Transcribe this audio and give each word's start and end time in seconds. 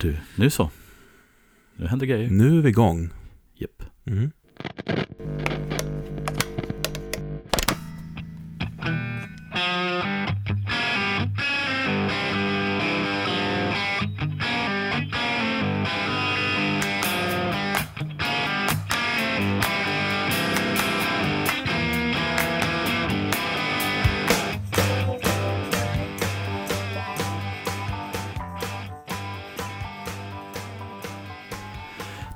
Du, 0.00 0.16
nu 0.36 0.50
så. 0.50 0.70
Nu 1.76 1.86
händer 1.86 2.06
grejer. 2.06 2.30
Nu 2.30 2.58
är 2.58 2.62
vi 2.62 2.68
igång. 2.68 3.10
Japp. 3.54 3.82
Mm. 4.06 4.30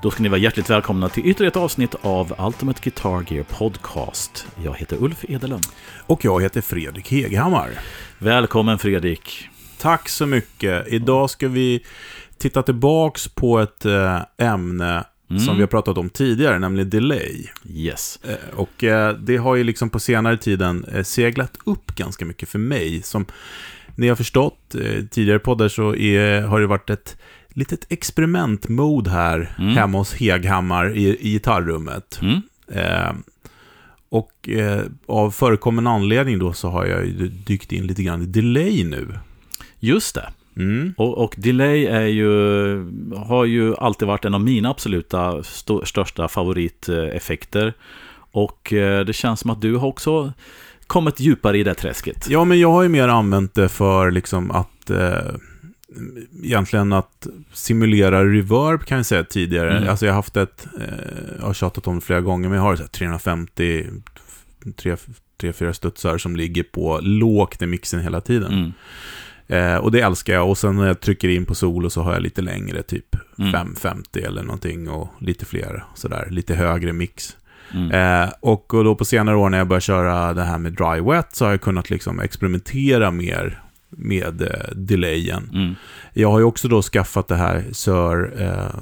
Då 0.01 0.11
ska 0.11 0.23
ni 0.23 0.29
vara 0.29 0.39
hjärtligt 0.39 0.69
välkomna 0.69 1.09
till 1.09 1.25
ytterligare 1.27 1.47
ett 1.51 1.55
avsnitt 1.57 1.95
av 2.01 2.33
Ultimate 2.47 2.79
Guitar 2.83 3.25
Gear 3.33 3.43
Podcast. 3.43 4.47
Jag 4.63 4.75
heter 4.77 4.97
Ulf 5.03 5.25
Edelund. 5.29 5.63
Och 6.07 6.25
jag 6.25 6.41
heter 6.41 6.61
Fredrik 6.61 7.11
Heghammar. 7.11 7.69
Välkommen 8.19 8.79
Fredrik. 8.79 9.49
Tack 9.79 10.09
så 10.09 10.25
mycket. 10.25 10.87
Idag 10.87 11.29
ska 11.29 11.47
vi 11.47 11.83
titta 12.37 12.63
tillbaks 12.63 13.27
på 13.27 13.59
ett 13.59 13.85
eh, 13.85 14.19
ämne 14.37 15.03
Mm. 15.29 15.43
som 15.43 15.55
vi 15.55 15.61
har 15.61 15.67
pratat 15.67 15.97
om 15.97 16.09
tidigare, 16.09 16.59
nämligen 16.59 16.89
delay. 16.89 17.45
Yes. 17.69 18.19
Eh, 18.23 18.59
Och 18.59 18.83
eh, 18.83 19.13
det 19.15 19.37
har 19.37 19.55
ju 19.55 19.63
liksom 19.63 19.89
på 19.89 19.99
senare 19.99 20.37
tiden 20.37 20.85
seglat 21.03 21.57
upp 21.65 21.95
ganska 21.95 22.25
mycket 22.25 22.49
för 22.49 22.59
mig. 22.59 23.01
Som 23.03 23.25
ni 23.95 24.07
har 24.07 24.15
förstått 24.15 24.75
tidigare 25.11 25.39
poddar 25.39 25.67
så 25.67 25.95
är, 25.95 26.41
har 26.41 26.59
det 26.59 26.67
varit 26.67 26.89
ett 26.89 27.17
litet 27.53 27.85
experimentmode 27.91 29.09
här 29.09 29.55
Mm. 29.59 29.73
hemma 29.75 29.97
hos 29.97 30.13
Heghammar 30.13 30.97
i, 30.97 31.07
i 31.19 31.31
gitarrummet. 31.31 32.19
Mm. 32.21 32.41
Eh, 32.73 33.11
och 34.09 34.49
eh, 34.49 34.81
av 35.05 35.31
förekommande 35.31 35.89
anledning 35.89 36.39
då 36.39 36.53
så 36.53 36.69
har 36.69 36.85
jag 36.85 37.05
ju 37.05 37.27
dykt 37.27 37.71
in 37.71 37.87
lite 37.87 38.03
grann 38.03 38.21
i 38.21 38.25
delay 38.25 38.83
nu. 38.83 39.07
Just 39.79 40.15
det. 40.15 40.29
Mm. 40.55 40.93
Och, 40.97 41.17
och 41.17 41.35
delay 41.37 41.85
är 41.85 42.05
ju, 42.05 42.27
har 43.15 43.45
ju 43.45 43.75
alltid 43.75 44.07
varit 44.07 44.25
en 44.25 44.33
av 44.33 44.41
mina 44.41 44.69
absoluta 44.69 45.31
sto- 45.41 45.85
största 45.85 46.27
favoriteffekter. 46.27 47.73
Och 48.31 48.73
eh, 48.73 49.05
det 49.05 49.13
känns 49.13 49.39
som 49.39 49.49
att 49.51 49.61
du 49.61 49.75
har 49.75 49.87
också 49.87 50.33
kommit 50.87 51.19
djupare 51.19 51.57
i 51.57 51.63
det 51.63 51.73
träsket. 51.73 52.27
Ja, 52.29 52.43
men 52.43 52.59
jag 52.59 52.71
har 52.71 52.83
ju 52.83 52.89
mer 52.89 53.07
använt 53.07 53.53
det 53.55 53.69
för 53.69 54.11
liksom 54.11 54.51
att 54.51 54.89
eh, 54.89 55.17
egentligen 56.43 56.93
att 56.93 57.27
simulera 57.53 58.25
reverb 58.25 58.85
kan 58.85 58.97
jag 58.97 59.05
säga 59.05 59.23
tidigare. 59.23 59.77
Mm. 59.77 59.89
Alltså 59.89 60.05
jag 60.05 60.13
har 60.13 60.15
haft 60.15 60.37
ett, 60.37 60.67
eh, 60.79 60.85
jag 61.39 61.45
har 61.45 61.53
tjatat 61.53 61.87
om 61.87 61.95
det 61.95 62.01
flera 62.01 62.21
gånger, 62.21 62.49
men 62.49 62.55
jag 62.57 62.63
har 62.63 62.75
så 62.75 62.83
här 62.83 62.89
350, 62.89 63.85
3-4 65.39 65.73
studsar 65.73 66.17
som 66.17 66.35
ligger 66.35 66.63
på 66.63 66.99
lågt 67.01 67.61
i 67.61 67.65
mixen 67.65 67.99
hela 67.99 68.21
tiden. 68.21 68.53
Mm. 68.53 68.71
Eh, 69.47 69.77
och 69.77 69.91
det 69.91 69.99
älskar 70.01 70.33
jag. 70.33 70.49
Och 70.49 70.57
sen 70.57 70.75
när 70.75 70.87
jag 70.87 70.99
trycker 70.99 71.29
in 71.29 71.45
på 71.45 71.55
solo 71.55 71.89
så 71.89 72.01
har 72.01 72.13
jag 72.13 72.21
lite 72.21 72.41
längre, 72.41 72.83
typ 72.83 73.15
Mm. 73.41 73.51
550 73.51 74.19
eller 74.19 74.43
någonting 74.43 74.89
och 74.89 75.09
lite 75.19 75.45
fler, 75.45 75.83
sådär, 75.95 76.27
lite 76.29 76.55
högre 76.55 76.93
mix. 76.93 77.37
Mm. 77.73 77.91
Eh, 77.91 78.29
och, 78.39 78.73
och 78.73 78.83
då 78.83 78.95
på 78.95 79.05
senare 79.05 79.35
år 79.35 79.49
när 79.49 79.57
jag 79.57 79.67
började 79.67 79.81
köra 79.81 80.33
det 80.33 80.43
här 80.43 80.57
med 80.57 80.73
dry 80.73 81.01
wet 81.01 81.35
så 81.35 81.45
har 81.45 81.51
jag 81.51 81.61
kunnat 81.61 81.89
liksom 81.89 82.19
experimentera 82.19 83.11
mer 83.11 83.61
med 83.91 84.41
eh, 84.41 84.47
delayen. 84.75 85.49
Mm. 85.53 85.75
Jag 86.13 86.31
har 86.31 86.39
ju 86.39 86.45
också 86.45 86.67
då 86.67 86.81
skaffat 86.81 87.27
det 87.27 87.35
här 87.35 87.63
Sir 87.71 88.41
eh, 88.41 88.81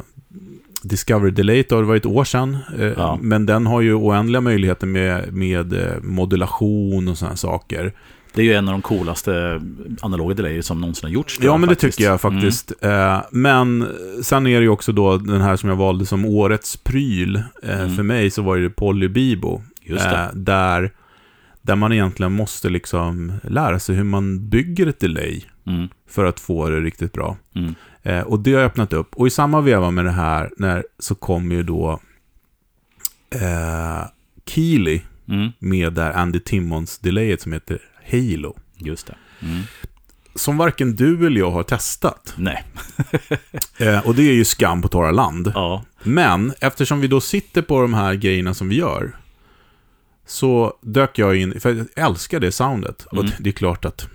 Discovery 0.83 1.31
Delay, 1.31 1.63
det 1.69 1.75
har 1.75 1.83
varit 1.83 2.05
ett 2.05 2.11
år 2.11 2.23
sedan. 2.23 2.57
Eh, 2.79 2.85
Ja. 2.85 3.19
Men 3.21 3.45
den 3.45 3.65
har 3.65 3.81
ju 3.81 3.93
oändliga 3.93 4.41
möjligheter 4.41 4.87
med, 4.87 5.33
med 5.33 5.73
eh, 5.73 6.01
modulation 6.01 7.07
och 7.07 7.17
sådana 7.17 7.35
saker. 7.35 7.93
Det 8.33 8.41
är 8.41 8.45
ju 8.45 8.53
en 8.53 8.67
av 8.67 8.71
de 8.71 8.81
coolaste 8.81 9.61
analoga 10.01 10.33
delayer 10.35 10.61
som 10.61 10.81
någonsin 10.81 11.07
har 11.07 11.13
gjorts. 11.13 11.39
Ja, 11.41 11.57
men 11.57 11.69
det 11.69 11.75
faktiskt. 11.75 11.97
tycker 11.97 12.09
jag 12.09 12.21
faktiskt. 12.21 12.73
Eh, 12.81 13.21
men 13.31 13.87
sen 14.21 14.47
är 14.47 14.57
det 14.57 14.63
ju 14.63 14.69
också 14.69 14.91
då 14.91 15.17
den 15.17 15.41
här 15.41 15.55
som 15.55 15.69
jag 15.69 15.75
valde 15.75 16.05
som 16.05 16.25
årets 16.25 16.77
pryl. 16.77 17.35
Eh, 17.63 17.79
Mm. 17.79 17.95
För 17.95 18.03
mig 18.03 18.31
så 18.31 18.41
var 18.41 18.57
det 18.57 18.69
Polybibo. 18.69 19.61
Just 19.81 20.03
det. 20.03 20.15
Eh, 20.15 20.27
där, 20.33 20.91
där 21.61 21.75
man 21.75 21.93
egentligen 21.93 22.31
måste 22.31 22.69
liksom 22.69 23.33
lära 23.43 23.79
sig 23.79 23.95
hur 23.95 24.03
man 24.03 24.49
bygger 24.49 24.87
ett 24.87 24.99
delay 24.99 25.41
Mm. 25.67 25.87
för 26.09 26.25
att 26.25 26.39
få 26.39 26.69
det 26.69 26.79
riktigt 26.81 27.13
bra. 27.13 27.37
Mm. 27.55 27.75
Eh, 28.03 28.21
och 28.21 28.39
det 28.39 28.53
har 28.53 28.63
öppnat 28.63 28.93
upp. 28.93 29.15
Och 29.15 29.27
i 29.27 29.29
samma 29.29 29.61
veva 29.61 29.91
med 29.91 30.05
det 30.05 30.11
här 30.11 30.49
när, 30.57 30.83
så 30.99 31.15
kom 31.15 31.51
ju 31.51 31.63
då 31.63 31.99
eh, 33.35 34.03
Keely 34.45 35.01
Mm. 35.29 35.49
med 35.59 35.93
där 35.93 36.11
Andy 36.11 36.39
Timmons 36.39 36.97
delayet 36.99 37.41
som 37.41 37.53
heter 37.53 37.79
Halo. 38.11 38.55
Just 38.77 39.07
det. 39.07 39.15
Mm. 39.41 39.61
Som 40.35 40.57
varken 40.57 40.95
du 40.95 41.27
eller 41.27 41.39
jag 41.39 41.51
har 41.51 41.63
testat. 41.63 42.33
Nej. 42.37 42.63
Eh, 43.77 44.07
och 44.07 44.15
det 44.15 44.29
är 44.29 44.33
ju 44.33 44.45
skam 44.45 44.81
på 44.81 44.87
torra 44.87 45.11
land. 45.11 45.51
Ja. 45.55 45.83
Men 46.03 46.53
eftersom 46.61 47.01
vi 47.01 47.07
då 47.07 47.21
sitter 47.21 47.61
på 47.61 47.81
de 47.81 47.93
här 47.93 48.13
grejerna 48.15 48.53
som 48.53 48.69
vi 48.69 48.75
gör. 48.75 49.11
Så 50.29 50.73
dök 50.81 51.17
jag 51.17 51.35
in, 51.35 51.59
för 51.59 51.75
jag 51.75 51.87
älskar 52.05 52.39
det 52.39 52.51
soundet. 52.51 53.05
Och 53.11 53.17
Mm. 53.17 53.31
det 53.39 53.49
är 53.49 53.53
klart 53.53 53.85
att 53.85 54.07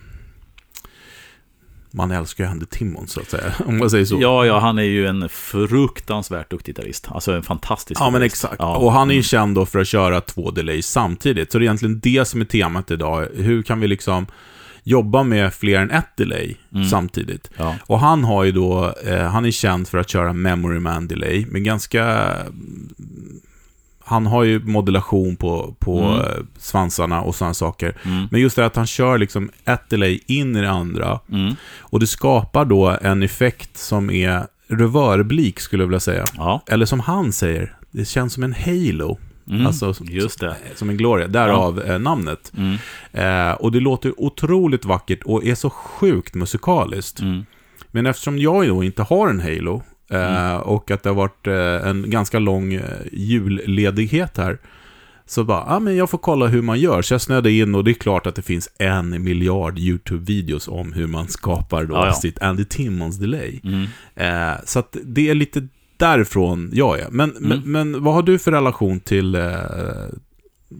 man 1.90 2.10
älskar 2.10 2.44
ju 2.44 2.50
Andy 2.50 2.66
Timmons 2.66 3.12
så 3.12 3.20
att 3.20 3.30
säga. 3.30 3.54
Om 3.66 3.78
man 3.78 3.90
säger 3.90 4.04
så. 4.04 4.18
Ja, 4.20 4.46
ja, 4.46 4.58
han 4.58 4.78
är 4.78 4.82
ju 4.82 5.06
en 5.06 5.28
fruktansvärt 5.28 6.50
duktig 6.50 6.74
gitarrist. 6.76 7.06
Alltså 7.10 7.32
en 7.32 7.42
fantastisk 7.42 8.00
Ja, 8.00 8.10
men 8.10 8.22
exakt. 8.22 8.54
Ja. 8.58 8.76
Och 8.76 8.92
han 8.92 9.10
är 9.10 9.14
ju 9.14 9.18
Mm. 9.18 9.22
känd 9.24 9.54
då 9.54 9.66
för 9.66 9.78
att 9.78 9.88
köra 9.88 10.20
två 10.20 10.50
delays 10.50 10.86
samtidigt. 10.86 11.52
Så 11.52 11.58
det 11.58 11.62
är 11.62 11.66
egentligen 11.66 12.00
det 12.00 12.24
som 12.28 12.40
är 12.40 12.44
temat 12.44 12.90
idag. 12.90 13.28
Hur 13.34 13.62
kan 13.62 13.80
vi 13.80 13.86
liksom 13.88 14.26
jobba 14.82 15.22
med 15.22 15.54
fler 15.54 15.78
än 15.80 15.90
ett 15.90 16.16
delay 16.16 16.56
Mm. 16.74 16.88
samtidigt? 16.88 17.50
Ja. 17.56 17.74
Och 17.86 18.00
han 18.00 18.24
har 18.24 18.44
ju 18.44 18.52
då, 18.52 18.94
eh, 19.06 19.22
han 19.22 19.44
är 19.44 19.50
känd 19.50 19.88
för 19.88 19.98
att 19.98 20.08
köra 20.10 20.32
memory 20.32 20.78
man 20.78 21.08
delay, 21.08 21.46
men 21.50 21.64
ganska... 21.64 22.34
Han 24.04 24.26
har 24.26 24.42
ju 24.44 24.60
modulation 24.64 25.36
på, 25.36 25.74
på 25.78 25.98
Mm. 25.98 26.18
eh, 26.20 26.26
svansarna 26.58 27.22
och 27.22 27.34
sådana 27.34 27.54
saker. 27.54 27.96
Mm. 28.04 28.28
Men 28.30 28.40
just 28.40 28.56
det 28.56 28.66
att 28.66 28.76
han 28.76 28.86
kör 28.86 29.18
liksom 29.18 29.50
ett 29.64 29.90
delay 29.90 30.20
in 30.26 30.56
i 30.56 30.60
det 30.60 30.70
andra. 30.70 31.20
Mm. 31.32 31.54
Och 31.78 32.00
det 32.00 32.06
skapar 32.06 32.64
då 32.64 32.96
en 33.02 33.22
effekt 33.22 33.76
som 33.76 34.10
är 34.10 34.46
revörblik, 34.68 35.60
skulle 35.60 35.82
jag 35.82 35.88
vilja 35.88 36.00
säga. 36.00 36.24
Ja. 36.36 36.62
Eller 36.66 36.86
som 36.86 37.00
han 37.00 37.32
säger, 37.32 37.76
det 37.90 38.04
känns 38.04 38.32
som 38.32 38.42
en 38.42 38.54
halo. 38.64 39.18
Mm. 39.50 39.66
Alltså, 39.66 39.94
Just 40.00 40.40
det. 40.40 40.56
Som 40.74 40.90
en 40.90 40.96
gloria, 40.96 41.28
därav 41.28 41.82
eh, 41.82 41.98
namnet. 41.98 42.52
Mm. 42.56 42.76
Eh, 43.12 43.52
och 43.54 43.72
det 43.72 43.80
låter 43.80 44.20
otroligt 44.20 44.84
vackert 44.84 45.22
och 45.24 45.44
är 45.44 45.54
så 45.54 45.70
sjukt 45.70 46.34
musikaliskt. 46.34 47.20
Mm. 47.20 47.46
Men 47.90 48.06
eftersom 48.06 48.38
jag 48.38 48.68
då 48.68 48.84
inte 48.84 49.02
har 49.02 49.28
en 49.28 49.40
Halo 49.40 49.74
eh, 49.76 49.82
Mm. 50.10 50.60
och 50.60 50.90
att 50.90 51.02
det 51.02 51.08
har 51.08 51.14
varit 51.16 51.46
eh, 51.46 51.88
en 51.88 52.10
ganska 52.10 52.38
lång 52.38 52.72
eh, 52.74 52.82
julledighet 53.12 54.36
här. 54.36 54.58
Så 55.26 55.44
bara, 55.44 55.64
ja 55.68 55.78
men 55.78 55.96
jag 55.96 56.10
får 56.10 56.18
kolla 56.18 56.46
hur 56.46 56.62
man 56.62 56.80
gör. 56.80 57.02
Så 57.02 57.14
jag 57.14 57.20
snöade 57.20 57.50
in 57.52 57.74
och 57.74 57.84
det 57.84 57.90
är 57.90 57.94
klart 57.94 58.26
att 58.26 58.34
det 58.34 58.42
finns 58.42 58.68
en 58.78 59.24
miljard 59.24 59.78
YouTube-videos 59.78 60.68
om 60.70 60.92
hur 60.92 61.06
man 61.06 61.28
skapar 61.28 61.84
då 61.84 61.94
Ja, 61.94 62.06
ja. 62.06 62.12
sitt 62.12 62.42
Andy 62.42 62.64
Timmons 62.64 63.16
delay. 63.18 63.60
Mm. 63.64 63.82
Eh, 64.14 64.56
så 64.64 64.78
att 64.78 64.96
det 65.04 65.30
är 65.30 65.34
lite 65.34 65.68
därifrån 65.96 66.70
jag 66.72 66.98
är. 66.98 67.08
Men, 67.10 67.30
Mm. 67.30 67.48
men, 67.48 67.72
men 67.92 68.02
vad 68.04 68.14
har 68.14 68.22
du 68.22 68.38
för 68.38 68.52
relation 68.52 69.00
till 69.00 69.34
eh, 69.34 69.42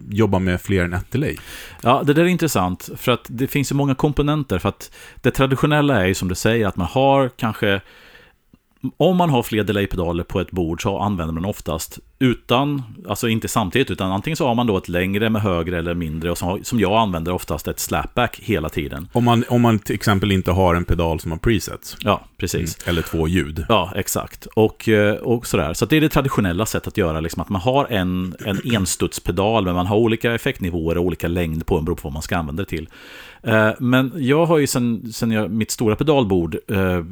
jobba 0.09 0.39
med 0.39 0.61
fler 0.61 0.83
än 0.83 0.93
ett 0.93 1.11
delay? 1.11 1.37
Ja, 1.81 2.03
det 2.05 2.13
där 2.13 2.23
är 2.23 2.27
intressant, 2.27 2.89
för 2.97 3.11
att 3.11 3.25
det 3.29 3.47
finns 3.47 3.71
ju 3.71 3.75
många 3.75 3.95
komponenter. 3.95 4.59
För 4.59 4.69
att 4.69 4.91
det 5.21 5.31
traditionella 5.31 6.01
är 6.01 6.05
ju 6.07 6.13
som 6.13 6.27
du 6.27 6.35
säger, 6.35 6.67
att 6.67 6.75
man 6.75 6.87
har 6.87 7.29
kanske... 7.37 7.81
Om 8.97 9.17
man 9.17 9.29
har 9.29 9.43
fler 9.43 9.63
delay-pedaler 9.63 10.23
på 10.23 10.39
ett 10.39 10.51
bord 10.51 10.81
så 10.81 10.99
använder 10.99 11.33
man 11.33 11.45
oftast 11.45 11.99
utan, 12.19 12.81
alltså 13.09 13.27
inte 13.29 13.47
samtidigt, 13.47 13.91
utan 13.91 14.11
antingen 14.11 14.37
så 14.37 14.47
har 14.47 14.55
man 14.55 14.67
då 14.67 14.77
ett 14.77 14.89
längre 14.89 15.29
med 15.29 15.41
högre 15.41 15.77
eller 15.79 15.93
mindre, 15.93 16.31
och 16.31 16.37
har- 16.39 16.59
som 16.63 16.79
jag 16.79 16.91
använder 16.91 17.31
oftast 17.31 17.67
ett 17.67 17.79
slapback 17.79 18.39
hela 18.43 18.69
tiden. 18.69 19.07
Om 19.13 19.23
man, 19.23 19.43
om 19.49 19.61
man 19.61 19.79
till 19.79 19.95
exempel 19.95 20.31
inte 20.31 20.51
har 20.51 20.75
en 20.75 20.85
pedal 20.85 21.19
som 21.19 21.31
har 21.31 21.37
presets. 21.37 21.97
Ja, 21.99 22.21
precis. 22.37 22.77
Mm, 22.77 22.89
Eller 22.89 23.01
två 23.01 23.27
ljud. 23.27 23.65
Ja, 23.69 23.91
exakt. 23.95 24.45
Och, 24.55 24.89
eh, 24.89 25.15
och 25.15 25.47
sådär. 25.47 25.73
Så 25.73 25.85
det 25.85 25.97
är 25.97 26.01
det 26.01 26.09
traditionella 26.09 26.65
sättet 26.65 26.87
att 26.87 26.97
göra, 26.97 27.19
liksom 27.19 27.41
att 27.41 27.49
man 27.49 27.61
har 27.61 27.85
en, 27.85 28.35
en 28.45 28.59
enstudspedal, 28.75 29.65
men 29.65 29.75
man 29.75 29.87
har 29.87 29.97
olika 29.97 30.33
effektnivåer 30.35 30.97
och 30.97 31.03
olika 31.05 31.27
längd 31.27 31.65
på 31.65 31.75
den, 31.75 31.85
beroende 31.85 32.01
på 32.01 32.07
vad 32.07 32.13
man 32.13 32.21
ska 32.21 32.37
använda 32.37 32.63
det 32.63 32.69
till. 32.69 32.89
Eh, 33.43 33.69
Men 33.79 34.11
jag 34.15 34.45
har 34.45 34.57
ju 34.57 34.67
sen, 34.67 35.13
sen 35.13 35.31
jag, 35.31 35.51
mitt 35.51 35.71
stora 35.71 35.95
pedalbord 35.95 36.57
eh, 36.67 37.03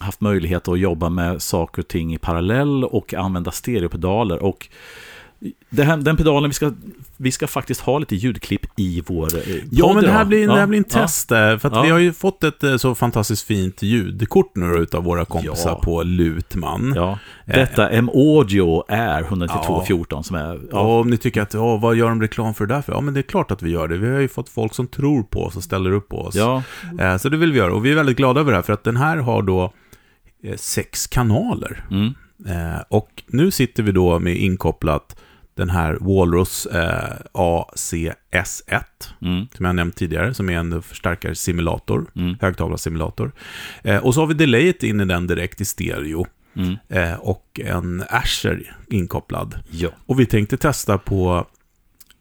haft 0.00 0.20
möjlighet 0.20 0.68
att 0.68 0.78
jobba 0.78 1.08
med 1.08 1.42
saker 1.42 1.82
och 1.82 1.88
ting 1.88 2.14
i 2.14 2.18
parallell 2.18 2.84
och 2.84 3.14
använda 3.14 3.50
stereopedaler. 3.50 4.42
Och 4.42 4.68
det 5.70 5.82
här, 5.82 5.96
den 5.96 6.16
pedalen, 6.16 6.50
vi 6.50 6.54
ska, 6.54 6.72
vi 7.16 7.32
ska 7.32 7.46
faktiskt 7.46 7.80
ha 7.80 7.98
lite 7.98 8.16
ljudklipp 8.16 8.66
i 8.76 9.02
vår 9.06 9.36
eh, 9.36 9.54
Ja, 9.70 9.86
podd 9.86 9.94
men 9.96 10.04
det 10.04 10.10
här 10.10 10.24
blir, 10.24 10.38
det 10.38 10.44
Ja, 10.44 10.54
här 10.54 10.66
blir 10.66 10.78
en 10.78 10.84
ja. 10.90 11.00
test 11.00 11.28
där, 11.28 11.58
för 11.58 11.70
Ja. 11.74 11.82
vi 11.82 11.90
har 11.90 11.98
ju 11.98 12.12
fått 12.12 12.44
ett 12.44 12.64
eh, 12.64 12.76
så 12.76 12.94
fantastiskt 12.94 13.46
fint 13.46 13.82
ljudkort 13.82 14.56
nu 14.56 14.66
utav 14.74 15.04
våra 15.04 15.24
kompisar 15.24 15.70
Ja. 15.70 15.80
på 15.84 16.02
Lutman. 16.02 16.92
Ja, 16.96 17.18
detta 17.46 17.88
M-Audio 17.90 18.84
är 18.88 19.22
19214 19.22 20.24
som 20.24 20.36
är... 20.36 20.54
Och 20.54 20.60
Ja, 20.72 20.80
om 21.00 21.10
ni 21.10 21.16
tycker 21.16 21.42
att, 21.42 21.54
ja, 21.54 21.76
vad 21.76 21.96
gör 21.96 22.08
de 22.08 22.20
reklam 22.22 22.54
för 22.54 22.66
det 22.66 22.74
där 22.74 22.82
för? 22.82 22.92
Ja, 22.92 23.00
men 23.00 23.14
det 23.14 23.20
är 23.20 23.22
klart 23.22 23.50
att 23.50 23.62
vi 23.62 23.70
gör 23.70 23.88
det. 23.88 23.96
Vi 23.96 24.10
har 24.12 24.20
ju 24.20 24.28
fått 24.28 24.48
folk 24.48 24.74
som 24.74 24.86
tror 24.86 25.22
på 25.22 25.44
oss 25.44 25.56
och 25.56 25.62
ställer 25.62 25.92
upp 25.92 26.08
på 26.08 26.18
oss. 26.18 26.34
ja, 26.34 26.62
Eh, 27.00 27.16
Så 27.16 27.28
det 27.28 27.36
vill 27.36 27.52
vi 27.52 27.58
göra. 27.58 27.74
Och 27.74 27.84
vi 27.84 27.90
är 27.92 27.94
väldigt 27.96 28.16
glada 28.16 28.40
över 28.40 28.50
det 28.52 28.58
här, 28.58 28.62
för 28.62 28.72
att 28.72 28.84
den 28.84 28.96
här 28.96 29.16
har 29.16 29.42
då 29.42 29.62
eh, 29.64 29.70
sex 30.56 31.06
kanaler. 31.06 31.84
mm, 31.90 32.14
Eh, 32.48 32.80
Och 32.88 33.22
nu 33.26 33.50
sitter 33.50 33.82
vi 33.82 33.92
då 33.92 34.18
med 34.18 34.36
inkopplat 34.36 35.16
den 35.54 35.70
här 35.70 35.98
Walrus 36.00 36.66
eh, 36.66 37.16
ACS1, 37.32 38.82
mm, 39.22 39.46
som 39.56 39.64
jag 39.66 39.74
nämnt 39.76 39.96
tidigare, 39.96 40.34
som 40.34 40.50
är 40.50 40.58
en 40.58 40.82
förstärkarsimulator, 40.82 42.10
Mm. 42.16 42.36
högtalarsimulator. 42.40 43.32
Eh, 43.84 43.96
Och 44.04 44.14
så 44.14 44.20
har 44.20 44.26
vi 44.26 44.34
delayet 44.34 44.82
in 44.82 45.00
i 45.00 45.04
den 45.04 45.26
direkt 45.26 45.60
i 45.60 45.64
stereo. 45.64 46.26
mm, 46.56 46.76
eh, 46.88 47.14
Och 47.14 47.60
en 47.64 48.04
Asher 48.08 48.76
inkopplad. 48.90 49.58
ja. 49.70 49.88
Och 50.06 50.20
vi 50.20 50.26
tänkte 50.26 50.56
testa 50.56 50.98
på, 50.98 51.46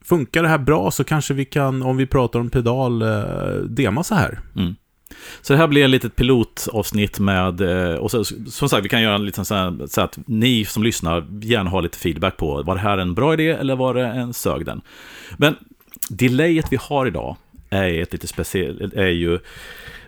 funkar 0.03 0.43
det 0.43 0.49
här 0.49 0.57
bra 0.57 0.91
så 0.91 1.03
kanske 1.03 1.33
vi 1.33 1.45
kan, 1.45 1.83
om 1.83 1.97
vi 1.97 2.05
pratar 2.07 2.39
om 2.39 2.49
pedal, 2.49 3.01
eh, 3.01 3.55
dema 3.69 4.03
så 4.03 4.15
här. 4.15 4.39
Mm. 4.55 4.75
Så 5.41 5.53
det 5.53 5.59
här 5.59 5.67
blir 5.67 5.83
ett 5.83 5.89
litet 5.89 6.15
pilotavsnitt 6.15 7.19
med, 7.19 7.61
eh, 7.61 7.95
och 7.95 8.11
så, 8.11 8.23
som 8.49 8.69
sagt, 8.69 8.85
vi 8.85 8.89
kan 8.89 9.01
göra 9.01 9.15
en 9.15 9.25
liten 9.25 9.45
sån 9.45 9.57
här, 9.57 9.87
så 9.87 10.01
att 10.01 10.17
ni 10.25 10.65
som 10.65 10.83
lyssnar 10.83 11.27
gärna 11.41 11.69
har 11.69 11.81
lite 11.81 11.97
feedback 11.97 12.37
på, 12.37 12.63
var 12.63 12.75
det 12.75 12.81
här 12.81 12.97
en 12.97 13.13
bra 13.13 13.33
idé 13.33 13.49
eller 13.49 13.75
var 13.75 13.93
det 13.93 14.05
en 14.05 14.33
sög 14.33 14.65
den? 14.65 14.81
Men 15.37 15.55
delayet 16.09 16.65
vi 16.69 16.77
har 16.81 17.05
idag 17.05 17.35
är 17.69 18.01
ett 18.01 18.13
lite 18.13 18.27
speciellt, 18.27 18.93
är 18.93 19.07
ju 19.07 19.39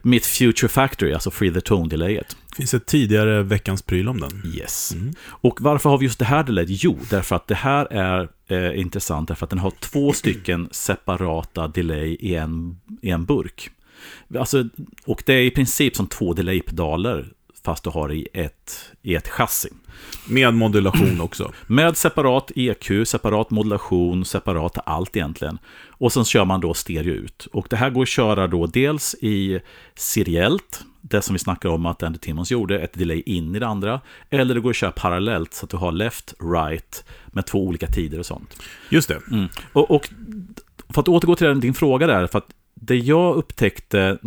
mitt 0.01 0.25
Future 0.25 0.69
Factory, 0.69 1.13
alltså 1.13 1.31
Free 1.31 1.53
the 1.53 1.59
Tone-delayet. 1.59 2.35
Det 2.49 2.55
finns 2.55 2.73
ett 2.73 2.85
tidigare 2.85 3.43
veckans 3.43 3.81
pryl 3.81 4.09
om 4.09 4.19
den. 4.19 4.53
Yes. 4.55 4.93
Mm. 4.93 5.13
Och 5.27 5.61
varför 5.61 5.89
har 5.89 5.97
vi 5.97 6.05
just 6.05 6.19
det 6.19 6.25
här 6.25 6.43
delayet? 6.43 6.83
Jo, 6.83 6.99
därför 7.09 7.35
att 7.35 7.47
det 7.47 7.55
här 7.55 7.87
är 7.91 8.29
eh, 8.47 8.79
intressant, 8.79 9.27
därför 9.27 9.45
att 9.45 9.49
den 9.49 9.59
har 9.59 9.71
två 9.79 10.13
stycken 10.13 10.69
separata 10.71 11.67
delay 11.67 12.17
i 12.19 12.35
en, 12.35 12.79
i 13.01 13.09
en 13.09 13.25
burk. 13.25 13.71
Alltså, 14.39 14.63
och 15.05 15.23
det 15.25 15.33
är 15.33 15.41
i 15.41 15.51
princip 15.51 15.95
som 15.95 16.07
två 16.07 16.33
delay-pedaler, 16.33 17.25
fast 17.65 17.83
du 17.83 17.89
har 17.89 18.11
i 18.13 18.27
ett, 18.33 18.91
i 19.01 19.15
ett 19.15 19.27
chassi. 19.27 19.69
Med 20.29 20.53
modulation 20.53 21.21
också. 21.21 21.51
Med 21.67 21.97
separat 21.97 22.51
EQ, 22.55 23.07
separat 23.07 23.49
modulation, 23.49 24.25
separat 24.25 24.77
allt 24.85 25.15
egentligen. 25.15 25.57
Och 25.87 26.13
sen 26.13 26.25
kör 26.25 26.45
man 26.45 26.61
då 26.61 26.73
stereo 26.73 27.13
ut. 27.13 27.47
Och 27.51 27.67
det 27.69 27.75
här 27.75 27.89
går 27.89 28.01
att 28.01 28.09
köra 28.09 28.47
då 28.47 28.65
dels 28.65 29.15
i 29.21 29.59
seriellt, 29.95 30.85
det 31.01 31.21
som 31.21 31.33
vi 31.33 31.39
snackar 31.39 31.69
om 31.69 31.85
att 31.85 32.03
Andy 32.03 32.19
Timmons 32.19 32.51
gjorde, 32.51 32.79
ett 32.79 32.93
delay 32.93 33.23
in 33.25 33.55
i 33.55 33.59
det 33.59 33.67
andra. 33.67 34.01
Eller 34.29 34.55
det 34.55 34.61
går 34.61 34.69
att 34.69 34.75
köra 34.75 34.91
parallellt 34.91 35.53
så 35.53 35.65
att 35.65 35.69
du 35.69 35.77
har 35.77 35.91
left, 35.91 36.33
right 36.39 37.05
med 37.27 37.45
två 37.45 37.63
olika 37.63 37.87
tider 37.87 38.19
och 38.19 38.25
sånt. 38.25 38.63
Just 38.89 39.07
det. 39.07 39.21
Mm. 39.31 39.47
Och, 39.73 39.91
och 39.91 40.09
för 40.89 41.01
att 41.01 41.07
återgå 41.07 41.35
till 41.35 41.59
din 41.59 41.73
fråga 41.73 42.07
där, 42.07 42.27
för 42.27 42.37
att 42.37 42.47
det 42.75 42.95
jag 42.95 43.35
upptäckte, 43.35 44.17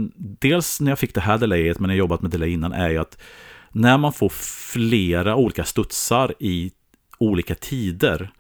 dels 0.41 0.81
när 0.81 0.91
jag 0.91 0.99
fick 0.99 1.15
det 1.15 1.21
här 1.21 1.39
delayet, 1.39 1.81
men 1.81 1.91
jag 1.91 1.95
har 1.95 1.99
jobbat 1.99 2.23
med 2.23 2.31
delay 2.31 2.51
innan, 2.51 2.73
är 2.73 2.91
ju 2.91 2.99
att 2.99 3.19
när 3.73 3.99
man 3.99 4.13
får 4.13 4.29
flera 4.73 5.37
olika 5.37 5.65
studsar 5.65 6.35
i 6.39 6.73
olika 7.19 7.55
tider, 7.55 8.31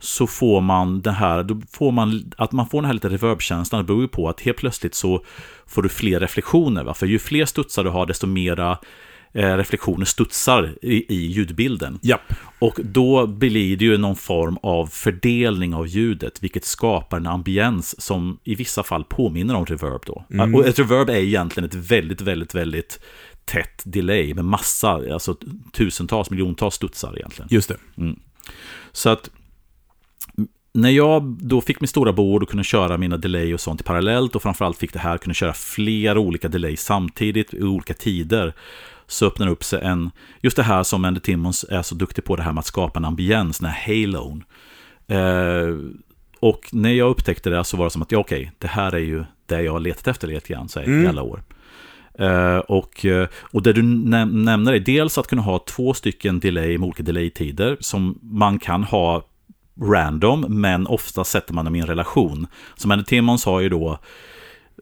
så 0.00 0.26
får 0.26 0.60
man 0.60 1.00
det 1.00 1.10
här, 1.10 1.42
då 1.42 1.60
får 1.72 1.92
man, 1.92 2.32
att 2.36 2.52
man 2.52 2.68
får 2.68 2.78
den 2.78 2.86
här 2.86 2.94
lite 2.94 3.08
reverb-känslan, 3.08 3.80
det 3.80 3.86
beror 3.86 4.02
ju 4.02 4.08
på 4.08 4.28
att 4.28 4.40
helt 4.40 4.58
plötsligt 4.58 4.94
så 4.94 5.24
får 5.66 5.82
du 5.82 5.88
fler 5.88 6.20
reflektioner, 6.20 6.84
va? 6.84 6.94
för 6.94 7.06
ju 7.06 7.18
fler 7.18 7.44
studsar 7.44 7.84
du 7.84 7.90
har, 7.90 8.06
desto 8.06 8.26
mera 8.26 8.78
reflektioner 9.32 10.04
studsar 10.04 10.74
i, 10.82 11.14
i 11.14 11.26
ljudbilden. 11.26 11.98
Japp. 12.02 12.32
Och 12.58 12.80
då 12.82 13.26
blir 13.26 13.76
det 13.76 13.84
ju 13.84 13.98
någon 13.98 14.16
form 14.16 14.58
av 14.62 14.86
fördelning 14.86 15.74
av 15.74 15.86
ljudet, 15.86 16.42
vilket 16.42 16.64
skapar 16.64 17.16
en 17.16 17.26
ambiens 17.26 18.00
som 18.00 18.38
i 18.44 18.54
vissa 18.54 18.82
fall 18.82 19.04
påminner 19.04 19.54
om 19.54 19.66
reverb 19.66 20.02
då. 20.06 20.24
Mm. 20.30 20.54
Och 20.54 20.66
ett 20.66 20.78
reverb 20.78 21.10
är 21.10 21.16
egentligen 21.16 21.68
ett 21.68 21.74
väldigt, 21.74 22.20
väldigt, 22.20 22.54
väldigt 22.54 23.00
tätt 23.44 23.82
delay 23.84 24.34
med 24.34 24.44
massa, 24.44 24.88
alltså 24.88 25.36
tusentals, 25.72 26.30
miljontals 26.30 26.74
studsar 26.74 27.16
egentligen. 27.16 27.48
Just 27.50 27.68
det. 27.68 27.76
Så 28.92 29.08
att 29.08 29.30
när 30.72 30.90
jag 30.90 31.22
då 31.22 31.60
fick 31.60 31.80
mitt 31.80 31.90
stora 31.90 32.12
bord 32.12 32.42
och 32.42 32.48
kunde 32.48 32.64
köra 32.64 32.98
mina 32.98 33.16
delay 33.16 33.54
och 33.54 33.60
sånt 33.60 33.84
parallellt 33.84 34.36
och 34.36 34.42
framförallt 34.42 34.78
fick 34.78 34.92
det 34.92 34.98
här 34.98 35.18
kunna 35.18 35.34
köra 35.34 35.52
flera 35.52 36.18
olika 36.18 36.48
delay 36.48 36.76
samtidigt 36.76 37.54
i 37.54 37.62
olika 37.62 37.94
tider 37.94 38.54
så 39.08 39.26
öppnar 39.26 39.46
det 39.46 39.52
upp 39.52 39.64
sig 39.64 39.80
en, 39.82 40.10
just 40.40 40.56
det 40.56 40.62
här 40.62 40.82
som 40.82 41.04
Andy 41.04 41.20
Timmons 41.20 41.64
är 41.70 41.82
så 41.82 41.94
duktig 41.94 42.24
på 42.24 42.36
det 42.36 42.42
här 42.42 42.52
med 42.52 42.58
att 42.60 42.66
skapa 42.66 42.98
en 42.98 43.04
ambiens, 43.04 43.58
den 43.58 43.70
här 43.70 43.86
halon. 44.06 44.44
Eh, 45.08 45.76
och 46.40 46.68
när 46.72 46.90
jag 46.92 47.10
upptäckte 47.10 47.50
det 47.50 47.64
så 47.64 47.76
var 47.76 47.84
det 47.84 47.90
som 47.90 48.02
att, 48.02 48.12
ja 48.12 48.18
okej, 48.18 48.52
det 48.58 48.66
här 48.68 48.92
är 48.94 48.98
ju 48.98 49.24
det 49.46 49.62
jag 49.62 49.72
har 49.72 49.80
letat 49.80 50.06
efter 50.08 50.28
lite 50.28 50.48
grann 50.52 50.68
så 50.68 50.80
här, 50.80 50.86
i 50.86 50.90
Mm. 50.90 51.08
alla 51.08 51.22
år. 51.22 51.42
Eh, 52.18 52.58
och, 52.58 53.04
eh, 53.04 53.28
och 53.40 53.62
det 53.62 53.72
du 53.72 53.82
näm- 53.82 54.32
nämner 54.44 54.72
är 54.72 54.80
dels 54.80 55.18
att 55.18 55.26
kunna 55.26 55.42
ha 55.42 55.58
två 55.58 55.94
stycken 55.94 56.40
delay 56.40 56.78
med 56.78 56.86
olika 56.86 57.02
delay-tider 57.02 57.76
som 57.80 58.18
man 58.22 58.58
kan 58.58 58.84
ha 58.84 59.24
random, 59.82 60.44
men 60.48 60.86
ofta 60.86 61.24
sätter 61.24 61.54
man 61.54 61.64
dem 61.64 61.76
i 61.76 61.80
en 61.80 61.86
relation. 61.86 62.46
Som 62.76 62.90
Andy 62.90 63.04
Timmons 63.04 63.44
har 63.44 63.60
ju 63.60 63.68
då, 63.68 63.98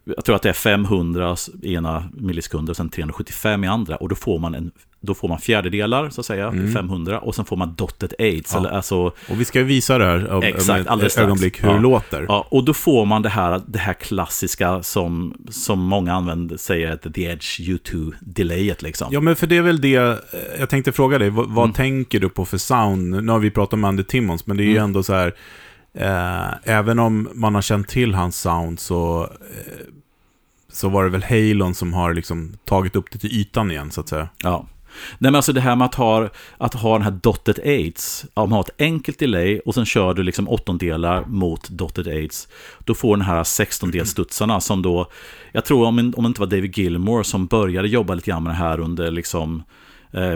jag 0.05 0.25
tror 0.25 0.37
att 0.37 0.43
det 0.43 0.49
är 0.49 0.53
500 0.53 1.37
i 1.63 1.75
ena 1.75 2.05
millisekunder 2.15 2.71
och 2.73 2.77
sen 2.77 2.89
375 2.89 3.65
i 3.65 3.67
andra. 3.67 3.97
Och 3.97 4.09
då 4.09 4.15
får 4.15 4.39
man, 4.39 4.55
en, 4.55 4.71
då 5.01 5.15
får 5.15 5.29
man 5.29 5.39
fjärdedelar, 5.39 6.11
så 6.11 6.21
att 6.21 6.27
säga, 6.27 6.53
500. 6.75 7.19
Och 7.21 7.35
sen 7.35 7.45
får 7.45 7.57
man 7.57 7.75
dotted 7.75 8.15
eights, 8.19 8.53
Ja. 8.53 8.59
eller 8.59 8.71
alltså 8.71 8.97
Och 9.05 9.41
vi 9.41 9.45
ska 9.45 9.59
ju 9.59 9.65
visa 9.65 9.99
det 9.99 10.05
här 10.05 10.31
om, 10.33 10.43
Exakt, 10.43 10.89
om 10.91 11.01
ett 11.01 11.19
ögonblick 11.19 11.63
hur 11.65 11.69
Ja. 11.69 11.75
det 11.75 11.81
låter. 11.81 12.27
Ja, 12.29 12.47
och 12.51 12.65
då 12.65 12.75
får 12.75 13.05
man 13.07 13.23
det 13.23 13.29
här, 13.29 13.61
det 13.67 13.79
här 13.79 13.93
klassiska 13.93 14.83
som, 14.83 15.35
som 15.51 15.79
många 15.81 16.15
använder, 16.15 16.57
säger 16.57 16.91
att 16.93 17.15
the 17.15 17.25
edge 17.25 17.61
U2-delayet 17.61 18.83
liksom. 18.83 19.09
Ja, 19.11 19.21
men 19.21 19.37
för 19.37 19.47
det 19.47 19.57
är 19.57 19.63
väl 19.63 19.81
det, 19.81 20.19
jag 20.59 20.69
tänkte 20.71 20.93
fråga 20.93 21.19
dig, 21.19 21.31
vad, 21.31 21.49
vad 21.51 21.65
Mm. 21.65 21.75
tänker 21.75 22.21
du 22.21 22.29
på 22.29 22.45
för 22.45 22.59
sound? 22.59 23.25
Nu 23.25 23.33
har 23.33 23.39
vi 23.39 23.51
pratat 23.51 23.73
om 23.73 23.85
Andy 23.85 24.03
Timmons, 24.03 24.47
men 24.47 24.57
det 24.57 24.63
är 24.63 24.65
ju 24.67 24.71
Mm. 24.71 24.85
ändå 24.85 25.03
så 25.03 25.13
här, 25.15 25.35
eh, 25.97 26.49
även 26.65 26.99
om 26.99 27.29
man 27.35 27.55
har 27.55 27.63
känt 27.63 27.89
till 27.89 28.15
hans 28.15 28.41
sound 28.41 28.81
så, 28.81 29.23
eh, 29.23 29.87
så 30.73 30.89
var 30.89 31.05
det 31.05 31.11
väl 31.11 31.23
Halon 31.23 31.75
som 31.75 31.95
har 31.95 32.15
liksom 32.15 32.59
tagit 32.65 32.97
upp 32.97 33.11
det 33.11 33.19
till 33.19 33.33
ytan 33.33 33.71
igen, 33.71 33.91
så 33.91 34.01
att 34.01 34.09
säga. 34.09 34.29
Ja. 34.43 34.67
Nej, 35.19 35.31
men 35.31 35.35
alltså 35.35 35.53
det 35.53 35.61
här 35.61 35.77
med 35.77 35.85
att 35.85 35.95
ha, 35.95 36.29
att 36.59 36.75
ha 36.75 36.93
den 36.93 37.03
här 37.03 37.19
dotted 37.23 37.59
Aids, 37.65 38.27
om 38.35 38.51
man 38.51 38.57
har 38.57 38.61
ett 38.61 38.81
enkelt 38.81 39.19
delay 39.19 39.61
och 39.61 39.75
sen 39.75 39.87
kör 39.87 40.15
du 40.15 40.23
liksom 40.23 40.49
åttondelar 40.49 41.25
mot 41.25 41.69
dotted 41.69 42.09
Aids, 42.09 42.49
då 42.85 42.95
får 42.95 43.17
den 43.17 43.27
här 43.27 43.43
16-delsstudsarna 43.43 44.61
som 44.61 44.83
då, 44.83 45.11
jag 45.53 45.65
tror 45.65 45.87
om, 45.87 45.99
om 46.17 46.25
det 46.25 46.27
inte 46.27 46.41
var 46.41 46.47
David 46.47 46.79
Gilmore 46.79 47.25
som 47.25 47.47
började 47.47 47.89
jobba 47.89 48.15
lite 48.15 48.31
grann 48.31 48.43
med 48.43 48.53
det 48.53 48.57
här 48.57 48.81
under 48.81 49.11
liksom 49.11 49.57
eh, 49.57 49.63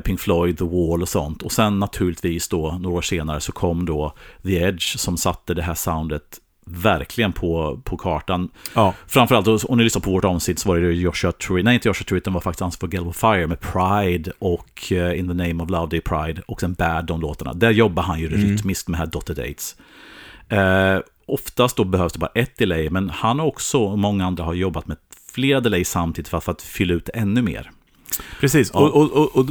Pink 0.05 0.21
Floyd, 0.21 0.59
The 0.59 0.65
Wall 0.65 1.03
och 1.03 1.09
sånt. 1.09 1.43
Och 1.43 1.53
sen 1.53 1.79
naturligtvis 1.79 2.49
då, 2.49 2.79
några 2.81 2.97
år 2.97 3.03
senare, 3.03 3.41
så 3.41 3.53
kom 3.53 3.87
då 3.87 4.15
The 4.43 4.57
Edge 4.57 4.99
som 4.99 5.17
satte 5.17 5.55
det 5.55 5.63
här 5.63 5.75
soundet 5.75 6.41
verkligen 6.71 7.33
på, 7.33 7.81
på 7.85 7.97
kartan. 7.97 8.49
Ja, 8.75 8.95
Framförallt, 9.07 9.65
om 9.65 9.79
ni 9.79 9.85
lyssnar 9.85 10.03
på 10.03 10.11
vårt 10.11 10.25
avsnitt 10.25 10.59
så 10.59 10.69
var 10.69 10.77
det 10.77 10.93
Joshua 10.93 11.33
Tree, 11.33 11.63
nej 11.63 11.75
inte 11.75 11.89
Joshua 11.89 12.05
Tree, 12.05 12.19
utan 12.19 12.33
var 12.33 12.41
faktiskt 12.41 12.63
ansvarig 12.63 12.93
för 12.93 12.99
Gale 12.99 13.09
of 13.09 13.17
Fire 13.17 13.47
med 13.47 13.61
Pride 13.61 14.33
och 14.39 14.93
eh, 14.93 15.19
In 15.19 15.29
the 15.29 15.35
Name 15.35 15.65
of 15.65 15.71
Love 15.71 15.87
Day 15.91 16.01
Pride 16.01 16.43
och 16.47 16.61
sen 16.61 16.73
Bad, 16.73 17.07
de 17.07 17.21
låtarna. 17.21 17.53
Där 17.53 17.71
jobbar 17.71 18.03
han 18.03 18.21
ju 18.21 18.29
rytmiskt 18.29 18.89
med 18.89 18.99
här 18.99 19.07
Dotted 19.07 19.37
Dates. 19.37 19.77
Eh, 20.49 20.99
oftast 21.27 21.77
då 21.77 21.85
behövs 21.85 22.13
det 22.13 22.19
bara 22.19 22.31
ett 22.35 22.59
delay, 22.59 22.91
men 22.91 23.11
han 23.11 23.41
och 23.41 23.49
också, 23.49 23.79
och 23.79 23.99
många 23.99 24.27
andra 24.27 24.45
har 24.45 24.55
jobbat 24.55 24.87
med 24.87 24.97
flera 25.33 25.61
delay 25.61 25.85
samtidigt 25.85 26.29
för 26.29 26.39
att, 26.39 26.45
för 26.45 26.53
att 26.53 26.63
fylla 26.63 26.95
ut 26.95 27.09
ännu 27.15 27.43
mer. 27.43 27.71
precis. 28.41 28.71
Och, 28.71 28.95
och, 28.95 29.13
och, 29.13 29.37
och 29.37 29.47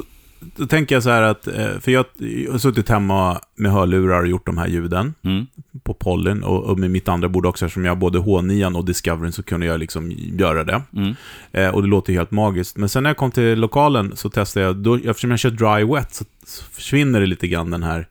då 0.55 0.67
tänker 0.67 0.95
jag 0.95 1.03
så 1.03 1.09
här 1.09 1.21
att, 1.21 1.47
eh, 1.47 1.79
för 1.79 1.91
jag 1.91 2.05
har 2.51 2.57
suttit 2.57 2.89
hemma 2.89 3.41
med 3.55 3.71
hörlurar 3.71 4.21
och 4.21 4.27
gjort 4.27 4.45
de 4.45 4.57
här 4.57 4.67
ljuden 4.67 5.13
Mm. 5.23 5.45
på 5.83 5.93
Pollyn 5.93 6.43
och, 6.43 6.63
och 6.63 6.79
med 6.79 6.91
mitt 6.91 7.07
andra 7.07 7.29
bord 7.29 7.45
också, 7.45 7.65
eftersom 7.65 7.85
jag 7.85 7.91
har 7.91 7.95
både 7.95 8.19
H9 8.19 8.77
och 8.77 8.85
Discovery 8.85 9.31
så 9.31 9.43
kunde 9.43 9.65
jag 9.65 9.79
liksom 9.79 10.11
göra 10.11 10.63
det. 10.63 10.81
Mm. 10.95 11.15
Eh, 11.51 11.69
och 11.69 11.81
det 11.81 11.87
låter 11.87 12.13
helt 12.13 12.31
magiskt. 12.31 12.77
Men 12.77 12.89
sen 12.89 13.03
när 13.03 13.09
jag 13.09 13.17
kom 13.17 13.31
till 13.31 13.59
lokalen 13.59 14.15
så 14.15 14.29
testade 14.29 14.65
jag, 14.65 14.75
då, 14.75 14.95
eftersom 14.95 15.29
jag 15.31 15.39
kör 15.39 15.49
dry 15.51 15.93
wet 15.93 16.13
så, 16.13 16.25
så 16.45 16.63
försvinner 16.63 17.19
det 17.19 17.25
lite 17.25 17.47
grann 17.47 17.71
den 17.71 17.83
här, 17.83 18.07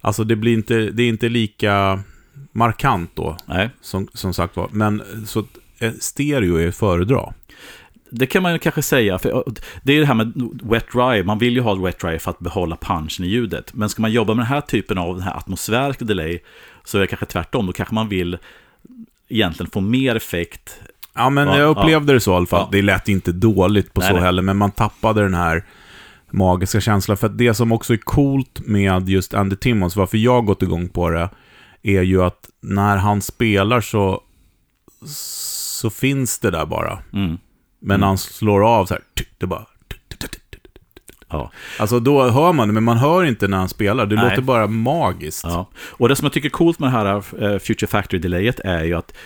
alltså 0.00 0.24
det 0.24 0.36
blir 0.36 0.52
inte, 0.52 0.74
det 0.74 1.02
är 1.02 1.08
inte 1.08 1.28
lika 1.28 2.00
markant 2.52 3.10
då, 3.14 3.36
Nej. 3.46 3.70
som, 3.80 4.08
som 4.14 4.34
sagt 4.34 4.56
var. 4.56 4.68
Men 4.72 5.02
så 5.26 5.44
eh, 5.78 5.92
stereo 6.00 6.56
är 6.56 6.68
att 6.68 6.74
föredra. 6.76 7.32
Det 8.10 8.26
kan 8.26 8.42
man 8.42 8.52
ju 8.52 8.58
kanske 8.58 8.82
säga, 8.82 9.18
för 9.18 9.44
det 9.82 9.92
är 9.92 10.00
det 10.00 10.06
här 10.06 10.14
med 10.14 10.32
wet 10.62 10.86
dry, 10.92 11.22
man 11.22 11.38
vill 11.38 11.54
ju 11.54 11.60
ha 11.60 11.74
wet 11.74 12.00
dry 12.00 12.18
för 12.18 12.30
att 12.30 12.38
behålla 12.38 12.76
punchen 12.76 13.24
i 13.24 13.28
ljudet. 13.28 13.74
Men 13.74 13.88
ska 13.88 14.02
man 14.02 14.12
jobba 14.12 14.34
med 14.34 14.44
den 14.44 14.52
här 14.52 14.60
typen 14.60 14.98
av 14.98 15.14
den 15.14 15.22
här 15.22 15.36
atmosfäriska 15.36 16.04
delay, 16.04 16.38
så 16.84 16.98
är 16.98 17.00
det 17.00 17.06
kanske 17.06 17.26
tvärtom, 17.26 17.66
då 17.66 17.72
kanske 17.72 17.94
man 17.94 18.08
vill 18.08 18.38
egentligen 19.28 19.70
få 19.70 19.80
mer 19.80 20.16
effekt. 20.16 20.80
Ja, 21.14 21.30
men 21.30 21.48
Ja, 21.48 21.58
jag 21.58 21.70
upplevde 21.70 22.12
det 22.12 22.20
så 22.20 22.32
i 22.32 22.34
alla 22.34 22.46
fall. 22.46 22.60
Ja. 22.60 22.68
Det 22.72 22.82
lät 22.82 23.08
inte 23.08 23.32
dåligt 23.32 23.94
på 23.94 24.00
Nej, 24.00 24.08
så 24.08 24.14
nej. 24.14 24.22
heller, 24.22 24.42
men 24.42 24.56
man 24.56 24.70
tappade 24.70 25.22
den 25.22 25.34
här 25.34 25.64
magiska 26.30 26.80
känslan. 26.80 27.16
För 27.16 27.28
det 27.28 27.54
som 27.54 27.72
också 27.72 27.92
är 27.92 27.96
coolt 27.96 28.60
med 28.66 29.08
just 29.08 29.34
Andy 29.34 29.56
Timmons, 29.56 29.96
varför 29.96 30.18
jag 30.18 30.46
gått 30.46 30.62
igång 30.62 30.88
på 30.88 31.10
det, 31.10 31.28
är 31.82 32.02
ju 32.02 32.22
att 32.22 32.48
när 32.60 32.96
han 32.96 33.22
spelar 33.22 33.80
så, 33.80 34.22
så 35.06 35.90
finns 35.90 36.38
det 36.38 36.50
där 36.50 36.66
bara. 36.66 36.98
Mm. 37.12 37.38
Men 37.80 38.00
när 38.00 38.06
han 38.06 38.18
slår 38.18 38.66
av 38.66 38.86
så 38.86 38.94
här, 38.94 39.02
det 39.38 39.46
bara... 39.46 39.66
Ja. 41.28 41.50
Alltså 41.78 42.00
då 42.00 42.28
hör 42.28 42.52
man 42.52 42.68
det, 42.68 42.74
men 42.74 42.84
man 42.84 42.96
hör 42.96 43.24
inte 43.24 43.48
när 43.48 43.58
han 43.58 43.68
spelar. 43.68 44.06
Det 44.06 44.16
Nej. 44.16 44.30
låter 44.30 44.42
bara 44.42 44.66
magiskt. 44.66 45.44
Ja. 45.44 45.66
Och 45.76 46.08
det 46.08 46.16
som 46.16 46.24
jag 46.24 46.32
tycker 46.32 46.48
är 46.48 46.50
coolt 46.50 46.78
med 46.78 46.88
det 46.88 46.92
här 46.92 47.06
eh, 47.16 47.58
Future 47.58 47.86
Factory-delayet 47.86 48.60
är 48.64 48.84
ju 48.84 48.94
att 48.94 49.16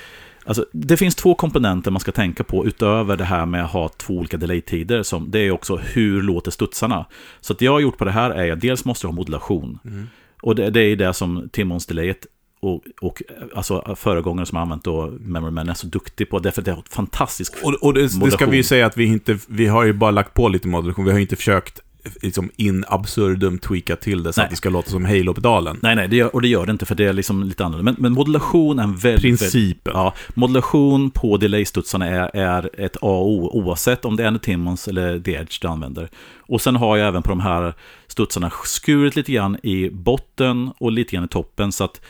Alltså, 0.46 0.66
det 0.73 0.96
finns 0.96 1.14
två 1.14 1.34
komponenter 1.34 1.90
man 1.90 2.00
ska 2.00 2.12
tänka 2.12 2.44
på 2.44 2.66
utöver 2.66 3.16
det 3.16 3.25
här 3.25 3.46
med 3.46 3.64
att 3.64 3.70
ha 3.70 3.88
två 3.88 4.14
olika 4.14 4.37
delay-tider. 4.37 5.02
Som, 5.02 5.30
det 5.30 5.38
är 5.38 5.50
också 5.50 5.76
hur 5.76 6.23
låter 6.23 6.50
studsarna. 6.50 7.06
Så 7.40 7.52
att 7.52 7.58
det 7.58 7.64
jag 7.64 7.73
har 7.73 7.80
gjort 7.80 7.99
på 7.99 8.04
det 8.04 8.11
här 8.11 8.30
är 8.30 8.52
att 8.52 8.61
dels 8.61 8.84
måste 8.84 9.06
du 9.06 9.08
ha 9.08 9.14
modulation. 9.14 9.78
Mm. 9.84 10.08
Och 10.42 10.54
det, 10.54 10.70
det 10.70 10.80
är 10.80 10.96
det 10.96 11.14
som 11.14 11.49
Timmons 11.52 11.87
delayet 11.87 12.26
och, 12.64 12.83
och 13.00 13.23
alltså 13.54 13.97
föregångare 13.97 14.47
som 14.47 14.56
har 14.56 14.62
använt 14.62 14.85
då 14.85 15.12
Memory 15.21 15.50
Man 15.50 15.68
är 15.68 15.75
så 15.75 15.87
duktig 15.87 16.30
på. 16.30 16.38
Därför 16.38 16.61
att 16.61 16.64
det 16.64 16.73
har 16.73 16.78
ett 16.78 16.88
fantastiskt 16.88 17.56
Och, 17.62 17.75
och 17.75 17.94
det, 17.94 18.00
det 18.02 18.30
ska 18.30 18.47
vi 18.47 18.56
ju 18.56 18.62
säga 18.62 18.87
att 18.87 18.97
vi 18.97 19.04
inte, 19.04 19.38
vi 19.47 19.66
har 19.66 19.85
ju 19.85 19.92
bara 19.92 20.11
lagt 20.11 20.35
på 20.35 20.49
lite 20.49 20.68
modulation. 20.68 21.04
Vi 21.04 21.12
har 21.12 21.18
inte 21.18 21.37
försökt 21.37 21.80
liksom 22.23 22.50
in 22.56 22.85
absurdum 22.88 23.59
tweaka 23.59 23.97
till 23.97 24.23
det 24.23 24.33
så 24.33 24.40
Nej. 24.40 24.44
att 24.44 24.50
det 24.50 24.56
ska 24.56 24.71
låta 24.71 24.90
som 24.90 25.04
Halo-pedalen. 25.04 25.78
Nej, 25.83 25.97
nej, 25.97 26.09
det 26.09 26.16
gör, 26.16 26.35
och 26.35 26.42
det 26.42 26.49
gör 26.49 26.66
det 26.66 26.73
inte 26.73 26.87
för 26.87 26.94
det 26.94 27.04
är 27.04 27.12
liksom 27.12 27.42
lite 27.42 27.64
annorlunda. 27.64 27.92
Men, 27.92 28.02
men 28.02 28.12
modulation 28.12 28.78
är 28.78 28.83
en 28.83 28.97
väldigt... 28.97 29.23
Principen. 29.23 29.92
Ja, 29.97 30.14
modulation 30.35 31.11
på 31.11 31.37
delay-studsarna 31.37 32.06
är, 32.06 32.37
är 32.37 32.71
ett 32.80 32.97
A 32.97 32.99
och 33.00 33.28
O, 33.28 33.50
oavsett 33.52 34.04
om 34.04 34.16
det 34.16 34.23
är 34.23 34.28
en 34.28 34.38
Timmons 34.38 34.88
eller 34.88 35.21
The 35.21 35.33
Edge 35.35 35.59
du 35.62 35.68
använder. 35.68 36.09
Och 36.38 36.61
sen 36.61 36.76
har 36.76 36.97
jag 36.97 37.09
även 37.09 37.23
på 37.23 37.28
de 37.28 37.40
här 37.40 37.75
studsarna 38.06 38.50
skurit 38.64 39.16
lite 39.16 39.33
grann 39.33 39.59
i 39.62 39.90
botten 39.90 40.73
och 40.78 40.92
lite 40.92 41.12
grann 41.12 41.25
i 41.25 41.28
toppen 41.28 41.73
så 41.73 41.85
att, 41.85 42.00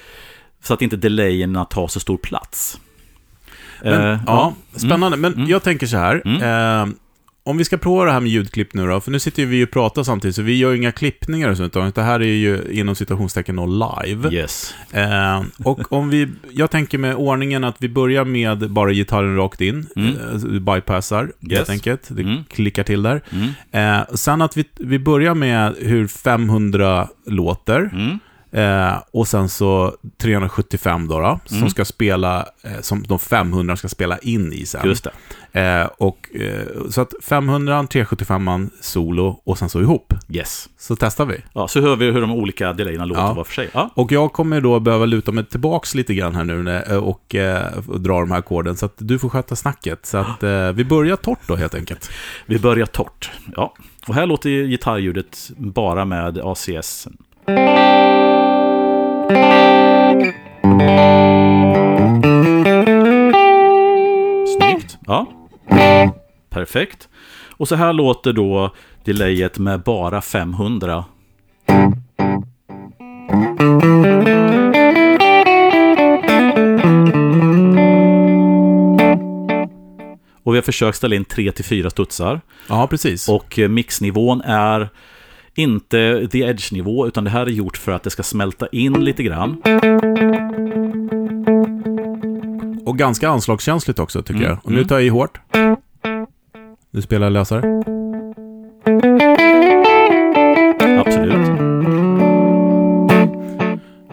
så 0.64 0.74
att 0.74 0.82
inte 0.82 0.96
delayerna 0.96 1.64
tar 1.64 1.88
så 1.88 2.00
stor 2.00 2.16
plats. 2.16 2.80
Men, 3.82 4.12
Eh, 4.12 4.20
ja, 4.26 4.54
spännande. 4.76 5.16
Men 5.16 5.34
Mm. 5.34 5.48
jag 5.48 5.62
tänker 5.62 5.86
så 5.86 5.96
här. 5.96 6.22
Eh, 6.82 6.86
om 7.46 7.56
vi 7.56 7.64
ska 7.64 7.76
prova 7.76 8.04
det 8.04 8.12
här 8.12 8.20
med 8.20 8.30
ljudklipp 8.30 8.74
nu 8.74 8.86
då, 8.86 9.00
för 9.00 9.10
nu 9.10 9.18
sitter 9.18 9.42
ju 9.42 9.48
vi 9.48 9.64
och 9.64 9.70
pratar 9.70 10.02
samtidigt, 10.02 10.36
så 10.36 10.42
vi 10.42 10.58
gör 10.58 10.70
ju 10.70 10.76
inga 10.76 10.92
klippningar 10.92 11.48
och 11.50 11.56
sånt, 11.56 11.76
utan 11.76 11.92
det 11.94 12.02
här 12.02 12.20
är 12.20 12.24
ju 12.34 12.62
inom 12.72 12.94
citationstecken 12.94 13.56
då 13.56 13.66
live. 13.66 14.30
Yes. 14.34 14.74
Eh, 14.92 15.42
och 15.64 15.92
om 15.92 16.08
vi, 16.08 16.28
jag 16.50 16.70
tänker 16.70 16.98
med 16.98 17.14
ordningen 17.14 17.64
att 17.64 17.76
vi 17.78 17.88
börjar 17.88 18.24
med 18.24 18.70
bara 18.70 18.92
gitarren 18.92 19.36
rakt 19.36 19.60
in, 19.60 19.86
Mm. 19.96 20.16
eh, 20.16 20.60
bypassar 20.60 21.20
helt 21.40 21.52
Yes. 21.52 21.70
enkelt, 21.70 22.02
det 22.08 22.22
Mm. 22.22 22.44
klickar 22.44 22.82
till 22.82 23.02
där. 23.02 23.20
Mm. 23.32 23.98
Eh, 24.00 24.14
sen 24.14 24.42
att 24.42 24.56
vi, 24.56 24.64
vi 24.78 24.98
börjar 24.98 25.34
med 25.34 25.74
hur 25.78 26.06
500 26.06 27.08
låter, 27.26 27.90
Mm. 27.92 28.18
Eh, 28.54 29.02
och 29.12 29.28
sen 29.28 29.48
så 29.48 29.94
375 30.22 31.08
då, 31.08 31.20
då 31.20 31.40
som 31.44 31.56
Mm. 31.56 31.70
ska 31.70 31.84
spela, 31.84 32.46
eh, 32.62 32.80
som 32.80 33.02
de 33.02 33.18
500 33.18 33.76
ska 33.76 33.88
spela 33.88 34.18
in 34.18 34.52
i 34.52 34.66
sen. 34.66 34.86
Just 34.88 35.04
det. 35.52 35.60
Eh, 35.60 35.88
och, 35.98 36.28
eh, 36.34 36.90
så 36.90 37.00
att 37.00 37.12
500, 37.22 37.86
375 37.90 38.70
solo 38.80 39.40
och 39.44 39.58
sen 39.58 39.68
så 39.68 39.80
ihop. 39.80 40.12
Yes. 40.28 40.68
Så 40.78 40.96
testar 40.96 41.24
vi. 41.26 41.36
Ja, 41.52 41.68
så 41.68 41.80
hör 41.80 41.96
vi 41.96 42.10
hur 42.10 42.20
de 42.20 42.30
olika 42.30 42.72
delayerna 42.72 43.04
låter 43.04 43.22
Ja. 43.22 43.32
var 43.34 43.44
för 43.44 43.54
sig. 43.54 43.70
Ja. 43.74 43.90
Och 43.94 44.12
jag 44.12 44.32
kommer 44.32 44.60
då 44.60 44.80
behöva 44.80 45.04
luta 45.04 45.32
mig 45.32 45.44
tillbaks 45.44 45.94
lite 45.94 46.14
grann 46.14 46.34
här 46.34 46.44
nu 46.44 46.82
eh, 46.88 46.96
och, 46.96 47.34
eh, 47.34 47.66
och 47.88 48.00
dra 48.00 48.20
de 48.20 48.30
här 48.30 48.38
ackorden. 48.38 48.76
Så 48.76 48.86
att 48.86 48.94
du 48.96 49.18
får 49.18 49.28
sköta 49.28 49.56
snacket. 49.56 50.06
Så 50.06 50.18
att 50.18 50.42
vi 50.74 50.84
börjar 50.84 51.16
torrt 51.16 51.38
då 51.46 51.56
helt 51.56 51.74
enkelt. 51.74 52.10
Vi 52.46 52.58
börjar 52.58 52.86
torrt. 52.86 53.30
Ja. 53.56 53.74
Och 54.08 54.14
här 54.14 54.26
låter 54.26 54.50
ju 54.50 54.66
gitarrljudet 54.68 55.50
bara 55.56 56.04
med 56.04 56.38
ACS. 56.38 57.08
Snyggt. 64.58 64.98
Ja. 65.06 65.26
Perfekt. 66.50 67.08
Och 67.56 67.68
så 67.68 67.74
här 67.74 67.92
låter 67.92 68.32
då 68.32 68.74
delayet 69.04 69.58
med 69.58 69.80
bara 69.80 70.20
500. 70.20 71.04
Och 80.42 80.54
vi 80.54 80.58
har 80.58 80.62
försökt 80.62 80.98
ställa 80.98 81.16
in 81.16 81.24
3-4 81.24 81.88
studsar. 81.88 82.40
Ja, 82.68 82.86
precis. 82.86 83.28
Och 83.28 83.58
eh, 83.58 83.68
mixnivån 83.68 84.40
är 84.40 84.88
inte 85.54 86.28
the 86.32 86.38
edge-nivå, 86.38 87.06
utan 87.06 87.24
det 87.24 87.30
här 87.30 87.46
är 87.46 87.50
gjort 87.50 87.76
för 87.76 87.92
att 87.92 88.02
det 88.02 88.10
ska 88.10 88.22
smälta 88.22 88.66
in 88.66 89.04
lite 89.04 89.22
grann. 89.22 89.62
Och 92.86 92.98
ganska 92.98 93.28
anslagskänsligt 93.28 93.98
också 93.98 94.22
tycker 94.22 94.40
Mm, 94.40 94.50
jag. 94.50 94.58
Och 94.64 94.70
nu 94.70 94.76
mm. 94.76 94.88
tar 94.88 94.96
jag 94.96 95.04
i 95.04 95.08
hårt. 95.08 95.40
Nu 96.90 97.02
spelar 97.02 97.26
jag 97.26 97.32
lösare. 97.32 97.82
Absolut. 101.06 101.74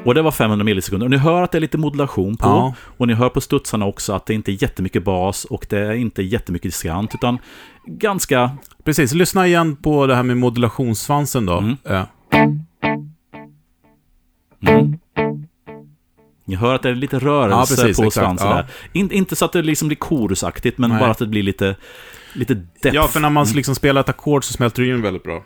Och 0.06 0.16
det 0.16 0.22
var 0.22 0.32
500 0.32 0.64
millisekunder. 0.64 1.06
Och 1.06 1.12
ni 1.12 1.18
hör 1.18 1.42
att 1.42 1.52
det 1.52 1.58
är 1.58 1.60
lite 1.60 1.78
modulation 1.78 2.38
på. 2.38 2.48
Ja. 2.48 2.74
Och 2.98 3.08
ni 3.08 3.14
hör 3.14 3.30
på 3.30 3.42
studsarna 3.42 3.86
också 3.86 4.14
att 4.14 4.26
det 4.26 4.34
inte 4.34 4.52
är 4.52 4.64
jättemycket 4.64 5.04
bas 5.04 5.46
och 5.46 5.66
det 5.70 5.80
är 5.80 5.92
inte 5.94 6.24
jättemycket 6.24 6.68
diskant, 6.68 7.16
utan 7.16 7.40
ganska... 7.86 8.52
Precis, 8.84 9.14
lyssna 9.14 9.48
igen 9.48 9.76
på 9.76 10.08
det 10.08 10.16
här 10.16 10.24
med 10.24 10.38
modulationssvansen 10.38 11.46
då. 11.46 11.58
Mm. 11.58 11.78
Mm. 14.62 15.00
Ni 16.52 16.58
hör 16.58 16.76
att 16.76 16.82
det 16.82 16.90
är 16.90 16.96
lite 16.96 17.20
rörelse 17.20 17.74
Ja, 17.74 17.84
precis, 17.84 17.98
på 17.98 18.04
exakt, 18.04 18.14
svansen 18.26 18.50
ja. 18.50 18.56
där. 18.56 18.66
In, 18.94 19.12
inte 19.12 19.36
så 19.36 19.46
att 19.46 19.54
det 19.54 19.62
liksom 19.62 19.88
blir 19.88 19.98
korusaktigt, 19.98 20.78
men 20.78 20.90
Nej. 20.90 21.00
bara 21.00 21.12
att 21.12 21.18
det 21.18 21.28
blir 21.28 21.44
lite, 21.44 21.76
lite 22.34 22.54
depth. 22.54 22.96
Ja, 22.96 23.08
för 23.08 23.20
när 23.20 23.30
man 23.30 23.46
liksom 23.46 23.76
spelar 23.76 24.02
ett 24.02 24.10
ackord 24.10 24.44
så 24.44 24.54
smälter 24.54 24.84
det 24.84 24.90
in 24.90 25.02
väldigt 25.02 25.24
bra. 25.24 25.44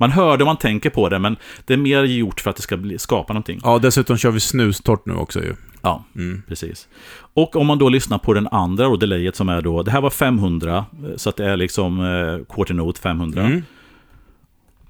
Man 0.00 0.10
hör 0.10 0.36
det 0.36 0.44
om 0.44 0.46
man 0.46 0.56
tänker 0.56 0.90
på 0.90 1.08
det, 1.08 1.18
men 1.18 1.36
det 1.64 1.74
är 1.74 1.78
mer 1.78 2.04
gjort 2.04 2.40
för 2.40 2.50
att 2.50 2.56
det 2.56 2.62
ska 2.62 2.76
bli, 2.76 2.98
skapa 2.98 3.32
någonting. 3.32 3.60
Ja, 3.64 3.78
dessutom 3.78 4.16
kör 4.16 4.30
vi 4.30 4.40
snustort 4.40 5.06
nu 5.06 5.14
också 5.14 5.40
ju. 5.40 5.54
Ja, 5.82 6.04
Mm. 6.14 6.42
precis. 6.48 6.88
Och 7.34 7.56
om 7.56 7.66
man 7.66 7.78
då 7.78 7.88
lyssnar 7.88 8.18
på 8.18 8.34
den 8.34 8.46
andra 8.48 8.88
och 8.88 8.98
delayet 8.98 9.36
som 9.36 9.48
är 9.48 9.62
då, 9.62 9.82
det 9.82 9.90
här 9.90 10.00
var 10.00 10.10
500, 10.10 10.86
eh, 11.04 11.16
så 11.16 11.28
att 11.28 11.36
det 11.36 11.44
är 11.44 11.56
liksom 11.56 12.00
eh, 12.00 12.54
quarter 12.54 12.74
note 12.74 13.00
500. 13.00 13.42
Mm. 13.42 13.62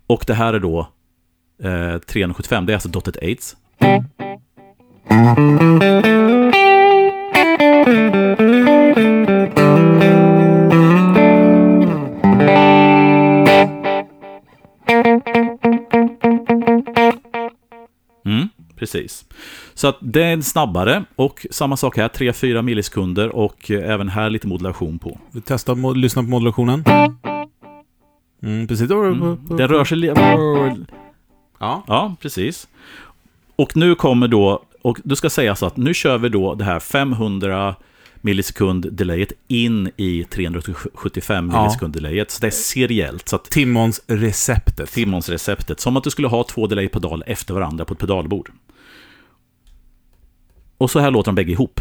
Och 0.06 0.24
det 0.26 0.34
här 0.34 0.54
är 0.54 0.58
då 0.60 0.88
eh, 1.62 1.98
375, 1.98 2.66
det 2.66 2.72
är 2.72 2.74
alltså 2.74 2.88
dotted 2.88 3.16
eights. 3.22 3.56
Mm, 18.24 18.48
precis. 18.76 19.24
Så 19.78 19.88
att 19.88 19.96
det 20.00 20.22
är 20.22 20.40
snabbare 20.40 21.04
och 21.16 21.46
samma 21.50 21.76
sak 21.76 21.96
här, 21.96 22.08
3-4 22.08 22.62
millisekunder 22.62 23.28
och 23.36 23.70
eh, 23.70 23.90
även 23.92 24.08
här 24.08 24.30
lite 24.30 24.46
modulation 24.46 24.98
på. 24.98 25.18
Vi 25.30 25.40
testar, 25.40 25.74
mod- 25.74 25.96
lyssna 25.96 26.22
på 26.22 26.28
modulationen. 26.28 26.84
Mm, 28.42 28.66
precis. 28.68 28.90
Mm. 28.90 29.38
Det 29.56 29.66
rör 29.66 29.84
sig 29.84 29.98
lite... 29.98 30.20
Ja. 31.58 31.84
Ja, 31.86 32.14
precis. 32.20 32.68
Och 33.56 33.76
nu 33.76 33.94
kommer 33.94 34.28
då, 34.28 34.62
och 34.82 34.98
du 35.04 35.16
ska 35.16 35.30
säga 35.30 35.54
så 35.56 35.66
att 35.66 35.76
nu 35.76 35.94
kör 35.94 36.18
vi 36.18 36.28
då 36.28 36.54
det 36.54 36.64
här 36.64 36.80
500 36.80 37.74
millisekund 38.20 38.92
delayet 38.92 39.32
in 39.48 39.90
i 39.96 40.24
375 40.24 41.50
Ja. 41.54 41.62
millisekund 41.62 41.94
delayet. 41.94 42.30
Så 42.30 42.40
det 42.40 42.46
är 42.46 42.50
seriellt. 42.50 43.28
Så 43.28 43.36
att 43.36 43.44
Timmons 43.44 44.00
receptet. 44.06 44.92
Timmons 44.92 45.28
receptet, 45.28 45.80
som 45.80 45.96
att 45.96 46.04
du 46.04 46.10
skulle 46.10 46.28
ha 46.28 46.44
två 46.44 46.66
delay-pedal 46.66 47.22
efter 47.26 47.54
varandra 47.54 47.84
på 47.84 47.92
ett 47.94 48.00
pedalbord. 48.00 48.50
Och 50.78 50.90
så 50.90 50.98
här 51.00 51.10
låter 51.10 51.28
de 51.30 51.34
bägge 51.34 51.52
ihop. 51.52 51.80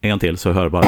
En 0.00 0.18
till 0.18 0.36
så 0.36 0.52
hör 0.52 0.68
bara. 0.68 0.84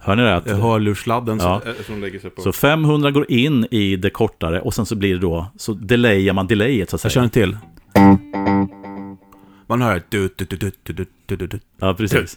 Hör 0.00 0.16
ni 0.16 0.22
det? 0.22 0.36
Att, 0.36 0.50
Hörlursladden 0.50 1.38
ja. 1.38 1.62
Eh, 1.66 1.72
som 1.86 2.00
lägger 2.00 2.18
sig 2.18 2.30
på. 2.30 2.42
Så 2.42 2.52
500 2.52 3.10
går 3.10 3.30
in 3.30 3.66
i 3.70 3.96
det 3.96 4.10
kortare 4.10 4.60
och 4.60 4.74
sen 4.74 4.86
så 4.86 4.96
blir 4.96 5.14
det 5.14 5.20
då, 5.20 5.46
så 5.56 5.72
delayar 5.72 6.32
man 6.34 6.46
delayet 6.46 6.90
så 6.90 6.96
att 6.96 7.00
säga. 7.00 7.08
Jag 7.08 7.12
kör 7.12 7.22
en 7.22 7.30
till. 7.30 7.56
Man 9.66 9.82
hör 9.82 9.96
ett... 9.96 10.14
Ja, 11.80 11.94
precis. 11.94 12.36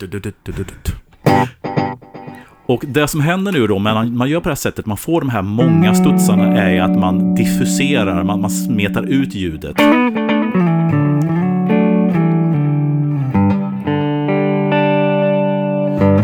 Och 2.65 2.84
det 2.88 3.07
som 3.07 3.22
händer 3.22 3.51
nu 3.51 3.67
då, 3.67 3.79
när 3.79 4.05
man 4.05 4.29
gör 4.29 4.39
på 4.39 4.43
det 4.43 4.50
här 4.50 4.55
sättet, 4.55 4.86
man 4.86 4.98
får 4.98 5.22
de 5.22 5.29
här 5.29 5.41
många 5.41 5.96
studsarna, 5.96 6.62
är 6.62 6.81
att 6.81 7.00
man 7.00 7.36
diffuserar, 7.36 8.24
man, 8.24 8.41
man 8.41 8.50
smetar 8.50 9.03
ut 9.03 9.36
ljudet. 9.36 9.79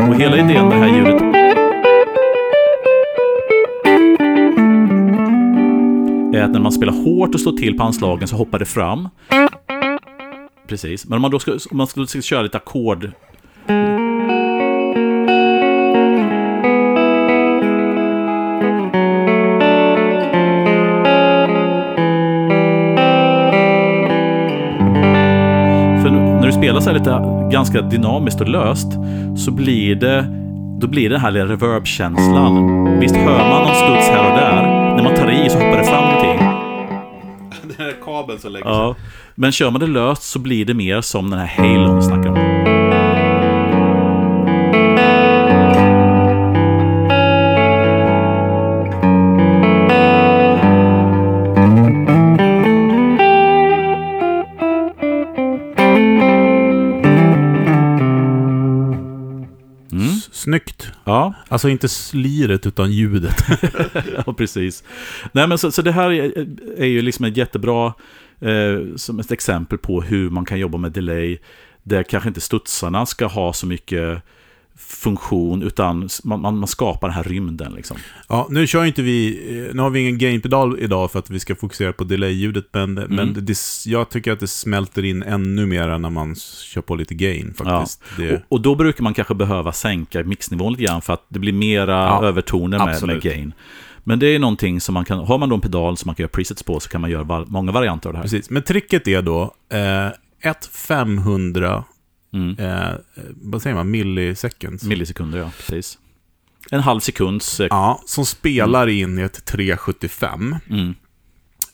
Och 0.10 0.16
hela 0.20 0.38
idén 0.38 0.68
med 0.68 0.78
det 0.78 0.86
här 0.86 0.98
ljudet 0.98 1.22
är 6.36 6.44
att 6.44 6.52
när 6.52 6.60
man 6.60 6.72
spelar 6.72 6.94
hårt 6.94 7.34
och 7.34 7.40
slår 7.40 7.58
till 7.58 7.78
på 7.78 7.84
anslagen 7.84 8.28
så 8.28 8.36
hoppar 8.36 8.60
det 8.60 8.66
fram. 8.66 9.10
Precis, 10.68 11.06
men 11.06 11.16
om 11.16 11.22
man 11.22 11.32
då 11.32 11.40
ska, 11.40 11.52
om 11.52 11.78
man 11.78 11.88
skulle 11.88 12.08
köra 12.08 12.42
lite 12.42 12.58
ackord 12.58 13.12
För 26.02 26.10
när 26.10 26.46
du 26.46 26.52
spelar 26.52 26.82
så 26.82 26.90
här 26.90 26.98
lite 26.98 27.20
ganska 27.52 27.82
dynamiskt 27.82 28.42
och 28.42 28.48
löst 28.50 28.88
så 29.38 29.52
blir 29.52 29.96
det 29.96 30.26
då 30.80 30.88
blir 30.88 31.10
det 31.10 31.16
den 31.16 31.22
här 31.22 31.32
lilla 31.32 31.46
reverb-känslan. 31.46 33.00
Visst 33.00 33.16
hör 33.16 33.50
man 33.50 33.62
någon 33.64 33.76
studs 33.76 34.08
här 34.10 34.32
och 34.32 34.38
där. 34.38 34.64
När 34.96 35.04
man 35.04 35.16
tar 35.16 35.32
i 35.32 35.50
så 35.50 35.58
hoppar 35.58 35.78
det 35.78 35.84
fram 35.84 36.04
någonting. 36.04 36.48
Den 37.78 37.86
här 37.86 37.96
kabeln 38.06 38.40
som 38.40 38.52
lägger 38.52 38.70
Ja. 38.70 38.96
Men 39.36 39.52
kör 39.52 39.72
man 39.72 39.80
det 39.82 39.88
löst 39.88 40.24
så 40.24 40.40
blir 40.40 40.66
det 40.66 40.74
mer 40.74 41.02
som 41.02 41.30
den 41.30 41.40
här 41.40 41.48
Halo 41.48 42.02
snackar 42.02 42.30
om. 42.30 42.38
Mm. 59.92 60.14
Snyggt. 60.32 60.92
Ja, 61.04 61.34
Alltså 61.48 61.70
inte 61.70 61.90
sliret 61.90 62.66
utan 62.66 62.92
ljudet. 62.92 63.36
ja, 64.26 64.34
precis. 64.34 64.84
Nej, 65.32 65.48
men 65.48 65.58
så, 65.58 65.72
så 65.72 65.82
det 65.82 65.92
här 65.92 66.12
är, 66.12 66.48
är 66.78 66.86
ju 66.86 67.02
liksom 67.02 67.26
ett 67.26 67.38
jättebra 67.38 67.94
eh, 68.44 68.96
som 68.96 69.20
ett 69.20 69.32
exempel 69.32 69.78
på 69.78 70.02
hur 70.02 70.30
man 70.30 70.46
kan 70.46 70.60
jobba 70.60 70.78
med 70.78 70.92
delay. 70.92 71.38
Där 71.84 72.04
kanske 72.04 72.28
inte 72.30 72.42
studsarna 72.42 73.06
ska 73.06 73.26
ha 73.26 73.54
så 73.54 73.66
mycket 73.68 74.22
funktion, 74.78 75.64
utan 75.64 76.10
man, 76.24 76.42
man, 76.42 76.58
man 76.58 76.68
skapar 76.68 77.08
den 77.08 77.16
här 77.16 77.24
rymden. 77.24 77.74
Liksom. 77.74 77.98
Ja, 78.30 78.48
nu 78.50 78.68
kör 78.68 78.86
inte 78.86 79.02
vi, 79.02 79.40
eh, 79.68 79.76
nu 79.76 79.82
har 79.82 79.90
vi 79.90 80.00
ingen 80.00 80.18
gainpedal 80.18 80.80
idag 80.80 81.12
för 81.12 81.20
att 81.20 81.30
vi 81.30 81.40
ska 81.40 81.56
fokusera 81.56 81.94
på 81.94 82.04
delay-ljudet, 82.04 82.66
men, 82.72 82.98
Mm. 82.98 83.16
men 83.16 83.46
det, 83.46 83.58
jag 83.86 84.10
tycker 84.10 84.32
att 84.32 84.40
det 84.40 84.48
smälter 84.48 85.06
in 85.06 85.24
ännu 85.24 85.66
mer 85.66 85.98
när 85.98 86.10
man 86.10 86.36
kör 86.36 86.82
på 86.82 86.96
lite 86.96 87.16
gain 87.16 87.54
faktiskt. 87.58 88.04
Det, 88.18 88.34
Och, 88.34 88.40
och 88.50 88.62
då 88.62 88.76
brukar 88.76 89.04
man 89.04 89.14
kanske 89.14 89.36
behöva 89.36 89.72
sänka 89.72 90.24
mixnivån 90.24 90.72
lite 90.74 90.84
grann 90.84 91.02
för 91.02 91.14
att 91.14 91.26
det 91.30 91.40
blir 91.40 91.54
mera 91.54 91.92
Ja, 91.94 92.26
övertoner 92.26 92.78
med, 92.86 93.04
med 93.08 93.22
gain. 93.22 93.54
Men 94.04 94.20
det 94.20 94.28
är 94.28 94.40
någonting 94.40 94.82
som 94.82 94.94
man 94.94 95.06
kan, 95.06 95.20
har 95.20 95.38
man 95.38 95.50
då 95.50 95.56
en 95.56 95.62
pedal 95.62 95.98
som 95.98 96.08
man 96.10 96.16
kan 96.16 96.24
göra 96.24 96.30
presets 96.32 96.64
på 96.64 96.80
så 96.80 96.90
kan 96.90 97.02
man 97.02 97.10
göra 97.10 97.24
var, 97.24 97.46
många 97.46 97.72
varianter 97.72 98.10
av 98.10 98.14
det 98.14 98.18
här. 98.18 98.24
Precis, 98.24 98.50
men 98.50 98.64
tricket 98.64 99.08
är 99.08 99.22
då 99.22 99.56
eh, 99.70 100.08
ett 100.52 100.66
500, 100.66 101.84
Mm. 102.34 102.56
eh, 102.60 102.94
vad 103.42 103.62
säger 103.62 103.76
man, 103.76 103.92
milliseconds. 103.92 104.84
Millisekunder, 104.84 105.40
ja. 105.40 105.52
Precis. 105.58 105.98
En 106.72 106.80
halv 106.80 107.00
sekunds... 107.00 107.60
eh, 107.60 107.68
ja, 107.70 108.02
som 108.06 108.26
spelar 108.26 108.88
in 108.88 109.20
i 109.20 109.22
ett 109.22 109.46
375. 109.46 110.56
Mm. 110.70 110.96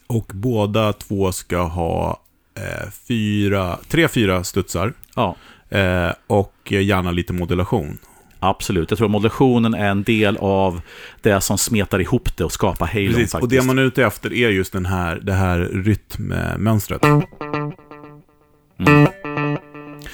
Och 0.07 0.31
båda 0.35 0.93
två 0.93 1.31
ska 1.31 1.61
ha 1.61 2.21
eh, 2.55 2.89
fyra, 3.07 3.77
tre, 3.87 4.07
fyra 4.07 4.43
studsar. 4.43 4.93
Ja, 5.15 5.35
Eh, 5.71 6.11
och 6.27 6.71
gärna 6.71 7.11
lite 7.11 7.33
modulation. 7.33 7.97
Absolut. 8.39 8.91
Jag 8.91 8.97
tror 8.97 9.07
att 9.07 9.11
modulationen 9.11 9.73
är 9.73 9.89
en 9.89 10.03
del 10.03 10.37
av 10.37 10.81
det 11.21 11.41
som 11.41 11.57
smetar 11.57 12.01
ihop 12.01 12.37
det 12.37 12.43
och 12.43 12.51
skapar 12.51 12.87
halon 12.87 13.07
Precis, 13.07 13.31
faktiskt. 13.31 13.43
och 13.43 13.49
det 13.49 13.65
man 13.65 13.79
är 13.79 13.83
ute 13.83 14.03
efter 14.03 14.33
är 14.33 14.49
just 14.49 14.73
den 14.73 14.85
här, 14.85 15.19
det 15.23 15.33
här 15.33 15.59
rytmmönstret. 15.59 17.01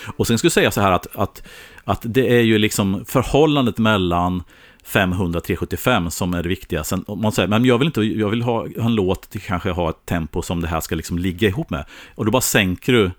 Och 0.05 0.27
sen 0.27 0.37
skulle 0.37 0.47
jag 0.47 0.53
säga 0.53 0.71
så 0.71 0.81
här 0.81 0.91
att, 0.91 1.07
att, 1.15 1.47
att 1.83 2.01
det 2.03 2.37
är 2.37 2.41
ju 2.41 2.57
liksom 2.57 3.05
förhållandet 3.05 3.77
mellan 3.77 4.43
500 4.85 5.41
375 5.41 6.11
som 6.11 6.33
är 6.33 6.43
det 6.43 6.49
viktiga. 6.49 6.83
Sen 6.83 7.03
om 7.07 7.21
man 7.21 7.31
säger, 7.31 7.47
men 7.47 7.65
jag 7.65 7.77
vill 7.77 7.85
inte, 7.85 8.01
jag 8.01 8.29
vill 8.29 8.41
ha, 8.41 8.59
ha 8.77 8.85
en 8.85 8.95
låt, 8.95 9.29
till 9.29 9.41
kanske 9.41 9.71
ha 9.71 9.89
ett 9.89 10.05
tempo 10.05 10.41
som 10.41 10.61
det 10.61 10.67
här 10.67 10.79
ska 10.79 10.95
liksom 10.95 11.19
ligga 11.19 11.47
ihop 11.47 11.69
med. 11.69 11.85
Och 12.15 12.25
då 12.25 12.31
bara 12.31 12.41
sänker 12.41 12.93
du, 12.93 13.11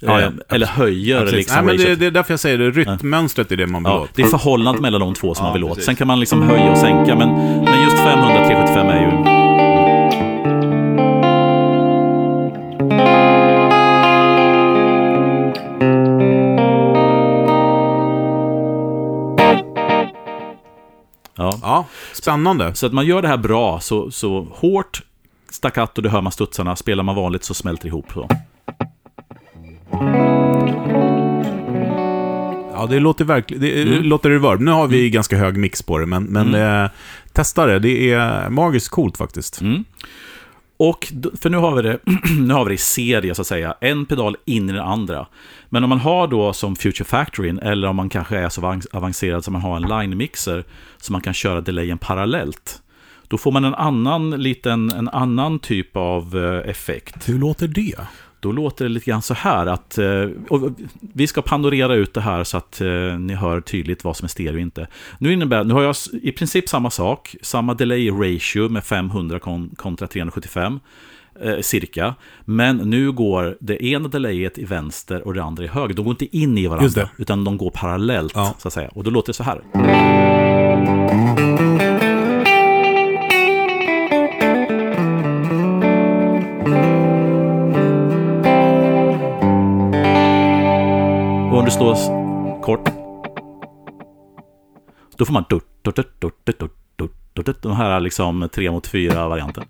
Ja, 0.00 0.20
ja, 0.20 0.26
eh, 0.26 0.32
eller 0.48 0.66
höjer 0.66 1.20
Precis. 1.20 1.36
liksom 1.36 1.66
Nej, 1.66 1.76
men 1.76 1.86
det, 1.86 1.94
det 1.96 2.06
är 2.06 2.10
därför 2.10 2.32
jag 2.32 2.40
säger 2.40 2.58
det, 2.58 2.70
rytmmönstret 2.70 3.52
är 3.52 3.56
det 3.56 3.66
man 3.66 3.82
vill 3.82 3.92
Ja, 3.92 4.00
åt. 4.00 4.10
det 4.14 4.22
är 4.22 4.26
förhållandet 4.26 4.82
mellan 4.82 5.00
de 5.00 5.14
två 5.14 5.34
som 5.34 5.44
Ja, 5.46 5.50
man 5.50 5.54
vill 5.60 5.64
åt. 5.64 5.82
Sen 5.82 5.96
kan 5.96 6.06
man 6.06 6.20
liksom 6.20 6.42
höja 6.42 6.70
och 6.70 6.78
sänka, 6.78 7.16
men, 7.16 7.28
men 7.64 7.82
just 7.84 7.96
500 7.96 8.46
375 8.46 8.86
är 8.86 9.00
ju... 9.00 9.34
Ja. 21.36 21.58
Ja, 21.62 21.84
spännande. 22.12 22.74
Så 22.74 22.86
att 22.86 22.92
man 22.92 23.06
gör 23.06 23.22
det 23.22 23.28
här 23.28 23.36
bra, 23.36 23.80
så, 23.80 24.10
så 24.10 24.46
hårt, 24.50 25.02
staccato, 25.50 26.02
det 26.02 26.08
hör 26.08 26.20
man 26.20 26.32
studsarna. 26.32 26.76
Spelar 26.76 27.02
man 27.04 27.14
vanligt 27.16 27.44
så 27.44 27.54
smälter 27.54 27.82
det 27.84 27.88
ihop. 27.88 28.06
Så. 28.12 28.28
Ja, 32.72 32.86
det 32.90 33.00
låter 33.00 33.24
verkligen, 33.24 33.62
det 33.62 33.82
Mm. 33.82 34.02
låter 34.02 34.30
reverb. 34.30 34.60
Nu 34.60 34.70
har 34.70 34.86
vi 34.86 35.10
ganska 35.10 35.36
hög 35.36 35.56
mix 35.56 35.82
på 35.82 35.98
det, 35.98 36.06
men, 36.06 36.24
men 36.24 36.54
eh, 36.54 36.90
testa 37.32 37.66
det. 37.66 37.78
Det 37.78 38.12
är 38.12 38.50
magiskt 38.50 38.88
coolt 38.88 39.16
faktiskt. 39.16 39.60
Mm. 39.60 39.84
Och, 40.76 41.12
för 41.40 41.50
nu 41.50 41.56
har, 41.56 41.74
vi 41.76 41.82
det, 41.82 41.98
nu 42.40 42.54
har 42.54 42.64
vi 42.64 42.68
det 42.68 42.74
i 42.74 42.78
serie, 42.78 43.34
så 43.34 43.40
att 43.40 43.46
säga. 43.46 43.74
En 43.80 44.06
pedal 44.06 44.36
in 44.44 44.70
i 44.70 44.72
den 44.72 44.82
andra. 44.82 45.26
Men 45.68 45.84
om 45.84 45.88
man 45.90 46.00
har 46.00 46.26
då 46.26 46.52
som 46.52 46.76
Future 46.76 47.04
Factory, 47.04 47.56
eller 47.62 47.88
om 47.88 47.96
man 47.96 48.08
kanske 48.08 48.38
är 48.38 48.48
så 48.48 48.80
avancerad 48.92 49.44
som 49.44 49.52
man 49.52 49.62
har 49.62 49.76
en 49.76 49.82
line-mixer, 49.82 50.64
så 50.98 51.12
man 51.12 51.20
kan 51.20 51.34
köra 51.34 51.60
delayen 51.60 51.98
parallellt. 51.98 52.80
Då 53.28 53.38
får 53.38 53.52
man 53.52 53.64
en 53.64 53.74
annan, 53.74 54.30
liten, 54.30 54.90
en 54.90 55.08
annan 55.08 55.58
typ 55.58 55.96
av 55.96 56.36
eh, 56.44 56.70
effekt. 56.70 57.28
Hur 57.28 57.38
låter 57.38 57.68
det? 57.68 57.94
Då 58.44 58.52
låter 58.52 58.84
det 58.84 58.88
lite 58.88 59.06
grann 59.10 59.22
så 59.22 59.34
här 59.34 59.66
att, 59.66 59.98
eh, 59.98 60.06
vi 61.14 61.26
ska 61.26 61.42
panorera 61.42 61.94
ut 61.94 62.14
det 62.14 62.20
här 62.20 62.44
så 62.44 62.56
att 62.56 62.80
eh, 62.80 62.88
ni 63.18 63.34
hör 63.34 63.60
tydligt 63.60 64.04
vad 64.04 64.16
som 64.16 64.24
är 64.24 64.28
stereo 64.28 64.52
och 64.54 64.60
inte. 64.60 64.86
Nu 65.18 65.32
innebär, 65.32 65.64
nu 65.64 65.74
har 65.74 65.82
jag 65.82 65.94
i 66.22 66.32
princip 66.32 66.68
samma 66.68 66.90
sak, 66.90 67.36
samma 67.42 67.74
delay 67.74 68.10
ratio 68.10 68.68
med 68.68 68.84
500 68.84 69.38
kon- 69.38 69.70
kontra 69.76 70.06
375 70.06 70.80
eh, 71.42 71.58
cirka. 71.60 72.14
Men 72.44 72.76
nu 72.76 73.12
går 73.12 73.56
det 73.60 73.84
ena 73.86 74.08
delayet 74.08 74.58
i 74.58 74.64
vänster 74.64 75.26
och 75.26 75.34
det 75.34 75.42
andra 75.42 75.64
i 75.64 75.66
höger. 75.66 75.94
De 75.94 76.02
går 76.04 76.10
inte 76.12 76.36
in 76.36 76.58
i 76.58 76.66
varandra, 76.66 76.86
utan 77.18 77.44
de 77.44 77.56
går 77.56 77.70
parallellt 77.70 78.32
Ja. 78.36 78.54
så 78.58 78.68
att 78.68 78.74
säga. 78.74 78.88
Och 78.88 79.04
då 79.04 79.10
låter 79.10 79.32
det 79.32 79.36
så 79.36 79.42
här. 79.42 79.60
Om 91.64 91.70
du 91.70 91.74
slår 91.74 92.62
kort. 92.62 92.88
Då 95.16 95.24
får 95.24 95.32
man 95.32 95.44
de 97.62 97.72
här 97.76 98.00
liksom 98.00 98.48
tre 98.52 98.70
mot 98.70 98.86
fyra 98.86 99.28
varianten. 99.28 99.64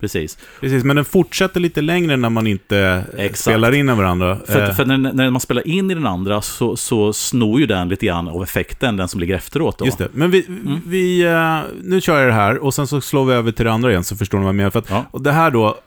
Precis. 0.00 0.38
Precis, 0.60 0.84
men 0.84 0.96
den 0.96 1.04
fortsätter 1.04 1.60
lite 1.60 1.80
längre 1.80 2.16
när 2.16 2.30
man 2.30 2.46
inte 2.46 2.78
eh, 2.78 3.24
Exakt. 3.24 3.38
spelar 3.40 3.74
in 3.74 3.88
i 3.88 3.94
varandra. 3.94 4.38
För, 4.46 4.62
Eh, 4.68 4.72
för 4.74 4.84
när, 4.84 4.98
när 4.98 5.30
man 5.30 5.40
spelar 5.40 5.68
in 5.68 5.90
i 5.90 5.94
den 5.94 6.06
andra 6.06 6.42
så, 6.42 6.76
så 6.76 7.12
snor 7.12 7.60
ju 7.60 7.66
den 7.66 7.88
lite 7.88 8.06
grann 8.06 8.28
av 8.28 8.42
effekten, 8.42 8.96
den 8.96 9.08
som 9.08 9.20
ligger 9.20 9.34
efteråt. 9.36 9.78
Då. 9.78 9.84
Just 9.84 9.98
det. 9.98 10.08
Men 10.12 10.30
vi, 10.30 10.46
Mm. 10.46 10.80
vi 10.86 11.22
eh, 11.24 11.60
nu 11.82 12.00
kör 12.00 12.18
jag 12.18 12.28
det 12.28 12.32
här 12.34 12.58
och 12.58 12.74
sen 12.74 12.86
så 12.86 13.00
slår 13.00 13.24
vi 13.24 13.32
över 13.34 13.52
till 13.52 13.64
det 13.64 13.72
andra 13.72 13.90
igen 13.90 14.04
så 14.04 14.16
förstår 14.16 14.38
ni 14.38 14.44
vad 14.44 14.48
jag 14.48 14.56
menar. 14.56 14.70
För 14.70 14.78
att, 14.78 14.90
Ja. 14.90 15.04
Och 15.10 15.22
det 15.22 15.32
här 15.32 15.50
då... 15.50 15.78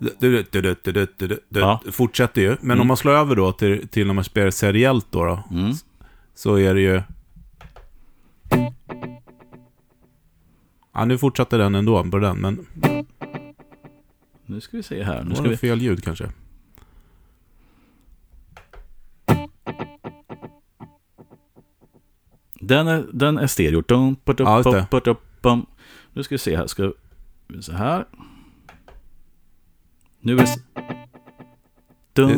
Du, 0.00 0.14
du, 0.18 0.42
du, 1.48 1.60
Ja. 1.60 1.80
fortsätter 1.92 2.40
ju. 2.42 2.48
Men 2.60 2.70
Mm. 2.70 2.80
om 2.80 2.86
man 2.86 2.96
slår 2.96 3.12
över 3.12 3.36
då 3.36 3.52
till, 3.52 3.88
till 3.88 4.06
när 4.06 4.14
man 4.14 4.24
spelar 4.24 4.50
seriellt 4.50 5.06
då, 5.10 5.24
då 5.24 5.42
Mm. 5.50 5.72
så 6.34 6.58
är 6.58 6.74
det 6.74 6.80
ju... 6.80 7.02
Ja, 10.94 11.04
nu 11.04 11.18
fortsatte 11.18 11.56
den 11.56 11.74
ändå 11.74 12.10
på 12.10 12.18
den, 12.18 12.36
men 12.38 12.66
Nu 14.46 14.60
ska 14.60 14.76
vi 14.76 14.82
se 14.82 15.02
här. 15.02 15.24
Nu 15.24 15.34
ska 15.34 15.44
vi... 15.48 15.56
fel 15.56 15.80
ljud 15.82 16.04
kanske. 16.04 16.30
Den 22.54 22.88
är, 22.88 23.06
den 23.12 23.38
är 23.38 23.46
stereo. 23.46 23.82
Dum, 23.88 24.16
Ja. 24.38 25.62
Nu 26.12 26.22
ska 26.22 26.34
vi 26.34 26.38
se 26.38 26.56
här. 26.56 26.66
Ska 26.66 26.92
vi 27.48 27.62
så 27.62 27.72
här. 27.72 28.04
Nu 30.20 30.32
är 30.32 30.36
det... 30.38 30.46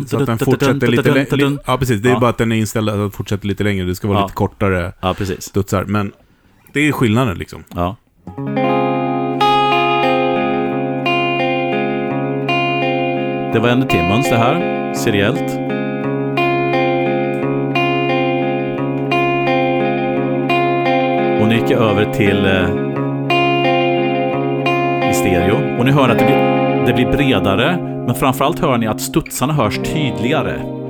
Så 0.09 0.17
att 0.21 0.27
den 0.27 0.39
fortsätter 0.39 0.87
lite 0.89 1.37
längre. 1.37 1.59
Ja, 1.67 1.77
precis. 1.79 2.01
Det 2.03 2.09
är 2.09 2.13
Ja. 2.13 2.21
bara 2.21 2.31
att 2.31 2.39
den 2.39 2.53
är 2.53 2.57
inställd 2.57 2.89
att 2.89 2.97
den 2.97 3.11
fortsätter 3.11 3.47
lite 3.47 3.65
längre. 3.65 3.85
Det 3.87 3.95
ska 3.95 4.09
vara 4.09 4.19
Ja. 4.19 4.23
lite 4.25 4.35
kortare 4.35 4.93
Ja, 5.01 5.15
precis. 5.15 5.43
studsar. 5.43 5.85
Men 5.85 6.13
det 6.73 6.89
är 6.89 6.93
skillnaden 6.93 7.39
liksom. 7.39 7.65
Ja. 7.75 7.97
Det 13.53 13.59
var 13.59 13.69
en 13.69 13.89
Timmons 13.89 14.29
det 14.31 14.37
här, 14.37 14.95
seriellt. 14.95 15.59
Och 21.43 21.49
nu 21.49 21.55
gick 21.55 21.71
jag 21.71 21.83
över 21.83 22.13
till 22.13 22.47
eh, 22.47 22.69
i 25.11 25.15
stereo. 25.15 25.79
Och 25.79 25.85
ni 25.85 25.91
hör 25.93 26.09
att 26.09 26.19
det 26.19 26.25
blir, 26.25 26.52
det 26.87 26.93
blir 26.93 27.07
bredare, 27.07 27.77
men 28.07 28.15
framförallt 28.15 28.59
hör 28.59 28.79
ni 28.79 28.87
att 28.87 29.01
studsarna 29.01 29.53
hörs 29.53 29.77
tydligare. 29.77 30.83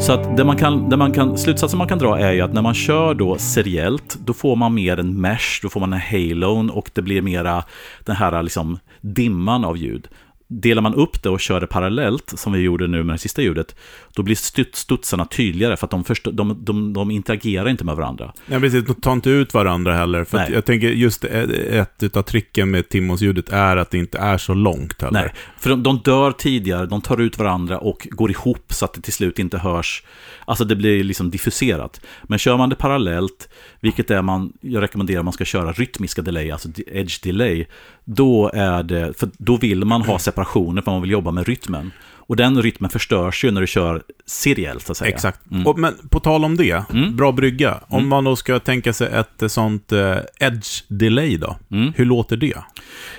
Så 0.00 0.12
att 0.12 0.36
det 0.36 0.44
man 0.44 0.56
kan, 0.56 0.88
det 0.90 0.96
man 0.96 1.12
kan, 1.12 1.38
slutsatsen 1.38 1.78
man 1.78 1.88
kan 1.88 1.98
dra 1.98 2.18
är 2.18 2.32
ju 2.32 2.40
att 2.40 2.52
när 2.52 2.62
man 2.62 2.74
kör 2.74 3.14
då 3.14 3.38
seriellt, 3.38 4.18
då 4.24 4.32
får 4.32 4.56
man 4.56 4.74
mer 4.74 4.98
en 4.98 5.20
mesh, 5.20 5.62
då 5.62 5.68
får 5.68 5.80
man 5.80 5.92
en 5.92 6.00
halon 6.00 6.70
och 6.70 6.90
det 6.94 7.02
blir 7.02 7.22
mera 7.22 7.64
den 8.04 8.16
här 8.16 8.42
liksom 8.42 8.78
dimman 9.00 9.64
av 9.64 9.76
ljud. 9.76 10.08
Delar 10.50 10.82
man 10.82 10.94
upp 10.94 11.22
det 11.22 11.28
och 11.28 11.40
kör 11.40 11.60
det 11.60 11.66
parallellt, 11.66 12.32
som 12.36 12.52
vi 12.52 12.58
gjorde 12.58 12.86
nu 12.86 13.04
med 13.04 13.14
det 13.14 13.18
sista 13.18 13.42
ljudet, 13.42 13.76
då 14.14 14.22
blir 14.22 14.34
studsarna 14.76 15.24
tydligare 15.24 15.76
för 15.76 15.86
att 15.86 15.90
de, 15.90 16.04
först, 16.04 16.24
de, 16.32 16.64
de, 16.64 16.92
de 16.92 17.10
interagerar 17.10 17.68
inte 17.68 17.84
med 17.84 17.96
varandra. 17.96 18.32
Ja, 18.46 18.60
precis. 18.60 18.84
De 18.84 18.94
tar 18.94 19.12
inte 19.12 19.30
ut 19.30 19.54
varandra 19.54 19.94
heller. 19.94 20.24
För 20.24 20.38
Nej. 20.38 20.50
jag 20.52 20.64
tänker 20.64 20.88
just 20.88 21.24
ett 21.24 22.02
utav 22.02 22.22
tricken 22.22 22.70
med 22.70 22.88
Timmons-ljudet 22.88 23.48
är 23.48 23.76
att 23.76 23.90
det 23.90 23.98
inte 23.98 24.18
är 24.18 24.38
så 24.38 24.54
långt 24.54 25.02
heller. 25.02 25.20
Nej, 25.20 25.32
för 25.58 25.70
de, 25.70 25.82
de 25.82 26.00
dör 26.04 26.32
tidigare, 26.32 26.86
de 26.86 27.00
tar 27.00 27.20
ut 27.20 27.38
varandra 27.38 27.78
och 27.78 28.08
går 28.10 28.30
ihop 28.30 28.72
så 28.72 28.84
att 28.84 28.94
det 28.94 29.00
till 29.00 29.12
slut 29.12 29.38
inte 29.38 29.58
hörs. 29.58 30.02
Alltså 30.44 30.64
det 30.64 30.76
blir 30.76 31.04
liksom 31.04 31.30
diffuserat. 31.30 32.00
Men 32.22 32.38
kör 32.38 32.56
man 32.56 32.68
det 32.68 32.76
parallellt, 32.76 33.48
vilket 33.80 34.10
är 34.10 34.22
man, 34.22 34.52
jag 34.60 34.82
rekommenderar 34.82 35.22
man 35.22 35.32
ska 35.32 35.44
köra 35.44 35.72
rytmiska 35.72 36.22
delay, 36.22 36.50
alltså 36.50 36.68
edge 36.86 37.22
delay, 37.22 37.66
då 38.10 38.50
är 38.54 38.82
det, 38.82 39.18
för 39.18 39.28
då 39.38 39.56
vill 39.56 39.84
man 39.84 40.02
ha 40.02 40.18
separationer 40.18 40.82
för 40.82 40.90
man 40.90 41.02
vill 41.02 41.10
jobba 41.10 41.30
med 41.30 41.46
rytmen. 41.46 41.90
Och 42.10 42.36
den 42.36 42.62
rytmen 42.62 42.90
förstörs 42.90 43.44
ju 43.44 43.50
när 43.50 43.60
du 43.60 43.66
kör 43.66 44.02
seriellt, 44.26 44.86
så 44.86 44.92
att 44.92 44.96
säga. 44.98 45.14
Exakt. 45.14 45.50
Mm. 45.50 45.66
Och, 45.66 45.78
men 45.78 45.94
på 46.10 46.20
tal 46.20 46.44
om 46.44 46.56
det, 46.56 46.84
Mm. 46.92 47.16
bra 47.16 47.32
brygga. 47.32 47.80
Om 47.88 48.08
man 48.08 48.24
då 48.24 48.36
ska 48.36 48.58
tänka 48.58 48.92
sig 48.92 49.08
ett 49.12 49.42
eh, 49.42 49.48
sånt 49.48 49.92
eh, 49.92 50.16
edge 50.40 50.84
delay 50.88 51.36
då, 51.36 51.56
Mm. 51.70 51.92
hur 51.96 52.04
låter 52.04 52.36
det? 52.36 52.54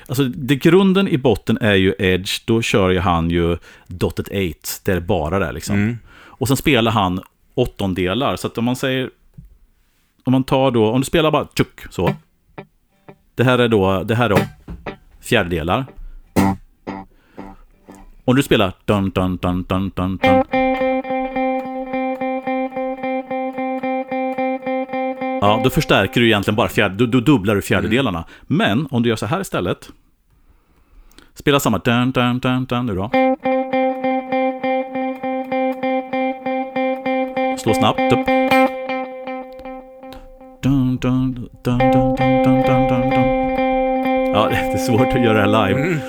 Alltså, 0.07 0.23
det 0.23 0.55
grunden 0.55 1.07
i 1.07 1.17
botten 1.17 1.57
är 1.61 1.75
ju 1.75 1.93
Edge, 1.99 2.41
då 2.45 2.61
kör 2.61 2.89
ju 2.89 2.99
han 2.99 3.29
ju 3.29 3.57
Dotted 3.87 4.27
8, 4.27 4.69
det 4.85 4.91
är 4.91 4.99
bara 4.99 5.39
det 5.39 5.51
liksom. 5.51 5.75
Mm. 5.75 5.97
Och 6.11 6.47
sen 6.47 6.57
spelar 6.57 6.91
han 6.91 7.21
åttondelar, 7.55 8.35
så 8.35 8.47
att 8.47 8.57
om 8.57 8.65
man 8.65 8.75
säger... 8.75 9.09
Om 10.23 10.31
man 10.31 10.43
tar 10.43 10.71
då, 10.71 10.89
om 10.89 11.01
du 11.01 11.05
spelar 11.05 11.31
bara 11.31 11.47
tjuck, 11.57 11.79
så. 11.89 12.15
Det 13.39 13.45
här 13.45 13.59
är 13.59 13.67
då, 13.67 14.03
det 14.03 14.15
här 14.15 14.29
då 14.29 14.37
fjärdedelar. 15.21 15.85
Om 18.25 18.35
du 18.35 18.43
spelar 18.43 18.73
dun, 18.85 19.09
dun, 19.09 19.37
dun, 19.37 19.63
dun, 19.63 19.91
dun, 19.95 20.17
dun. 20.17 20.43
Ja, 25.41 25.61
då 25.63 25.69
förstärker 25.69 26.21
du 26.21 26.27
egentligen 26.27 26.55
bara 26.55 26.67
fjärde, 26.67 26.95
då, 26.95 27.05
då 27.05 27.19
dubblar 27.19 27.55
du 27.55 27.61
fjärdedelarna. 27.61 28.17
Mm. 28.19 28.27
Men 28.47 28.87
om 28.91 29.03
du 29.03 29.09
gör 29.09 29.15
så 29.15 29.25
här 29.25 29.41
istället. 29.41 29.89
Spela 31.33 31.59
samma 31.59 31.77
dun, 31.77 32.11
dun, 32.11 32.39
dun, 32.39 32.65
dun 32.65 32.85
nu 32.85 32.95
då. 32.95 33.09
Slå 37.57 37.73
snabbt. 37.73 37.99
Dun, 40.61 40.97
dun, 40.97 40.97
dun, 40.97 41.49
dun, 41.63 41.79
dun, 41.91 42.15
dun, 42.43 42.87
dun, 42.87 43.09
dun. 43.09 43.28
Ja, 44.33 44.49
det 44.49 44.55
är 44.55 44.77
svårt 44.77 45.07
att 45.07 45.23
göra 45.23 45.47
det 45.47 45.57
här 45.57 45.67
live. 45.67 45.99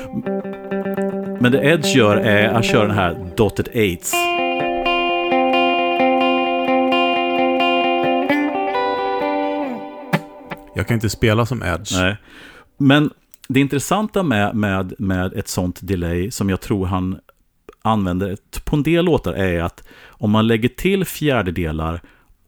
Men 1.40 1.52
det 1.52 1.64
Edge 1.64 1.96
gör 1.96 2.16
är 2.16 2.48
att 2.48 2.64
köra 2.64 2.86
den 2.86 2.96
här 2.96 3.32
Dotted 3.36 3.68
Eights. 3.72 4.14
Jag 10.74 10.88
kan 10.88 10.94
inte 10.94 11.10
spela 11.10 11.46
som 11.46 11.62
edge. 11.62 11.92
Nej. 11.92 12.16
Men 12.78 13.10
det 13.48 13.60
intressanta 13.60 14.22
med, 14.22 14.54
med, 14.56 14.94
med 14.98 15.32
ett 15.32 15.48
sånt 15.48 15.78
delay 15.82 16.30
som 16.30 16.50
jag 16.50 16.60
tror 16.60 16.86
han 16.86 17.18
använder 17.82 18.36
på 18.64 18.76
en 18.76 18.82
del 18.82 19.04
låtar 19.04 19.32
är 19.32 19.62
att 19.62 19.84
om 20.08 20.30
man 20.30 20.46
lägger 20.46 20.68
till 20.68 21.04
fjärdedelar 21.04 22.00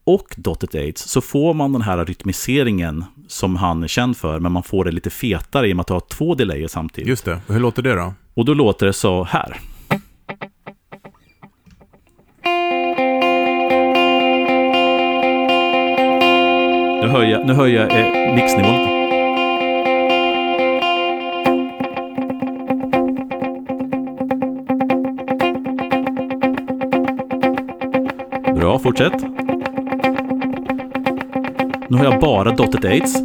och 0.03 0.35
dotted 0.37 0.75
eights 0.75 1.09
så 1.09 1.21
får 1.21 1.53
man 1.53 1.73
den 1.73 1.81
här 1.81 2.05
rytmiseringen 2.05 3.05
som 3.33 3.55
han 3.55 3.83
är 3.83 3.87
känd 3.87 4.17
för, 4.17 4.39
men 4.39 4.51
man 4.51 4.63
får 4.63 4.85
det 4.85 4.91
lite 4.91 5.09
fetare 5.09 5.67
i 5.67 5.73
och 5.73 5.75
med 5.75 5.81
att 5.81 5.89
ha 5.89 5.99
två 5.99 6.35
delayer 6.35 6.67
samtidigt. 6.67 7.09
Just 7.09 7.25
det. 7.25 7.39
Hur 7.47 7.59
låter 7.59 7.81
det 7.81 7.93
då? 7.93 8.13
Och 8.33 8.45
då 8.45 8.53
låter 8.53 8.85
det 8.85 8.93
så 8.93 9.23
här. 9.23 9.59
Nu 17.01 17.09
höjer 17.09 17.31
jag, 17.31 17.47
nu 17.47 17.53
höjer 17.53 17.79
jag 17.79 17.99
eh, 17.99 18.35
mixnivån 18.35 18.79
lite. 18.79 18.93
Bra, 28.59 28.79
fortsätt. 28.79 29.32
Nu 31.93 31.99
har 31.99 32.05
jag 32.05 32.19
bara 32.21 32.51
dotted 32.51 32.85
eights. 32.85 33.15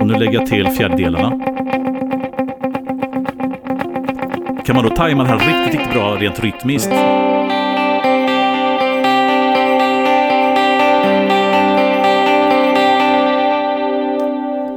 Och 0.00 0.06
nu 0.06 0.14
lägger 0.18 0.32
jag 0.32 0.46
till 0.46 0.68
fjärdedelarna. 0.68 1.30
Kan 4.64 4.76
man 4.76 4.84
då 4.84 4.90
tajma 4.96 5.22
det 5.22 5.28
här 5.28 5.38
riktigt, 5.38 5.74
riktigt 5.80 5.92
bra 5.94 6.16
rent 6.16 6.40
rytmiskt. 6.40 6.92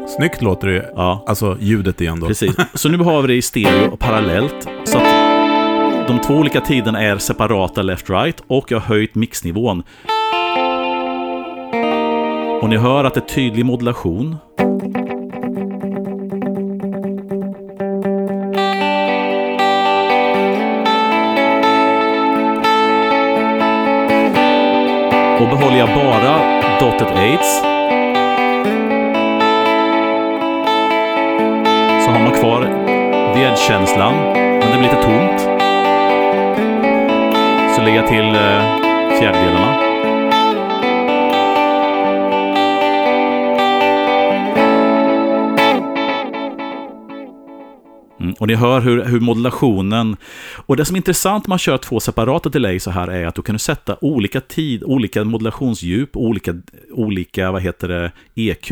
Snyggt 0.07 0.41
låter 0.41 0.67
det 0.67 0.73
ju. 0.73 0.83
Ja, 0.95 1.23
Alltså 1.27 1.57
ljudet 1.59 2.01
igen 2.01 2.19
då. 2.19 2.27
precis. 2.27 2.55
Så 2.73 2.89
nu 2.89 2.97
har 2.97 3.21
vi 3.21 3.27
det 3.27 3.33
i 3.33 3.41
stereo 3.41 3.91
och 3.91 3.99
parallellt. 3.99 4.67
Så 4.83 4.97
att 4.97 5.03
de 6.09 6.19
två 6.19 6.33
olika 6.33 6.61
tiderna 6.61 7.01
är 7.01 7.17
separata 7.17 7.81
left-right 7.81 8.41
och 8.47 8.71
jag 8.71 8.79
har 8.79 8.87
höjt 8.87 9.15
mixnivån. 9.15 9.83
Och 12.61 12.69
ni 12.69 12.77
hör 12.77 13.03
att 13.03 13.13
det 13.13 13.19
är 13.19 13.25
tydlig 13.25 13.65
modulation. 13.65 14.37
Och 25.39 25.49
behåller 25.49 25.77
jag 25.77 25.89
bara 25.89 26.59
dotted 26.79 27.17
eights 27.17 27.61
så 32.05 32.11
har 32.11 32.19
man 32.23 32.31
kvar 32.31 32.61
vedkänslan, 33.35 34.13
men 34.33 34.71
det 34.71 34.77
blir 34.77 34.81
lite 34.81 35.03
tomt. 35.03 35.28
Så 37.79 37.85
lägger 37.85 37.97
jag 37.97 38.07
till 38.07 38.25
eh, 38.25 39.19
fjärdedelarna. 39.19 39.73
Mm, 48.19 48.33
och 48.39 48.47
ni 48.47 48.55
hör 48.55 48.81
hur, 48.81 49.03
hur 49.05 49.19
modulationen... 49.19 50.17
Och 50.65 50.77
det 50.77 50.85
som 50.85 50.95
är 50.95 50.97
intressant 50.97 51.47
när 51.47 51.49
man 51.49 51.59
kör 51.59 51.77
två 51.77 51.99
separata 51.99 52.49
delay 52.49 52.79
så 52.79 52.91
här 52.91 53.07
är 53.07 53.25
att 53.25 53.35
du 53.35 53.41
kan 53.41 53.59
sätta 53.59 53.97
olika 54.01 54.41
tid, 54.41 54.83
olika 54.83 55.23
modulationsdjup, 55.23 56.17
olika, 56.17 56.55
olika 56.91 57.51
vad 57.51 57.61
heter 57.61 57.87
det, 57.87 58.11
EQ. 58.35 58.71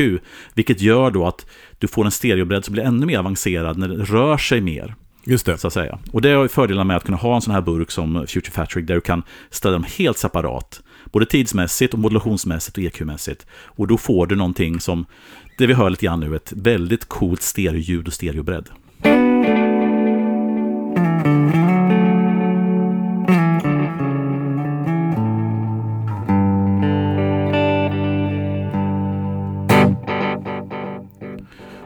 Vilket 0.54 0.80
gör 0.80 1.10
då 1.10 1.26
att 1.26 1.46
du 1.78 1.88
får 1.88 2.04
en 2.04 2.10
stereobredd 2.10 2.64
som 2.64 2.72
blir 2.72 2.84
ännu 2.84 3.06
mer 3.06 3.18
avancerad 3.18 3.78
när 3.78 3.88
det 3.88 4.04
rör 4.04 4.36
sig 4.36 4.60
mer. 4.60 4.94
Just 5.28 5.46
det. 5.46 5.58
Så 5.58 5.66
att 5.66 5.72
säga. 5.72 5.98
Och 6.12 6.22
det 6.22 6.30
är 6.30 6.48
fördelarna 6.48 6.84
med 6.84 6.96
att 6.96 7.04
kunna 7.04 7.16
ha 7.16 7.34
en 7.34 7.40
sån 7.40 7.54
här 7.54 7.60
burk 7.60 7.90
som 7.90 8.26
Future 8.26 8.50
Factory 8.50 8.82
där 8.82 8.94
du 8.94 9.00
kan 9.00 9.22
ställa 9.50 9.72
dem 9.72 9.84
helt 9.98 10.18
separat. 10.18 10.80
Både 11.04 11.26
tidsmässigt 11.26 11.94
och 11.94 12.00
modulationsmässigt 12.00 12.78
och 12.78 12.82
EQ-mässigt. 12.84 13.46
Och 13.50 13.86
då 13.86 13.98
får 13.98 14.26
du 14.26 14.36
någonting 14.36 14.80
som, 14.80 15.06
det 15.58 15.66
vi 15.66 15.74
hör 15.74 15.90
lite 15.90 16.06
grann 16.06 16.20
nu, 16.20 16.36
ett 16.36 16.52
väldigt 16.56 17.08
coolt 17.08 17.42
stereoljud 17.42 18.06
och 18.06 18.12
stereobredd. 18.12 18.68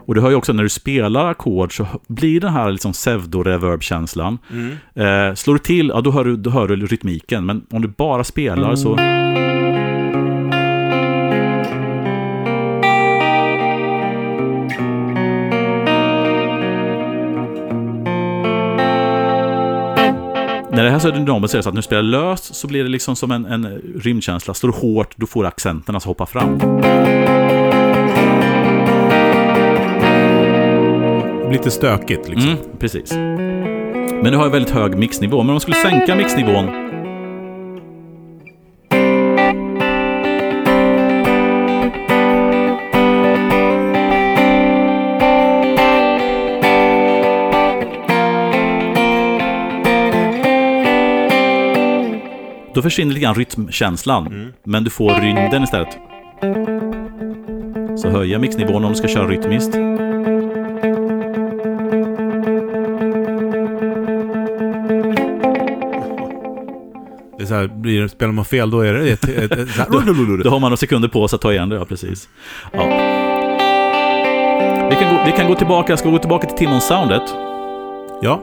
Och 0.05 0.15
du 0.15 0.21
hör 0.21 0.29
ju 0.29 0.35
också 0.35 0.53
när 0.53 0.63
du 0.63 0.69
spelar 0.69 1.31
ackord 1.31 1.77
så 1.77 1.87
blir 2.07 2.39
den 2.39 2.53
här 2.53 2.71
liksom 2.71 2.91
pseudo-reverb-känslan. 2.91 4.37
Mm. 4.51 5.29
Eh, 5.29 5.35
slår 5.35 5.53
du 5.53 5.59
till, 5.59 5.87
ja 5.87 6.01
då 6.01 6.11
hör 6.11 6.25
du, 6.25 6.37
då 6.37 6.49
hör 6.49 6.67
du 6.67 6.75
rytmiken. 6.75 7.45
Men 7.45 7.65
om 7.71 7.81
du 7.81 7.87
bara 7.87 8.23
spelar 8.23 8.75
så... 8.75 8.95
När 20.75 20.83
det 20.83 20.89
här 20.89 20.99
så 20.99 21.07
är 21.07 21.11
dynamiskt 21.11 21.51
så 21.51 21.57
är 21.57 21.59
det 21.59 21.63
så 21.63 21.69
att 21.69 21.73
när 21.73 21.81
du 21.81 21.85
spelar 21.85 22.03
löst 22.03 22.55
så 22.55 22.67
blir 22.67 22.83
det 22.83 22.89
liksom 22.89 23.15
som 23.15 23.31
en, 23.31 23.45
en 23.45 23.81
rymdkänsla. 23.95 24.53
Slår 24.53 24.71
du 24.71 24.77
hårt, 24.77 25.13
då 25.15 25.25
får 25.25 25.45
accenterna 25.45 25.99
som 25.99 26.09
hoppar 26.09 26.25
fram. 26.25 26.59
Lite 31.53 31.71
stökigt 31.71 32.29
liksom. 32.29 32.51
Mm, 32.51 32.63
precis. 32.79 33.11
Men 33.11 34.23
du 34.23 34.37
har 34.37 34.45
ju 34.45 34.51
väldigt 34.51 34.73
hög 34.73 34.97
mixnivå. 34.97 35.37
Men 35.37 35.49
om 35.49 35.53
man 35.53 35.59
skulle 35.59 35.77
sänka 35.77 36.15
mixnivån 36.15 36.65
Då 52.73 52.81
försvinner 52.81 53.13
lite 53.13 53.23
grann 53.23 53.35
rytmkänslan. 53.35 54.53
Men 54.63 54.83
du 54.83 54.89
får 54.89 55.09
rymden 55.09 55.63
istället. 55.63 55.97
Så 57.99 58.09
höjer 58.09 58.39
mixnivån 58.39 58.85
om 58.85 58.91
du 58.91 58.97
ska 58.97 59.07
köra 59.07 59.27
rytmiskt. 59.27 59.73
Så 67.45 67.53
här, 67.53 67.67
blir, 67.67 68.07
spelar 68.07 68.33
man 68.33 68.45
fel 68.45 68.69
då 68.69 68.81
är 68.81 68.93
det 68.93 69.09
ett... 69.11 69.23
ett, 69.23 69.51
ett, 69.51 69.69
här, 69.69 69.87
Då 70.43 70.49
har 70.49 70.59
man 70.59 70.61
några 70.61 70.77
sekunder 70.77 71.09
på 71.09 71.27
sig 71.27 71.35
att 71.35 71.41
ta 71.41 71.53
igen 71.53 71.69
det, 71.69 71.75
ja 71.75 71.85
precis. 71.85 72.29
Ja. 72.73 72.83
Vi, 74.89 74.95
kan 74.95 75.15
gå, 75.15 75.23
vi 75.25 75.31
kan 75.31 75.47
gå 75.47 75.55
tillbaka, 75.55 75.91
jag 75.91 75.99
ska 75.99 76.09
gå 76.09 76.19
tillbaka 76.19 76.47
till 76.47 76.67
Timmons-soundet. 76.67 77.23
ja. 78.21 78.41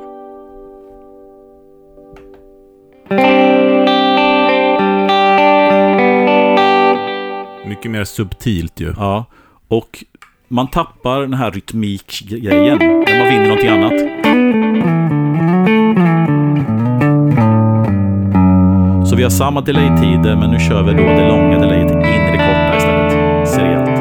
Mycket 7.67 7.91
mer 7.91 8.05
subtilt 8.05 8.81
ju. 8.81 8.95
Ja. 8.97 9.25
Och 9.69 10.05
man 10.49 10.69
tappar 10.71 11.21
den 11.21 11.35
här 11.35 11.51
rytmikgrejen 11.51 12.79
när 12.79 13.19
man 13.19 13.29
vinner 13.29 13.49
någonting 13.49 13.69
annat. 13.69 15.20
Vi 19.21 19.25
har 19.25 19.31
samma 19.31 19.61
delay-tider, 19.61 20.37
men 20.37 20.51
nu 20.51 20.59
kör 20.59 20.83
vi 20.83 20.91
då 20.93 21.03
det 21.03 21.29
långa 21.29 21.59
delayet 21.59 21.91
in 21.91 21.99
i 21.99 22.31
det 22.31 22.39
korta 22.39 22.77
istället. 22.77 23.49
Seriellt. 23.49 24.01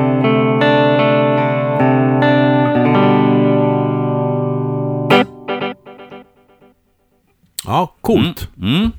Ja, 7.65 7.95
coolt. 8.01 8.49
Mm, 8.57 8.75
mm. 8.75 8.91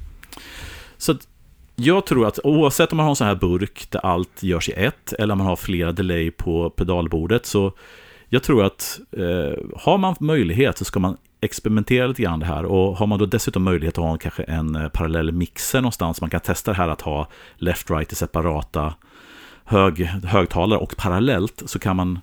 Så 0.97 1.13
att 1.13 1.29
jag 1.77 2.07
tror 2.07 2.27
att 2.27 2.39
oavsett 2.45 2.93
om 2.93 2.97
man 2.97 3.05
har 3.05 3.11
en 3.11 3.17
sån 3.17 3.27
här 3.27 3.35
burk 3.35 3.91
där 3.91 4.07
allt 4.07 4.43
görs 4.43 4.69
i 4.69 4.73
ett 4.73 5.13
eller 5.13 5.33
om 5.33 5.39
man 5.39 5.47
har 5.47 5.57
flera 5.57 5.93
delay 5.93 6.31
på 6.31 6.71
pedalbordet 6.71 7.47
så 7.47 7.73
jag 8.29 8.43
tror 8.43 8.65
att 8.65 9.01
eh, 9.17 9.59
har 9.77 9.99
man 9.99 10.15
möjlighet 10.21 10.79
så 10.79 10.85
ska 10.85 11.01
man 11.01 11.17
experimentera 11.41 12.07
lite 12.07 12.23
grann 12.23 12.41
det 12.41 12.47
här 12.47 12.65
och 12.65 12.97
har 12.97 13.07
man 13.07 13.19
då 13.19 13.27
dessutom 13.27 13.63
möjlighet 13.63 13.99
att 13.99 14.05
ha 14.05 14.19
kanske 14.19 14.43
en 14.43 14.77
eh, 14.77 14.89
parallell 14.89 15.33
mixer 15.33 15.81
någonstans 15.81 16.21
man 16.21 16.31
kan 16.31 16.41
testa 16.41 16.71
det 16.71 16.77
här 16.77 16.89
att 16.89 17.01
ha 17.01 17.29
left-right 17.59 18.13
i 18.13 18.15
separata 18.15 18.95
hög, 19.65 20.05
högtalare 20.05 20.79
och 20.79 20.97
parallellt 20.97 21.63
så 21.67 21.79
kan 21.79 21.97
man 21.97 22.19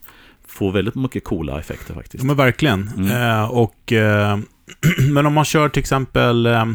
få 0.48 0.72
väldigt 0.72 0.96
mycket 0.96 1.24
coola 1.24 1.60
effekter 1.60 1.94
faktiskt. 1.94 2.24
Ja, 2.24 2.28
men 2.28 2.36
verkligen. 2.36 3.10
Eh, 3.12 3.52
och, 3.52 3.94
eh, 3.94 4.38
men 5.12 5.26
om 5.26 5.34
man 5.34 5.46
kör 5.46 5.70
till 5.70 5.80
exempel 5.80 6.46
eh, 6.46 6.66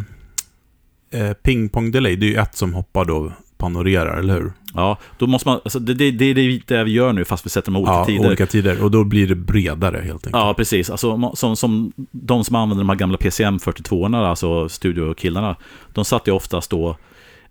eh, 1.11 1.33
pingpong-delay, 1.33 2.17
det 2.17 2.27
är 2.27 2.31
ju 2.31 2.37
ett 2.37 2.57
som 2.57 2.75
hoppar 2.75 3.05
då 3.05 3.33
panorerar, 3.57 4.19
eller 4.19 4.35
hur? 4.35 4.53
Ja, 4.75 4.99
då 5.19 5.27
måste 5.27 5.49
man, 5.49 5.61
alltså 5.65 5.79
det, 5.79 5.95
det, 5.95 6.11
det 6.11 6.25
är 6.25 6.35
det 6.67 6.85
vi 6.85 6.91
gör 6.93 7.13
nu 7.13 7.25
fast 7.25 7.47
vi 7.47 7.51
sätter 7.51 7.73
dem 7.73 7.77
olika 7.77 7.93
ja, 7.93 8.05
tider. 8.05 8.27
olika 8.27 8.47
tider. 8.47 8.83
Och 8.83 8.91
då 8.91 9.05
blir 9.05 9.29
det 9.29 9.35
bredare 9.35 9.97
helt 9.97 10.27
enkelt. 10.27 10.33
Ja, 10.33 10.55
precis. 10.55 10.91
Alltså, 10.91 11.33
som, 11.35 11.57
som 11.57 11.93
de 12.11 12.45
som 12.45 12.57
använder 12.57 12.85
de 12.85 12.89
här 12.89 12.97
gamla 12.97 13.17
PCM 13.17 13.59
42orna, 13.59 14.27
alltså 14.27 14.69
studiokillarna, 14.69 15.57
de 15.93 16.05
satte 16.05 16.31
ju 16.31 16.37
oftast 16.37 16.71
då 16.71 16.97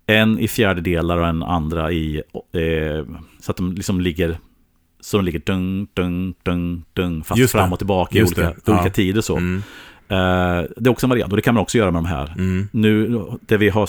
en 0.07 0.39
i 0.39 0.47
fjärdedelar 0.47 1.17
och 1.17 1.27
en 1.27 1.43
andra 1.43 1.91
i, 1.91 2.15
eh, 2.53 3.15
så 3.39 3.51
att 3.51 3.57
de 3.57 3.73
liksom 3.73 4.01
ligger, 4.01 4.37
så 4.99 5.17
de 5.17 5.25
ligger 5.25 5.39
dung, 5.39 5.87
dung, 5.93 6.33
dung, 6.43 6.83
dung, 6.93 7.23
fast 7.23 7.39
Just 7.39 7.51
fram 7.51 7.73
och 7.73 7.79
tillbaka 7.79 8.19
i 8.19 8.23
olika, 8.23 8.47
olika 8.47 8.83
Ja. 8.83 8.89
tider 8.89 9.21
så. 9.21 9.37
Mm. 9.37 9.63
Eh, 10.11 10.63
det 10.77 10.87
är 10.87 10.89
också 10.89 11.05
en 11.05 11.09
variant, 11.09 11.31
och 11.33 11.35
det 11.37 11.41
kan 11.41 11.53
man 11.53 11.61
också 11.61 11.77
göra 11.77 11.91
med 11.91 12.03
de 12.03 12.07
här. 12.09 12.33
Mm. 12.37 12.67
Nu, 12.71 13.21
det 13.41 13.57
vi 13.57 13.69
har 13.69 13.85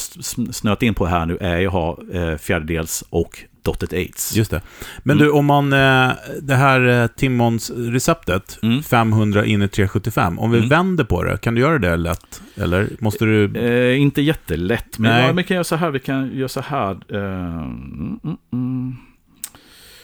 snöat 0.53 0.83
in 0.83 0.95
på 0.95 1.07
här 1.07 1.27
nu 1.27 1.37
är 1.41 1.59
ju 1.61 1.67
att 1.67 1.73
ha 1.73 1.99
eh, 2.13 2.37
fjärdedels 2.37 3.05
och 3.11 3.39
dotted 3.63 3.93
eights. 3.93 4.37
Just 4.37 4.51
det. 4.51 4.61
Men 5.03 5.17
Mm. 5.17 5.27
du, 5.27 5.33
om 5.33 5.47
man, 5.47 5.73
eh, 5.73 6.11
det 6.43 6.55
här 6.55 7.09
Timmons-receptet, 7.09 8.59
Mm. 8.63 8.83
500 8.83 9.45
in 9.45 9.63
i 9.63 9.69
375, 9.69 10.39
om 10.39 10.51
vi 10.51 10.59
Mm. 10.59 10.69
vänder 10.69 11.05
på 11.05 11.23
det, 11.23 11.39
kan 11.39 11.55
du 11.55 11.61
göra 11.61 11.79
det 11.79 11.97
lätt? 11.97 12.43
Eller 12.57 12.89
måste 12.99 13.25
du... 13.25 13.57
Eh, 13.57 14.01
inte 14.01 14.23
jättelätt, 14.23 14.99
men 14.99 15.11
Nej. 15.13 15.27
ja, 15.27 15.33
vi 15.33 15.45
kan 15.45 15.55
göra 15.55 15.65
så 15.65 15.77
här. 15.77 15.91
Vi 15.91 16.01
kan 16.01 16.37
göra 16.37 16.49
så 16.49 16.61
här. 16.61 16.91
Eh, 17.09 17.19
mm, 17.57 18.21
mm, 18.25 18.37
mm. 18.53 18.97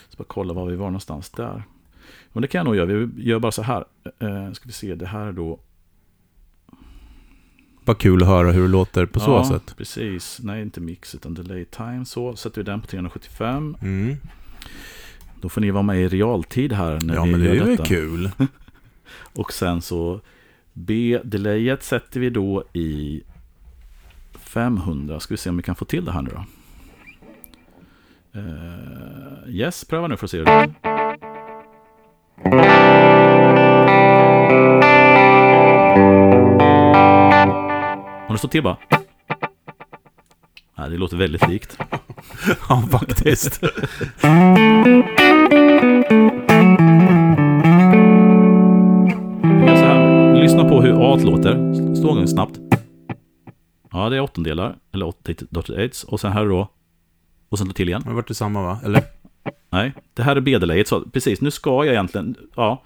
Ska 0.09 0.17
bara 0.19 0.25
kolla 0.29 0.53
var 0.55 0.67
vi 0.67 0.77
var 0.77 0.87
någonstans 0.87 1.31
där. 1.31 1.63
Men 2.33 2.43
det 2.43 2.49
kan 2.49 2.59
jag 2.59 2.65
nog 2.65 2.77
göra. 2.77 2.87
Vi 2.87 3.09
gör 3.17 3.39
bara 3.39 3.53
så 3.53 3.63
här. 3.63 3.85
Eh, 4.21 4.53
ska 4.53 4.67
vi 4.67 4.73
se, 4.73 4.95
det 4.95 5.07
här 5.07 5.27
är 5.27 5.33
då... 5.33 5.59
Bara 7.89 7.95
kul 7.97 8.23
att 8.23 8.29
höra 8.29 8.53
hur 8.53 8.63
det 8.63 8.69
låter 8.69 9.07
på 9.07 9.21
så 9.21 9.31
ja, 9.31 9.49
sätt. 9.49 9.75
precis. 9.77 10.39
Nej, 10.43 10.63
inte 10.63 10.81
mix 10.81 11.15
utan 11.15 11.35
delay 11.35 11.65
time. 11.65 12.05
Så 12.05 12.37
sätter 12.37 12.61
vi 12.61 12.65
den 12.65 12.81
på 12.81 12.87
375. 12.87 13.77
Mm. 13.83 14.17
Då 15.41 15.49
får 15.49 15.61
ni 15.61 15.71
vara 15.71 15.83
med 15.83 16.01
i 16.01 16.09
realtid 16.09 16.73
här 16.73 16.99
när 17.03 17.15
Ja, 17.15 17.25
vi 17.25 17.31
men 17.31 17.41
det 17.41 17.55
gör 17.55 17.67
är 17.67 17.71
detta. 17.71 17.85
kul. 17.85 18.31
Och 19.35 19.53
sen 19.53 19.83
så 19.83 20.21
B-delayet 20.73 21.83
sätter 21.83 22.21
vi 22.21 22.31
då 22.31 22.65
i 22.73 23.23
500. 24.33 25.21
Ska 25.21 25.35
vi 25.35 25.39
se 25.39 25.51
om 25.51 25.57
vi 25.57 25.63
kan 25.63 25.75
få 25.75 25.85
till 25.85 26.05
det 26.05 26.13
här 26.13 26.23
nu 26.23 26.31
då. 26.35 26.45
Eh, 28.41 29.55
yes, 29.55 29.85
pröva 29.85 30.09
nu 30.09 30.17
för 30.17 30.27
att 30.27 30.31
se 30.31 30.39
hur 30.39 30.45
det 30.45 30.67
låter. 30.67 31.19
Om 38.29 38.35
det 38.35 38.39
står 38.39 38.49
till 38.49 38.63
bara. 38.63 38.77
Nej, 40.79 40.91
det 40.91 40.97
låter 40.97 41.17
väldigt 41.17 41.49
likt. 41.49 41.79
ja, 42.69 42.83
faktiskt. 42.91 43.55
Så 43.55 43.67
här. 49.85 50.35
Lyssna 50.43 50.69
på 50.69 50.83
hur 50.83 51.13
A 51.13 51.17
låter. 51.23 51.75
Stå 51.95 52.11
en 52.11 52.17
gång 52.17 52.29
snabbt. 52.29 52.59
Ja, 53.93 54.09
det 54.09 54.17
är 54.17 54.21
åttondelar. 54.21 54.77
Eller 54.93 55.07
88 55.07 55.63
Och 56.07 56.21
sen 56.21 56.33
här 56.33 56.47
då. 56.47 56.69
Och 57.49 57.59
sen 57.59 57.67
slå 57.67 57.73
till 57.73 57.89
igen. 57.89 58.03
Det 58.07 58.13
vart 58.13 58.29
det 58.29 58.35
samma 58.35 58.63
va? 58.63 58.79
Eller? 58.85 59.03
Nej, 59.71 59.93
det 60.15 60.23
här 60.23 60.37
är 60.37 60.41
B-delayet. 60.41 60.91
Precis, 61.13 61.41
nu 61.41 61.51
ska 61.51 61.85
jag 61.85 61.95
egentligen... 61.95 62.37
Ja, 62.57 62.83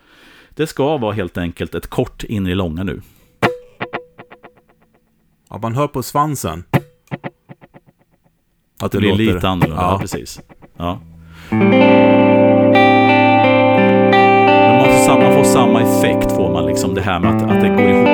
Det 0.50 0.66
ska 0.66 0.96
vara 0.96 1.12
helt 1.12 1.38
enkelt 1.38 1.74
ett 1.74 1.86
kort 1.86 2.24
in 2.24 2.46
i 2.46 2.54
långa 2.54 2.82
nu. 2.82 3.00
Ja, 5.52 5.58
man 5.62 5.74
hör 5.74 5.88
på 5.88 6.02
svansen. 6.02 6.64
Att 8.80 8.92
Det 8.92 8.98
blir 8.98 9.10
låter- 9.10 9.24
lite 9.34 9.48
annorlunda, 9.48 9.82
ja. 9.82 9.98
Precis. 10.00 10.40
Ja. 10.76 10.98
Men 11.50 11.68
man, 14.78 14.86
får 14.86 14.98
samma, 15.06 15.20
man 15.24 15.32
får 15.34 15.44
samma 15.44 15.80
effekt, 15.82 16.32
får 16.32 16.52
man 16.52 16.66
liksom 16.66 16.94
det 16.94 17.00
här 17.00 17.20
med 17.20 17.36
att, 17.36 17.42
att 17.42 17.60
det 17.60 17.68
går 17.68 17.80
ihop. 17.90 18.08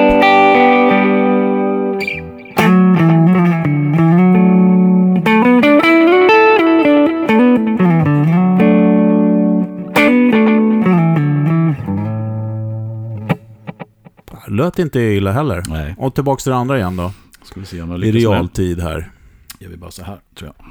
Lät 14.49 14.79
inte 14.79 15.01
illa 15.01 15.33
heller. 15.33 15.63
Nej, 15.69 15.95
Och 15.99 16.15
tillbaka 16.15 16.41
till 16.41 16.51
det 16.51 16.57
andra 16.59 16.79
igen 16.79 16.97
då. 16.97 17.13
Ska 17.59 17.61
vi 17.61 17.67
se 17.67 17.83
om 17.83 17.91
jag 17.91 18.05
I 18.05 18.13
realtid 18.13 18.81
här. 18.81 19.11
Gör 19.59 19.71
vi 19.71 19.77
bara 19.77 19.91
så 19.91 20.05
här, 20.05 20.21
tror 20.35 20.53
jag. 20.57 20.67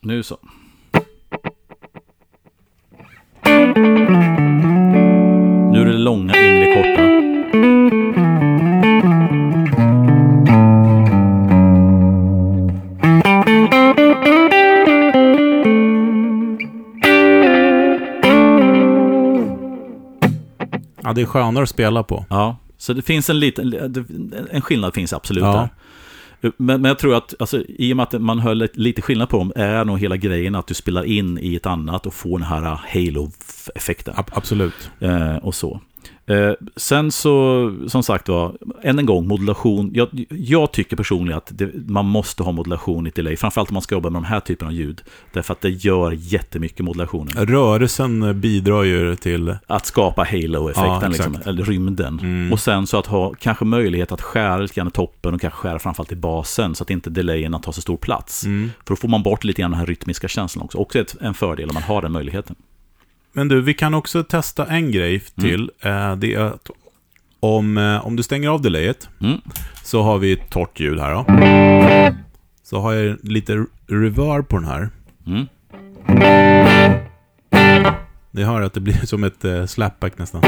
Nu 0.00 0.22
så. 0.22 0.38
Nu 5.72 5.80
är 5.80 5.84
det 5.84 5.98
långa 5.98 6.36
in 6.36 6.44
i 6.44 6.64
det 6.64 6.74
korta. 6.74 7.07
Ja, 21.08 21.12
det 21.14 21.20
är 21.20 21.26
skönare 21.26 21.62
att 21.62 21.68
spela 21.68 22.02
på. 22.02 22.24
Ja, 22.30 22.56
så 22.78 22.92
det 22.92 23.02
finns 23.02 23.30
en 23.30 23.40
liten, 23.40 23.74
en 24.50 24.62
skillnad 24.62 24.94
finns 24.94 25.12
absolut 25.12 25.44
Ja. 25.44 25.52
där. 25.52 25.68
Men, 26.56 26.80
men 26.82 26.84
jag 26.84 26.98
tror 26.98 27.14
att, 27.14 27.34
alltså, 27.38 27.62
i 27.68 27.92
och 27.92 27.96
med 27.96 28.02
att 28.04 28.22
man 28.22 28.38
hör 28.38 28.54
lite- 28.78 29.02
skillnad 29.02 29.28
på 29.28 29.38
dem, 29.38 29.52
är 29.56 29.84
nog 29.84 29.98
hela 29.98 30.16
grejen 30.16 30.54
att 30.54 30.66
du 30.66 30.74
spelar 30.74 31.04
in 31.04 31.38
i 31.38 31.54
ett 31.56 31.66
annat 31.66 32.06
och 32.06 32.14
får 32.14 32.38
den 32.38 32.48
här 32.48 32.80
Halo-effekten. 32.92 34.14
Ab- 34.16 34.30
absolut. 34.32 34.90
Eh, 35.00 35.36
och 35.36 35.54
så. 35.54 35.80
Eh, 36.26 36.52
sen 36.76 37.12
så, 37.12 37.74
som 37.86 38.02
sagt 38.02 38.28
var, 38.28 38.56
än 38.82 38.98
en 38.98 39.06
gång, 39.06 39.28
modulation. 39.28 39.90
Jag, 39.94 40.08
jag 40.28 40.72
tycker 40.72 40.96
personligen 40.96 41.38
att 41.38 41.50
det, 41.54 41.70
man 41.74 42.06
måste 42.06 42.42
ha 42.42 42.52
modulation 42.52 43.06
i 43.06 43.10
delay, 43.10 43.36
framförallt 43.36 43.70
om 43.70 43.74
man 43.74 43.82
ska 43.82 43.94
jobba 43.94 44.10
med 44.10 44.22
de 44.22 44.26
här 44.26 44.40
typerna 44.40 44.68
av 44.68 44.74
ljud. 44.74 45.02
Därför 45.32 45.52
att 45.52 45.60
det 45.60 45.70
gör 45.70 46.12
jättemycket 46.12 46.80
modulationen. 46.80 47.46
Rörelsen 47.46 48.40
bidrar 48.40 48.82
ju 48.82 49.16
till... 49.16 49.56
Att 49.66 49.86
skapa 49.86 50.26
Ja, 50.30 50.38
halo-effekten, 50.40 51.12
exakt. 51.12 51.30
liksom, 51.30 51.50
eller 51.50 51.64
rymden. 51.64 52.18
Mm. 52.22 52.52
Och 52.52 52.60
sen 52.60 52.86
så 52.86 52.98
att 52.98 53.06
ha 53.06 53.34
kanske 53.34 53.64
möjlighet 53.64 54.12
att 54.12 54.20
skära 54.20 54.58
lite 54.58 54.74
grann 54.74 54.88
i 54.88 54.90
toppen 54.90 55.34
och 55.34 55.40
kanske 55.40 55.58
skära 55.58 55.78
framförallt 55.78 56.12
i 56.12 56.16
basen, 56.16 56.74
så 56.74 56.82
att 56.82 56.90
inte 56.90 57.10
delayen 57.10 57.60
tar 57.60 57.72
så 57.72 57.80
stor 57.80 57.96
plats. 57.96 58.44
Mm. 58.44 58.70
För 58.86 58.94
då 58.94 58.96
får 58.96 59.08
man 59.08 59.22
bort 59.22 59.44
lite 59.44 59.62
grann 59.62 59.70
den 59.70 59.80
här 59.80 59.86
rytmiska 59.86 60.28
känslan 60.28 60.64
också. 60.64 60.78
Också 60.78 60.98
ett, 60.98 61.16
en 61.20 61.34
fördel 61.34 61.68
om 61.68 61.74
man 61.74 61.82
har 61.82 62.02
den 62.02 62.12
möjligheten. 62.12 62.56
Men 63.38 63.48
du, 63.48 63.60
vi 63.60 63.74
kan 63.74 63.94
också 63.94 64.24
testa 64.24 64.66
en 64.66 64.90
grej 64.92 65.20
till. 65.20 65.70
Eh, 65.80 66.16
det 66.16 66.34
är 66.34 66.40
att 66.40 66.70
om, 67.40 67.78
eh, 67.78 68.06
om 68.06 68.16
du 68.16 68.22
stänger 68.22 68.48
av 68.48 68.62
delayet 68.62 69.08
Mm. 69.20 69.40
så 69.84 70.02
har 70.02 70.18
vi 70.18 70.32
ett 70.32 70.50
torrt 70.50 70.80
ljud 70.80 71.00
här 71.00 71.12
då. 71.14 71.24
Så 72.62 72.80
har 72.80 72.92
jag 72.92 73.16
lite 73.22 73.64
reverb 73.86 74.48
på 74.48 74.56
den 74.58 74.64
här. 74.68 74.90
Mm. 75.26 75.46
Ni 78.30 78.42
hör 78.44 78.60
att 78.62 78.72
det 78.72 78.80
blir 78.80 78.94
som 79.06 79.24
ett 79.24 79.44
eh, 79.44 79.66
slapback 79.66 80.18
nästan. 80.18 80.42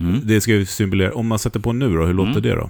Mm. 0.00 0.20
Det 0.24 0.40
ska 0.40 0.52
ju 0.52 0.66
symbolera, 0.66 1.12
om 1.14 1.26
man 1.26 1.38
sätter 1.38 1.60
på 1.60 1.72
nu 1.72 1.96
då, 1.96 2.04
hur 2.06 2.14
låter 2.14 2.30
Mm. 2.30 2.42
det 2.42 2.54
då? 2.54 2.68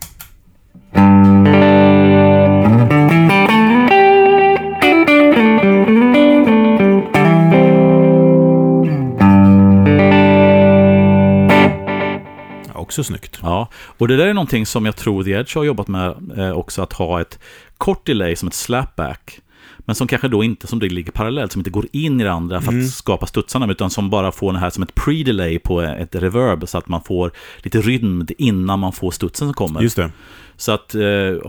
Också 12.87 13.05
snyggt. 13.05 13.39
Ja, 13.43 13.69
och 13.99 14.09
det 14.09 14.17
där 14.17 14.27
är 14.27 14.35
någonting 14.35 14.67
som 14.67 14.87
jag 14.87 14.97
tror 14.97 15.25
The 15.25 15.31
Edge 15.31 15.57
har 15.57 15.65
jobbat 15.65 15.89
med 15.89 16.15
eh, 16.37 16.51
också, 16.51 16.83
att 16.83 16.93
ha 16.93 17.21
ett 17.21 17.39
kort 17.79 18.07
delay 18.07 18.37
som 18.37 18.49
ett 18.49 18.55
slapback. 18.55 19.41
Men 19.79 19.95
som 19.95 20.07
kanske 20.07 20.29
då 20.29 20.45
inte, 20.45 20.67
som 20.67 20.79
det 20.79 20.89
ligger 20.89 21.13
parallellt, 21.13 21.53
som 21.53 21.61
inte 21.61 21.71
går 21.71 21.87
in 21.93 22.21
i 22.21 22.25
det 22.25 22.33
andra 22.33 22.61
för 22.61 22.69
att 22.69 22.73
Mm. 22.75 22.87
skapa 22.87 23.27
studsarna, 23.27 23.71
utan 23.71 23.91
som 23.91 24.11
bara 24.11 24.33
får 24.33 24.53
det 24.53 24.59
här 24.59 24.71
som 24.71 24.83
ett 24.83 24.95
pre-delay 24.95 25.59
på 25.59 25.81
ett 25.81 26.15
reverb, 26.15 26.69
så 26.69 26.79
att 26.79 26.89
man 26.89 27.03
får 27.03 27.31
lite 27.63 27.81
rytm 27.81 28.27
innan 28.39 28.79
man 28.79 28.93
får 28.93 29.11
studsen 29.11 29.47
som 29.49 29.55
kommer. 29.55 29.81
Just 29.83 29.97
det. 29.97 30.11
Så 30.57 30.73
att 30.73 30.95
eh, 30.95 31.01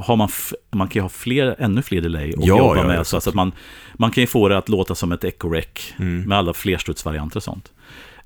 har 0.02 0.16
man, 0.16 0.30
man 0.72 0.88
kan 0.88 1.00
ju 1.00 1.02
ha 1.02 1.10
fler, 1.10 1.56
ännu 1.60 1.82
fler 1.82 2.02
delay 2.02 2.34
att 2.38 2.46
Ja, 2.46 2.58
jobba 2.58 2.78
ja, 2.78 2.88
med. 2.88 3.08
så 3.08 3.18
att 3.18 3.34
man, 3.34 3.52
man 3.94 4.12
kan 4.12 4.22
ju 4.22 4.28
få 4.28 4.50
det 4.50 4.58
att 4.58 4.70
låta 4.70 4.96
som 4.96 5.12
ett 5.12 5.24
echo 5.24 5.50
rec 5.50 5.66
Mm. 6.00 6.22
med 6.24 6.38
alla 6.38 6.54
flerstudsvarianter 6.54 7.38
och 7.38 7.44
sånt. 7.44 7.72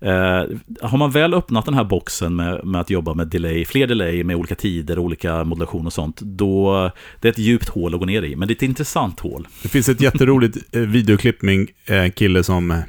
Eh, 0.02 0.44
har 0.82 0.98
man 0.98 1.12
väl 1.12 1.34
öppnat 1.34 1.66
den 1.66 1.74
här 1.74 1.84
boxen 1.84 2.36
med, 2.36 2.66
med 2.66 2.82
att 2.82 2.90
jobba 2.90 3.14
med 3.14 3.28
delay, 3.28 3.66
fler 3.66 3.88
delay 3.88 4.24
med 4.24 4.36
olika 4.36 4.56
tider, 4.56 5.00
olika 5.00 5.44
modulation 5.44 5.86
och 5.86 5.94
sånt, 5.94 6.22
då 6.22 6.92
det 7.20 7.28
är 7.28 7.32
ett 7.32 7.38
djupt 7.38 7.70
hål 7.70 7.94
att 7.94 8.00
gå 8.00 8.06
ner 8.06 8.22
i. 8.22 8.36
Men 8.36 8.48
det 8.48 8.52
är 8.52 8.56
ett 8.56 8.62
intressant 8.62 9.20
hål. 9.20 9.48
Det 9.64 9.70
finns 9.70 9.90
ett 9.90 10.02
jätteroligt 10.02 10.76
eh, 10.76 10.82
videoklipp 10.82 11.42
med 11.42 11.68
en 11.86 11.98
eh, 11.98 12.12
kille 12.12 12.44
som 12.44 12.82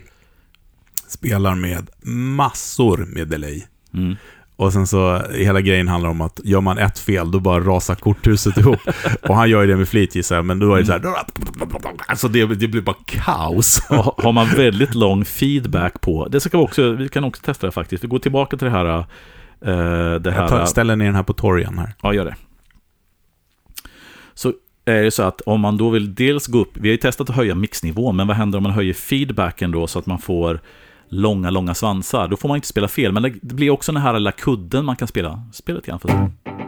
spelar 1.09 1.55
med 1.55 1.91
massor 2.37 3.07
med 3.09 3.29
delay. 3.29 3.63
Mm. 3.95 4.17
Och 4.63 4.73
sen 4.73 4.87
så, 4.87 5.19
hela 5.19 5.61
grejen 5.61 5.89
handlar 5.89 6.11
om 6.11 6.21
att 6.21 6.41
gör 6.45 6.61
man 6.61 6.79
ett 6.79 6.99
fel, 6.99 7.31
då 7.31 7.41
bara 7.41 7.61
rasar 7.61 7.95
korthuset 7.95 8.57
ihop. 8.59 8.81
Och 9.29 9.37
han 9.37 9.51
gör 9.51 9.61
ju 9.61 9.67
det 9.67 9.77
med 9.77 9.89
flit 9.89 10.15
gissar 10.15 10.37
jag, 10.37 10.45
men 10.45 10.59
då 10.59 10.75
är 10.75 10.79
det 10.81 10.87
så 10.87 10.93
här... 10.93 11.03
Alltså 12.07 12.29
det, 12.29 12.47
det 12.47 12.69
blir 12.69 12.81
bara 12.83 12.97
kaos. 13.07 13.87
Och 13.91 13.97
ha- 13.97 14.15
har 14.19 14.33
man 14.33 14.47
väldigt 14.49 14.95
lång 14.95 15.25
feedback 15.25 16.01
på, 16.01 16.29
det 16.29 16.41
ska 16.41 16.59
vi 16.59 16.65
också, 16.65 16.93
vi 16.93 17.09
kan 17.09 17.25
också 17.25 17.43
testa 17.43 17.67
det 17.67 17.73
faktiskt. 17.73 18.05
Vi 18.05 18.09
går 18.09 18.19
tillbaka 18.19 18.57
till 18.57 18.65
det 18.65 18.71
här, 18.71 18.87
eh, 18.89 19.05
det 19.61 20.21
Jag 20.25 20.33
här 20.33 20.49
tar, 20.49 20.65
ställer 20.65 20.97
ner 20.97 21.07
den 21.07 21.15
här 21.15 21.23
på 21.23 21.33
torgen 21.33 21.79
här. 21.79 21.95
Ja, 22.03 22.15
gör 22.15 22.25
det. 22.25 22.37
Så 24.35 24.53
är 24.85 25.03
det 25.03 25.11
så 25.11 25.23
att 25.23 25.41
om 25.41 25.61
man 25.61 25.77
då 25.77 25.91
vill 25.91 26.15
dels 26.15 26.47
gå 26.47 26.59
upp, 26.59 26.71
vi 26.75 26.89
har 26.89 26.93
ju 26.93 26.97
testat 26.97 27.31
att 27.31 27.37
höja 27.37 27.55
mixnivån, 27.55 28.17
men 28.17 28.27
vad 28.27 28.37
händer 28.37 28.57
om 28.57 28.63
man 28.63 28.73
höjer 28.73 28.95
feedbacken 28.95 29.71
då 29.71 29.87
så 29.87 29.99
att 29.99 30.07
man 30.07 30.19
får 30.19 30.61
långa, 31.13 31.51
långa 31.51 31.75
svansar? 31.75 32.29
Då 32.29 32.37
får 32.37 32.49
man 32.49 32.57
inte 32.57 32.69
spela 32.69 32.89
fel, 32.89 33.13
men 33.13 33.23
det 33.23 33.55
blir 33.55 33.71
också 33.71 33.93
den 33.93 34.03
här 34.03 34.13
lilla 34.13 34.33
kudden 34.33 34.85
man 34.85 34.97
kan 34.97 35.09
spela. 35.09 35.43
Spela 35.53 35.77
lite 35.77 35.91
grann 35.91 36.01
för 36.01 36.09
det. 36.09 36.15
Mm. 36.15 36.62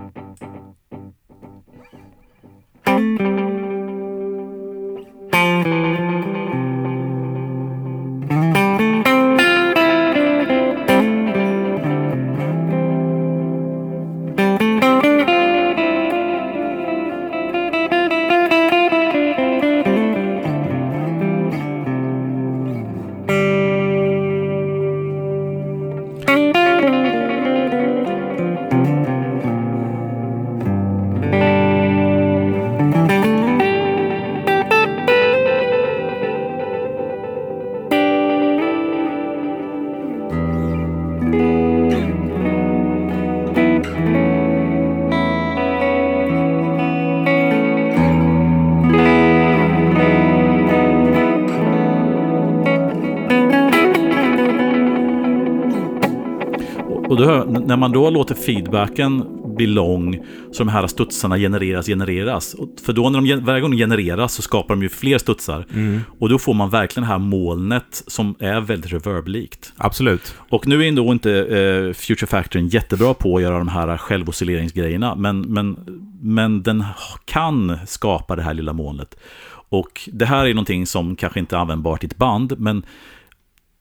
Man 57.84 57.92
då 57.92 58.10
låter 58.10 58.34
feedbacken 58.34 59.24
bli 59.56 59.66
lång, 59.66 60.20
så 60.52 60.64
de 60.64 60.68
här 60.68 60.86
studsarna 60.86 61.38
genereras, 61.38 61.86
genereras. 61.86 62.56
För 62.84 62.92
då 62.92 63.10
när 63.10 63.20
de, 63.20 63.44
varje 63.44 63.60
gång 63.60 63.70
de 63.70 63.76
genereras 63.76 64.34
så 64.34 64.42
skapar 64.42 64.74
de 64.74 64.82
ju 64.82 64.88
fler 64.88 65.18
studsar. 65.18 65.66
Och 66.18 66.28
då 66.28 66.38
får 66.38 66.54
man 66.54 66.70
verkligen 66.70 67.08
det 67.08 67.12
här 67.12 67.18
molnet 67.18 68.02
som 68.06 68.34
är 68.38 68.60
väldigt 68.60 68.92
reverblikt. 68.92 69.72
Absolut. 69.76 70.34
Och 70.50 70.66
nu 70.66 70.84
är 70.84 70.88
ändå 70.88 71.12
inte 71.12 71.32
eh, 71.32 71.92
Future 71.94 72.26
Factory 72.26 72.66
jättebra 72.66 73.14
på 73.14 73.36
att 73.36 73.42
göra 73.42 73.58
de 73.58 73.68
här 73.68 73.96
självoscilleringsgrejerna, 73.96 75.14
men, 75.14 75.40
men, 75.40 75.76
men 76.22 76.62
den 76.62 76.84
kan 77.24 77.78
skapa 77.86 78.36
det 78.36 78.42
här 78.42 78.54
lilla 78.54 78.72
molnet. 78.72 79.16
Och 79.68 80.08
det 80.12 80.26
här 80.26 80.46
är 80.46 80.54
någonting 80.54 80.86
som 80.86 81.16
kanske 81.16 81.40
inte 81.40 81.56
är 81.56 81.60
användbart 81.60 82.02
i 82.04 82.06
ett 82.06 82.16
band, 82.16 82.54
men 82.58 82.86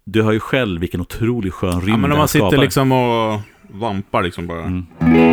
du 0.05 0.23
hör 0.23 0.31
ju 0.31 0.39
själv 0.39 0.81
vilken 0.81 1.01
otroligt 1.01 1.53
skön 1.53 1.81
rymd 1.81 1.89
Ja, 1.89 1.97
men 1.97 2.11
om 2.11 2.17
man 2.17 2.27
sitter 2.27 2.47
skapar. 2.47 2.63
liksom 2.63 2.91
och 2.91 3.39
vampar 3.67 4.23
liksom 4.23 4.47
bara. 4.47 4.63
Mm. 4.63 5.32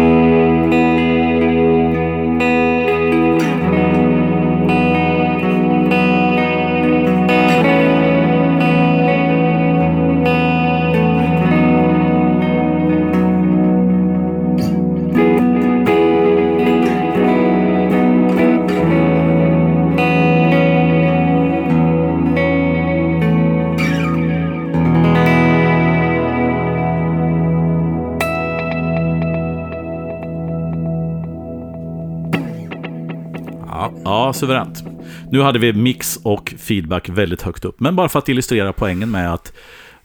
Suveränt. 34.41 34.85
Nu 35.31 35.41
hade 35.41 35.59
vi 35.59 35.73
mix 35.73 36.17
och 36.23 36.55
feedback 36.59 37.09
väldigt 37.09 37.43
högt 37.43 37.65
upp. 37.65 37.81
Men 37.81 37.97
bara 37.97 38.09
för 38.09 38.19
att 38.19 38.29
illustrera 38.29 38.73
poängen 38.73 39.11
med 39.11 39.33
att 39.33 39.53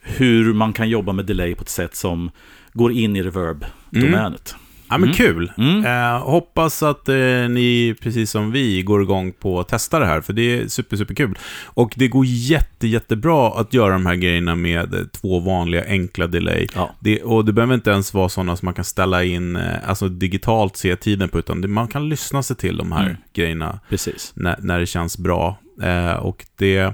hur 0.02 0.54
man 0.54 0.74
kan 0.74 0.90
jobba 0.90 1.14
med 1.14 1.26
delay 1.26 1.56
på 1.56 1.62
ett 1.62 1.70
sätt 1.70 1.96
som 1.96 2.32
går 2.74 2.92
in 2.92 3.16
i 3.16 3.24
reverb-domänet. 3.24 4.56
Ja, 4.90 4.98
men 4.98 5.14
kul. 5.14 5.52
Mm. 5.58 5.86
Eh, 5.86 6.22
hoppas 6.22 6.84
att 6.84 7.10
eh, 7.10 7.16
ni, 7.50 7.96
precis 8.02 8.32
som 8.32 8.52
vi, 8.52 8.82
går 8.84 9.02
igång 9.02 9.32
på 9.32 9.60
att 9.60 9.68
testa 9.68 10.00
det 10.00 10.06
här, 10.06 10.22
för 10.22 10.34
det 10.34 10.42
är 10.60 10.68
super, 10.68 10.98
super 10.98 11.16
kul. 11.16 11.38
Och 11.64 11.94
det 11.96 12.08
går 12.08 12.26
jätte, 12.26 12.88
jättebra 12.88 13.48
att 13.60 13.74
göra 13.74 13.94
de 13.94 14.06
här 14.06 14.16
grejerna 14.16 14.56
med 14.56 14.94
eh, 14.94 15.00
två 15.22 15.40
vanliga 15.40 15.86
enkla 15.88 16.28
delay. 16.28 16.68
Ja. 16.76 16.96
Det, 17.00 17.22
och 17.24 17.46
det 17.46 17.54
behöver 17.54 17.74
inte 17.74 17.90
ens 17.92 18.14
vara 18.14 18.30
sådana 18.30 18.56
som 18.56 18.66
man 18.66 18.74
kan 18.74 18.86
ställa 18.86 19.24
in, 19.24 19.56
eh, 19.56 19.90
alltså 19.90 20.08
digitalt 20.10 20.78
se 20.78 20.96
tiden 20.96 21.30
på, 21.30 21.40
utan 21.40 21.62
det, 21.62 21.68
man 21.68 21.88
kan 21.88 22.10
lyssna 22.10 22.44
sig 22.44 22.56
till 22.56 22.78
de 22.78 22.92
här 22.92 23.06
Mm. 23.06 23.18
grejerna 23.34 23.80
Precis. 23.90 24.32
när, 24.36 24.56
när 24.62 24.80
det 24.80 24.86
känns 24.86 25.18
bra. 25.18 25.58
Eh, 25.82 26.14
och 26.14 26.46
det... 26.56 26.94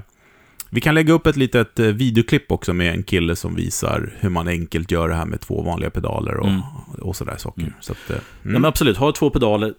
Vi 0.74 0.80
kan 0.80 0.94
lägga 0.94 1.12
upp 1.12 1.26
ett 1.26 1.36
litet 1.36 1.78
eh, 1.78 1.86
videoklipp 1.86 2.52
också 2.52 2.72
med 2.72 2.94
en 2.94 3.02
kille 3.02 3.36
som 3.36 3.54
visar 3.54 4.12
hur 4.20 4.28
man 4.28 4.48
enkelt 4.48 4.90
gör 4.90 5.08
det 5.08 5.14
här 5.14 5.24
med 5.26 5.40
två 5.40 5.62
vanliga 5.62 5.90
pedaler 5.90 6.36
och, 6.36 6.48
Mm. 6.48 6.60
och 7.00 7.16
sådär 7.16 7.36
saker. 7.36 7.60
Mm. 7.62 7.72
Så 7.80 7.92
att, 7.92 8.10
eh, 8.10 8.16
Ja, 8.16 8.48
mm. 8.48 8.52
men 8.62 8.64
absolut, 8.68 8.96
ha 8.96 9.12
två 9.12 9.30
pedaler. 9.30 9.74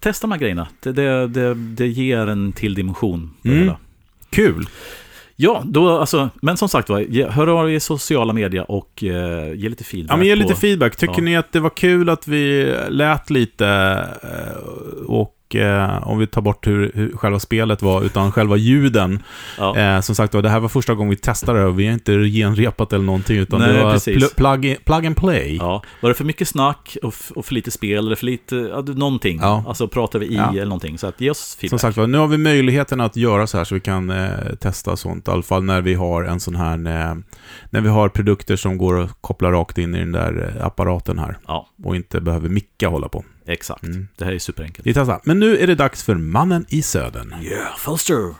Testa 0.00 0.26
de 0.26 0.32
här 0.32 0.38
grejerna. 0.38 0.68
Det, 0.80 0.92
det, 0.92 1.26
det, 1.28 1.54
det 1.54 1.86
ger 1.86 2.26
en 2.26 2.52
till 2.52 2.74
dimension. 2.74 3.30
På 3.42 3.48
Mm. 3.48 3.74
Kul! 4.30 4.66
Ja, 5.36 5.62
då, 5.66 5.98
alltså, 5.98 6.30
men 6.42 6.56
som 6.56 6.68
sagt 6.68 6.88
var, 6.88 7.30
hör 7.30 7.46
av 7.46 7.70
er 7.70 7.74
i 7.74 7.80
sociala 7.80 8.32
medier 8.32 8.70
och 8.70 9.04
eh, 9.04 9.54
ge 9.54 9.68
lite 9.68 9.84
feedback. 9.84 10.12
Ja, 10.12 10.16
men 10.16 10.26
ge 10.26 10.34
på- 10.36 10.42
lite 10.42 10.54
feedback. 10.54 10.96
Tycker 10.96 11.14
Ja. 11.18 11.22
ni 11.24 11.36
att 11.36 11.52
det 11.52 11.60
var 11.60 11.70
kul 11.70 12.08
att 12.08 12.28
vi 12.28 12.74
lät 12.88 13.30
lite 13.30 13.66
eh, 14.22 14.56
och 15.06 15.33
eh, 15.54 16.08
om 16.08 16.18
vi 16.18 16.26
tar 16.26 16.42
bort 16.42 16.66
hur, 16.66 16.92
hur 16.94 17.16
själva 17.16 17.38
spelet 17.40 17.82
var, 17.82 18.02
utan 18.02 18.32
själva 18.32 18.56
ljuden. 18.56 19.22
Ja. 19.58 19.76
Eh, 19.76 20.00
som 20.00 20.14
sagt 20.14 20.34
var, 20.34 20.42
det 20.42 20.48
här 20.48 20.60
var 20.60 20.68
första 20.68 20.94
gången 20.94 21.10
vi 21.10 21.16
testade 21.16 21.64
det 21.64 21.70
vi 21.70 21.86
har 21.86 21.92
inte 21.92 22.12
genrepat 22.24 22.92
eller 22.92 23.04
någonting, 23.04 23.36
utan 23.36 23.60
Nej, 23.60 23.72
det 23.72 23.84
var 23.84 23.92
pl- 23.94 24.34
plug, 24.36 24.76
plug 24.84 25.06
and 25.06 25.16
play. 25.16 25.56
Ja, 25.56 25.82
var 26.00 26.08
det 26.08 26.14
för 26.14 26.24
mycket 26.24 26.48
snack 26.48 26.96
och, 27.02 27.14
och 27.34 27.46
för 27.46 27.54
lite 27.54 27.70
spel 27.70 27.98
eller 28.06 28.16
för 28.16 28.26
lite, 28.26 28.56
ja, 28.56 28.80
någonting? 28.80 29.38
Ja. 29.42 29.64
Alltså 29.68 29.88
pratar 29.88 30.18
vi 30.18 30.26
i 30.26 30.34
Ja. 30.34 30.50
eller 30.50 30.64
någonting? 30.64 30.98
Så 30.98 31.06
att 31.06 31.20
ge 31.20 31.30
oss 31.30 31.56
feedback. 31.60 31.70
Som 31.70 31.78
sagt 31.78 31.96
var, 31.96 32.06
nu 32.06 32.18
har 32.18 32.26
vi 32.26 32.38
möjligheten 32.38 33.00
att 33.00 33.16
göra 33.16 33.46
så 33.46 33.56
här 33.58 33.64
så 33.64 33.74
vi 33.74 33.80
kan 33.80 34.10
eh, 34.10 34.28
testa 34.60 34.96
sånt. 34.96 35.28
I 35.28 35.30
alla 35.30 35.42
fall 35.42 35.62
när 35.64 35.80
vi 35.80 35.94
har 35.94 36.24
en 36.24 36.40
sån 36.40 36.54
här, 36.56 36.74
eh, 36.74 37.14
när 37.70 37.80
vi 37.80 37.88
har 37.88 38.08
produkter 38.08 38.56
som 38.56 38.78
går 38.78 39.00
att 39.00 39.10
koppla 39.20 39.52
rakt 39.52 39.78
in 39.78 39.94
i 39.94 39.98
den 39.98 40.12
där 40.12 40.54
eh, 40.58 40.66
apparaten 40.66 41.18
här. 41.18 41.36
Ja, 41.46 41.66
Och 41.84 41.96
inte 41.96 42.20
behöver 42.20 42.48
micka 42.48 42.88
hålla 42.88 43.08
på. 43.08 43.24
Exakt. 43.46 43.82
Mm. 43.82 44.08
Det 44.16 44.24
här 44.24 44.32
är 44.32 44.38
superenkelt. 44.38 44.86
Vi 44.86 44.94
testar. 44.94 45.20
Men 45.24 45.40
nu 45.40 45.58
är 45.58 45.66
det 45.66 45.74
dags 45.74 46.02
för 46.02 46.14
Mannen 46.14 46.66
i 46.68 46.82
Södern. 46.82 47.34
Yeah, 47.42 47.76
Fulster! 47.76 48.34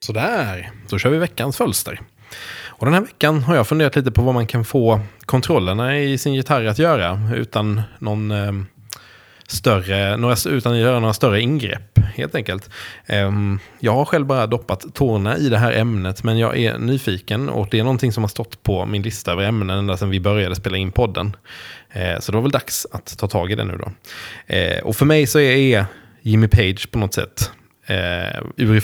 Sådär, 0.00 0.70
då 0.88 0.98
kör 0.98 1.10
vi 1.10 1.18
veckans 1.18 1.56
fölster. 1.56 2.00
Och 2.82 2.86
den 2.86 2.94
här 2.94 3.00
veckan 3.00 3.42
har 3.42 3.56
jag 3.56 3.68
funderat 3.68 3.96
lite 3.96 4.10
på 4.10 4.22
vad 4.22 4.34
man 4.34 4.46
kan 4.46 4.64
få 4.64 5.00
kontrollerna 5.24 5.98
i 5.98 6.18
sin 6.18 6.34
gitarr 6.34 6.64
att 6.64 6.78
göra 6.78 7.20
utan 7.34 7.82
någon 7.98 8.30
eh, 8.30 8.52
större, 9.56 10.16
några, 10.16 10.36
utan 10.46 10.72
att 10.72 10.78
göra 10.78 11.00
några 11.00 11.14
större 11.14 11.40
ingrepp 11.40 11.98
helt 12.14 12.34
enkelt. 12.34 12.70
Ehm, 13.06 13.58
jag 13.80 13.92
har 13.92 14.04
själv 14.04 14.26
bara 14.26 14.46
doppat 14.46 14.94
tårna 14.94 15.36
i 15.36 15.48
det 15.48 15.58
här 15.58 15.72
ämnet 15.72 16.24
men 16.24 16.38
jag 16.38 16.58
är 16.58 16.78
nyfiken 16.78 17.48
och 17.48 17.68
det 17.70 17.78
är 17.78 17.84
någonting 17.84 18.12
som 18.12 18.22
har 18.22 18.28
stått 18.28 18.62
på 18.62 18.86
min 18.86 19.02
lista 19.02 19.32
över 19.32 19.44
ämnen 19.44 19.78
ända 19.78 19.96
sedan 19.96 20.10
vi 20.10 20.20
började 20.20 20.54
spela 20.54 20.76
in 20.76 20.92
podden. 20.92 21.36
Ehm, 21.92 22.20
så 22.20 22.32
det 22.32 22.36
var 22.36 22.42
väl 22.42 22.50
dags 22.50 22.86
att 22.92 23.18
ta 23.18 23.28
tag 23.28 23.52
i 23.52 23.54
det 23.54 23.64
nu 23.64 23.76
då. 23.76 23.92
Ehm, 24.46 24.84
och 24.84 24.96
för 24.96 25.06
mig 25.06 25.26
så 25.26 25.40
är, 25.40 25.86
Jimmy 26.22 26.48
Page 26.48 26.90
på 26.90 26.98
något 26.98 27.14
sätt 27.14 27.50
eh, 27.86 28.80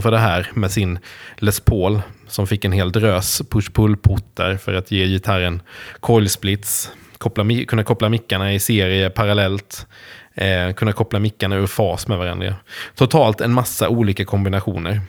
för 0.00 0.10
det 0.10 0.18
här 0.18 0.50
med 0.54 0.70
sin 0.70 0.98
Les 1.36 1.60
Paul 1.60 2.00
som 2.28 2.46
fick 2.46 2.64
en 2.64 2.72
hel 2.72 2.92
drös 2.92 3.42
push-pull-portar 3.50 4.56
för 4.56 4.74
att 4.74 4.90
ge 4.90 5.06
gitarren 5.06 5.62
coil 6.00 6.28
splits, 6.28 6.92
koppla, 7.18 7.44
kunna 7.68 7.84
koppla 7.84 8.08
mickarna 8.08 8.52
i 8.52 8.60
serie 8.60 9.10
parallellt, 9.10 9.86
eh, 10.34 10.72
kunna 10.72 10.92
koppla 10.92 11.18
mickarna 11.18 11.56
ur 11.56 11.66
fas 11.66 12.08
med 12.08 12.18
varandra. 12.18 12.54
Totalt 12.94 13.40
en 13.40 13.52
massa 13.52 13.88
olika 13.88 14.24
kombinationer. 14.24 15.00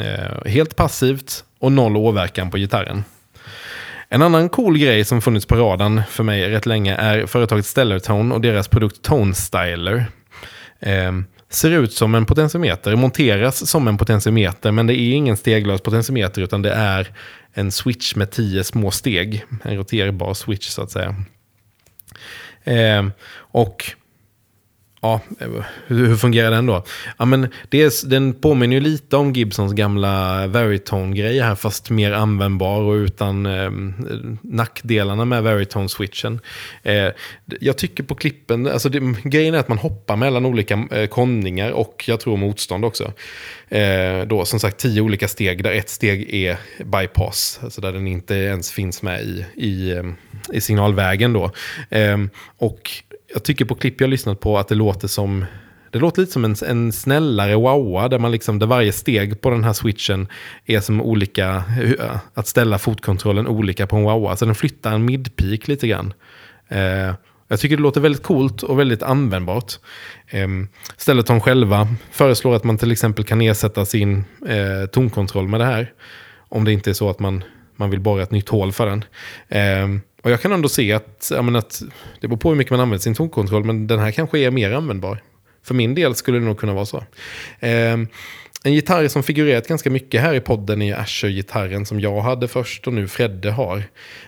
Eh, 0.00 0.50
helt 0.50 0.76
passivt 0.76 1.44
och 1.58 1.72
noll 1.72 1.96
åverkan 1.96 2.50
på 2.50 2.58
gitarren. 2.58 3.04
En 4.08 4.22
annan 4.22 4.48
cool 4.48 4.78
grej 4.78 5.04
som 5.04 5.22
funnits 5.22 5.46
på 5.46 5.56
radarn 5.56 6.02
för 6.08 6.24
mig 6.24 6.50
rätt 6.50 6.66
länge 6.66 6.94
är 6.94 7.26
företaget 7.26 7.66
Stellartone 7.66 8.34
och 8.34 8.40
deras 8.40 8.68
produkt 8.68 9.02
Tone 9.02 9.34
Styler. 9.34 10.06
Eh, 10.80 11.12
ser 11.48 11.70
ut 11.70 11.92
som 11.92 12.14
en 12.14 12.26
potentiometer, 12.26 12.96
monteras 12.96 13.70
som 13.70 13.88
en 13.88 13.98
potentiometer, 13.98 14.72
men 14.72 14.86
det 14.86 14.94
är 14.94 15.12
ingen 15.12 15.36
steglös 15.36 15.80
potentiometer 15.80 16.42
utan 16.42 16.62
det 16.62 16.72
är 16.72 17.12
en 17.54 17.72
switch 17.72 18.14
med 18.14 18.30
tio 18.30 18.64
små 18.64 18.90
steg. 18.90 19.44
En 19.62 19.76
roterbar 19.76 20.34
switch 20.34 20.68
så 20.68 20.82
att 20.82 20.90
säga. 20.90 21.14
Eh, 22.64 23.06
och 23.36 23.84
Ja, 25.06 25.20
hur, 25.38 25.64
hur 25.86 26.16
fungerar 26.16 26.50
den 26.50 26.66
då? 26.66 26.84
Ja, 27.18 27.24
men 27.24 27.48
det 27.68 27.82
är, 27.82 28.08
den 28.08 28.34
påminner 28.34 28.76
ju 28.76 28.80
lite 28.80 29.16
om 29.16 29.32
Gibsons 29.32 29.72
gamla 29.72 30.46
Veritone-grej 30.46 31.40
här, 31.40 31.54
fast 31.54 31.90
mer 31.90 32.12
användbar 32.12 32.80
och 32.80 32.92
utan 32.92 33.46
eh, 33.46 33.70
nackdelarna 34.42 35.24
med 35.24 35.42
Veritone-switchen. 35.42 36.40
Eh, 36.82 37.08
jag 37.60 37.78
tycker 37.78 38.02
på 38.02 38.14
klippen, 38.14 38.66
alltså 38.66 38.88
det, 38.88 39.00
grejen 39.24 39.54
är 39.54 39.58
att 39.58 39.68
man 39.68 39.78
hoppar 39.78 40.16
mellan 40.16 40.46
olika 40.46 40.86
eh, 40.90 41.06
konningar 41.06 41.70
och 41.70 42.04
jag 42.08 42.20
tror 42.20 42.36
motstånd 42.36 42.84
också. 42.84 43.12
Eh, 43.68 44.26
då 44.26 44.44
som 44.44 44.60
sagt 44.60 44.76
tio 44.76 45.00
olika 45.00 45.28
steg, 45.28 45.64
där 45.64 45.72
ett 45.72 45.88
steg 45.88 46.34
är 46.34 46.56
bypass, 46.84 47.60
alltså 47.62 47.80
där 47.80 47.92
den 47.92 48.06
inte 48.06 48.34
ens 48.34 48.72
finns 48.72 49.02
med 49.02 49.22
i, 49.22 49.44
i, 49.56 49.92
ehm, 49.92 50.14
i 50.52 50.60
signalvägen 50.60 51.32
då. 51.32 51.50
Eh, 51.90 52.18
och 52.58 52.90
jag 53.34 53.44
tycker 53.44 53.64
på 53.64 53.74
klipp 53.74 54.00
jag 54.00 54.06
har 54.06 54.10
lyssnat 54.10 54.40
på 54.40 54.58
att 54.58 54.68
det 54.68 54.74
låter 54.74 55.08
som 55.08 55.44
det 55.90 55.98
låter 56.00 56.20
lite 56.20 56.32
som 56.32 56.44
en, 56.44 56.54
en 56.66 56.92
snällare 56.92 57.54
wowa 57.54 58.08
där, 58.08 58.18
man 58.18 58.30
liksom, 58.30 58.58
där 58.58 58.66
varje 58.66 58.92
steg 58.92 59.40
på 59.40 59.50
den 59.50 59.64
här 59.64 59.72
switchen 59.72 60.28
är 60.66 60.80
som 60.80 61.02
olika, 61.02 61.64
att 62.34 62.46
ställa 62.46 62.78
fotkontrollen 62.78 63.46
olika 63.46 63.86
på 63.86 63.96
en 63.96 64.02
wowa. 64.02 64.36
Så 64.36 64.44
den 64.44 64.54
flyttar 64.54 64.92
en 64.92 65.04
midpeak 65.04 65.68
lite 65.68 65.88
grann. 65.88 66.12
Eh, 66.68 67.14
jag 67.48 67.60
tycker 67.60 67.76
det 67.76 67.82
låter 67.82 68.00
väldigt 68.00 68.22
coolt 68.22 68.62
och 68.62 68.78
väldigt 68.78 69.02
användbart. 69.02 69.72
Eh, 70.28 70.48
Stelleton 70.96 71.40
själva 71.40 71.88
föreslår 72.10 72.56
att 72.56 72.64
man 72.64 72.78
till 72.78 72.92
exempel 72.92 73.24
kan 73.24 73.40
ersätta 73.40 73.84
sin 73.84 74.24
eh, 74.46 74.86
tonkontroll 74.86 75.48
med 75.48 75.60
det 75.60 75.66
här. 75.66 75.92
Om 76.48 76.64
det 76.64 76.72
inte 76.72 76.90
är 76.90 76.94
så 76.94 77.10
att 77.10 77.18
man, 77.18 77.44
man 77.76 77.90
vill 77.90 78.00
borra 78.00 78.22
ett 78.22 78.30
nytt 78.30 78.48
hål 78.48 78.72
för 78.72 78.86
den. 78.86 79.04
Eh, 79.48 80.00
och 80.26 80.32
jag 80.32 80.40
kan 80.40 80.52
ändå 80.52 80.68
se 80.68 80.92
att, 80.92 81.28
jag 81.34 81.44
menar, 81.44 81.58
att 81.58 81.82
det 82.20 82.28
beror 82.28 82.38
på 82.38 82.48
hur 82.48 82.56
mycket 82.56 82.70
man 82.70 82.80
använder 82.80 83.02
sin 83.02 83.14
tonkontroll, 83.14 83.64
men 83.64 83.86
den 83.86 83.98
här 83.98 84.10
kanske 84.10 84.38
är 84.38 84.50
mer 84.50 84.72
användbar. 84.72 85.22
För 85.62 85.74
min 85.74 85.94
del 85.94 86.14
skulle 86.14 86.38
det 86.38 86.44
nog 86.44 86.58
kunna 86.58 86.74
vara 86.74 86.86
så. 86.86 86.96
Eh, 87.60 87.92
en 88.64 88.74
gitarr 88.74 89.08
som 89.08 89.22
figurerat 89.22 89.68
ganska 89.68 89.90
mycket 89.90 90.20
här 90.20 90.34
i 90.34 90.40
podden 90.40 90.82
är 90.82 90.96
Asher-gitarren 90.96 91.86
som 91.86 92.00
jag 92.00 92.20
hade 92.20 92.48
först 92.48 92.86
och 92.86 92.92
nu 92.92 93.08
Fredde 93.08 93.50
har. 93.50 93.82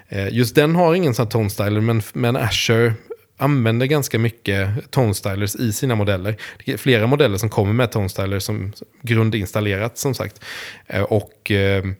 Eh, 0.08 0.28
just 0.28 0.54
den 0.54 0.74
har 0.74 0.94
ingen 0.94 1.14
sån 1.14 1.24
här 1.24 1.30
tonstyler, 1.30 1.80
men, 1.80 2.02
men 2.12 2.36
Asher 2.36 2.94
använder 3.36 3.86
ganska 3.86 4.18
mycket 4.18 4.90
tonstylers 4.90 5.56
i 5.56 5.72
sina 5.72 5.94
modeller. 5.94 6.36
Det 6.64 6.72
är 6.72 6.76
flera 6.76 7.06
modeller 7.06 7.38
som 7.38 7.50
kommer 7.50 7.72
med 7.72 7.92
tonestylers 7.92 8.42
som 8.42 8.72
grundinstallerat 9.02 9.98
som 9.98 10.14
sagt. 10.14 10.44
Eh, 10.86 11.02
och... 11.02 11.50
Ehm, 11.50 11.96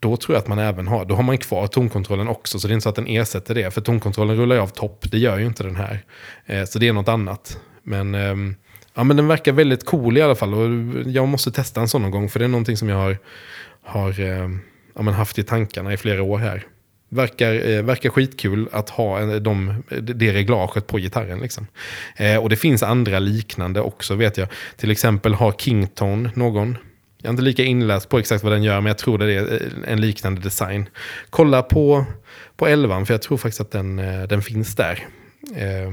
då 0.00 0.16
tror 0.16 0.34
jag 0.34 0.42
att 0.42 0.48
man 0.48 0.58
även 0.58 0.88
har, 0.88 1.04
då 1.04 1.14
har 1.14 1.22
man 1.22 1.38
kvar 1.38 1.66
tonkontrollen 1.66 2.28
också. 2.28 2.58
Så 2.58 2.68
det 2.68 2.72
är 2.72 2.74
inte 2.74 2.82
så 2.82 2.88
att 2.88 2.94
den 2.94 3.06
ersätter 3.06 3.54
det. 3.54 3.74
För 3.74 3.80
tonkontrollen 3.80 4.36
rullar 4.36 4.56
ju 4.56 4.62
av 4.62 4.66
topp, 4.66 5.04
det 5.10 5.18
gör 5.18 5.38
ju 5.38 5.46
inte 5.46 5.62
den 5.62 5.76
här. 5.76 6.04
Eh, 6.46 6.64
så 6.64 6.78
det 6.78 6.88
är 6.88 6.92
något 6.92 7.08
annat. 7.08 7.58
Men, 7.82 8.14
eh, 8.14 8.34
ja, 8.94 9.04
men 9.04 9.16
den 9.16 9.28
verkar 9.28 9.52
väldigt 9.52 9.86
cool 9.86 10.18
i 10.18 10.22
alla 10.22 10.34
fall. 10.34 10.54
Och 10.54 10.68
jag 11.06 11.28
måste 11.28 11.50
testa 11.50 11.80
en 11.80 11.88
sån 11.88 12.02
någon 12.02 12.10
gång. 12.10 12.28
För 12.28 12.38
det 12.38 12.44
är 12.44 12.48
någonting 12.48 12.76
som 12.76 12.88
jag 12.88 12.96
har, 12.96 13.18
har 13.82 14.20
eh, 14.20 14.48
ja, 14.94 15.02
men 15.02 15.14
haft 15.14 15.38
i 15.38 15.42
tankarna 15.42 15.92
i 15.92 15.96
flera 15.96 16.22
år 16.22 16.38
här. 16.38 16.66
Verkar, 17.08 17.70
eh, 17.70 17.82
verkar 17.82 18.10
skitkul 18.10 18.68
att 18.72 18.90
ha 18.90 19.20
eh, 19.20 19.28
de, 19.28 19.82
det 20.00 20.32
reglaget 20.32 20.86
på 20.86 20.98
gitarren. 20.98 21.40
Liksom. 21.40 21.66
Eh, 22.16 22.36
och 22.36 22.48
det 22.48 22.56
finns 22.56 22.82
andra 22.82 23.18
liknande 23.18 23.80
också 23.80 24.14
vet 24.14 24.36
jag. 24.36 24.48
Till 24.76 24.90
exempel 24.90 25.34
har 25.34 25.52
Kington 25.52 26.30
någon. 26.34 26.78
Jag 27.22 27.28
är 27.28 27.30
inte 27.30 27.42
lika 27.42 27.64
inläst 27.64 28.08
på 28.08 28.18
exakt 28.18 28.44
vad 28.44 28.52
den 28.52 28.62
gör, 28.62 28.80
men 28.80 28.86
jag 28.86 28.98
tror 28.98 29.18
det 29.18 29.34
är 29.34 29.52
eh, 29.52 29.92
en 29.92 30.00
liknande 30.00 30.40
design. 30.40 30.88
Kolla 31.30 31.62
på, 31.62 32.04
på 32.56 32.66
11, 32.66 33.04
för 33.04 33.14
jag 33.14 33.22
tror 33.22 33.38
faktiskt 33.38 33.60
att 33.60 33.70
den, 33.70 33.98
eh, 33.98 34.22
den 34.22 34.42
finns 34.42 34.74
där. 34.76 35.06
Eh, 35.56 35.92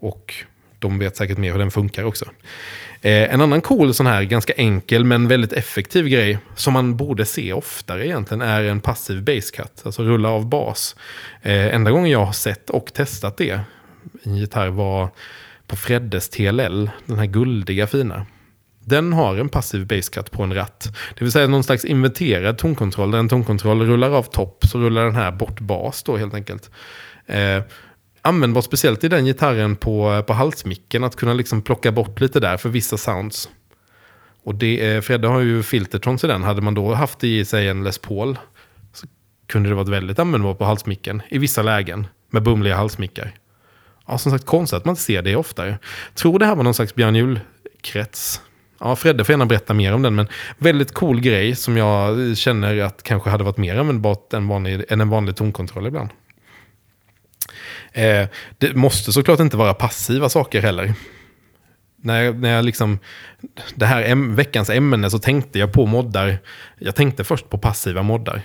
och 0.00 0.34
de 0.78 0.98
vet 0.98 1.16
säkert 1.16 1.38
mer 1.38 1.52
hur 1.52 1.58
den 1.58 1.70
funkar 1.70 2.04
också. 2.04 2.24
Eh, 3.00 3.34
en 3.34 3.40
annan 3.40 3.60
cool 3.60 3.94
sån 3.94 4.06
här 4.06 4.22
ganska 4.22 4.52
enkel 4.52 5.04
men 5.04 5.28
väldigt 5.28 5.52
effektiv 5.52 6.08
grej 6.08 6.38
som 6.54 6.72
man 6.72 6.96
borde 6.96 7.24
se 7.26 7.52
oftare 7.52 8.06
egentligen 8.06 8.42
är 8.42 8.62
en 8.62 8.80
passiv 8.80 9.24
basecut, 9.24 9.82
Alltså 9.84 10.02
rulla 10.02 10.28
av 10.28 10.48
bas. 10.48 10.96
Eh, 11.42 11.74
enda 11.74 11.90
gången 11.90 12.10
jag 12.10 12.24
har 12.24 12.32
sett 12.32 12.70
och 12.70 12.92
testat 12.94 13.36
det 13.36 13.60
i 14.22 14.28
en 14.28 14.36
gitarr 14.36 14.68
var 14.68 15.08
på 15.66 15.76
Freddes 15.76 16.28
TLL. 16.28 16.90
Den 17.06 17.18
här 17.18 17.26
guldiga 17.26 17.86
fina. 17.86 18.26
Den 18.84 19.12
har 19.12 19.36
en 19.36 19.48
passiv 19.48 19.86
basscut 19.86 20.30
på 20.30 20.42
en 20.42 20.54
ratt. 20.54 20.88
Det 21.18 21.24
vill 21.24 21.32
säga 21.32 21.46
någon 21.46 21.64
slags 21.64 21.84
inverterad 21.84 22.58
tonkontroll. 22.58 23.10
Där 23.10 23.18
en 23.18 23.28
tonkontroll 23.28 23.82
rullar 23.82 24.10
av 24.10 24.22
topp 24.22 24.64
så 24.66 24.78
rullar 24.78 25.04
den 25.04 25.14
här 25.14 25.32
bort 25.32 25.60
bas 25.60 26.02
då 26.02 26.16
helt 26.16 26.34
enkelt. 26.34 26.70
Eh, 27.26 27.62
användbar 28.22 28.62
speciellt 28.62 29.04
i 29.04 29.08
den 29.08 29.24
gitarren 29.24 29.76
på, 29.76 30.22
på 30.26 30.32
halsmicken. 30.32 31.04
Att 31.04 31.16
kunna 31.16 31.34
liksom 31.34 31.62
plocka 31.62 31.92
bort 31.92 32.20
lite 32.20 32.40
där 32.40 32.56
för 32.56 32.68
vissa 32.68 32.96
sounds. 32.96 33.48
Och 34.42 34.54
det, 34.54 34.94
eh, 34.94 35.00
Fredde 35.00 35.28
har 35.28 35.40
ju 35.40 35.62
filtertrons 35.62 36.24
i 36.24 36.26
den. 36.26 36.42
Hade 36.42 36.62
man 36.62 36.74
då 36.74 36.94
haft 36.94 37.24
i 37.24 37.44
sig 37.44 37.68
en 37.68 37.84
Les 37.84 37.98
Paul 37.98 38.38
så 38.92 39.06
kunde 39.46 39.68
det 39.68 39.74
varit 39.74 39.88
väldigt 39.88 40.18
användbart 40.18 40.58
på 40.58 40.64
halsmicken 40.64 41.22
i 41.28 41.38
vissa 41.38 41.62
lägen 41.62 42.06
med 42.30 42.42
bumliga 42.42 42.76
halsmickar. 42.76 43.34
Ja, 44.06 44.18
som 44.18 44.32
sagt 44.32 44.46
konstigt 44.46 44.76
att 44.76 44.84
man 44.84 44.92
inte 44.92 45.02
ser 45.02 45.22
det 45.22 45.36
oftare. 45.36 45.78
Tror 46.14 46.38
det 46.38 46.46
här 46.46 46.56
var 46.56 46.62
någon 46.62 46.74
slags 46.74 46.94
Björn 46.94 47.38
krets 47.80 48.40
Ja, 48.84 48.96
Fredde 48.96 49.24
får 49.24 49.32
gärna 49.32 49.46
berätta 49.46 49.74
mer 49.74 49.92
om 49.92 50.02
den, 50.02 50.14
men 50.14 50.28
väldigt 50.58 50.94
cool 50.94 51.20
grej 51.20 51.54
som 51.54 51.76
jag 51.76 52.36
känner 52.36 52.80
att 52.80 53.02
kanske 53.02 53.30
hade 53.30 53.44
varit 53.44 53.56
mer 53.56 53.76
användbart 53.76 54.32
än, 54.32 54.48
vanlig, 54.48 54.84
än 54.88 55.00
en 55.00 55.08
vanlig 55.08 55.36
tonkontroll 55.36 55.86
ibland. 55.86 56.10
Eh, 57.92 58.28
det 58.58 58.74
måste 58.74 59.12
såklart 59.12 59.40
inte 59.40 59.56
vara 59.56 59.74
passiva 59.74 60.28
saker 60.28 60.62
heller. 60.62 60.94
När 61.96 62.22
jag, 62.22 62.40
när 62.40 62.52
jag 62.52 62.64
liksom, 62.64 62.98
det 63.74 63.86
här 63.86 64.34
veckans 64.34 64.70
ämne 64.70 65.10
så 65.10 65.18
tänkte 65.18 65.58
jag 65.58 65.72
på 65.72 65.86
moddar. 65.86 66.38
Jag 66.78 66.94
tänkte 66.94 67.24
först 67.24 67.50
på 67.50 67.58
passiva 67.58 68.02
moddar. 68.02 68.42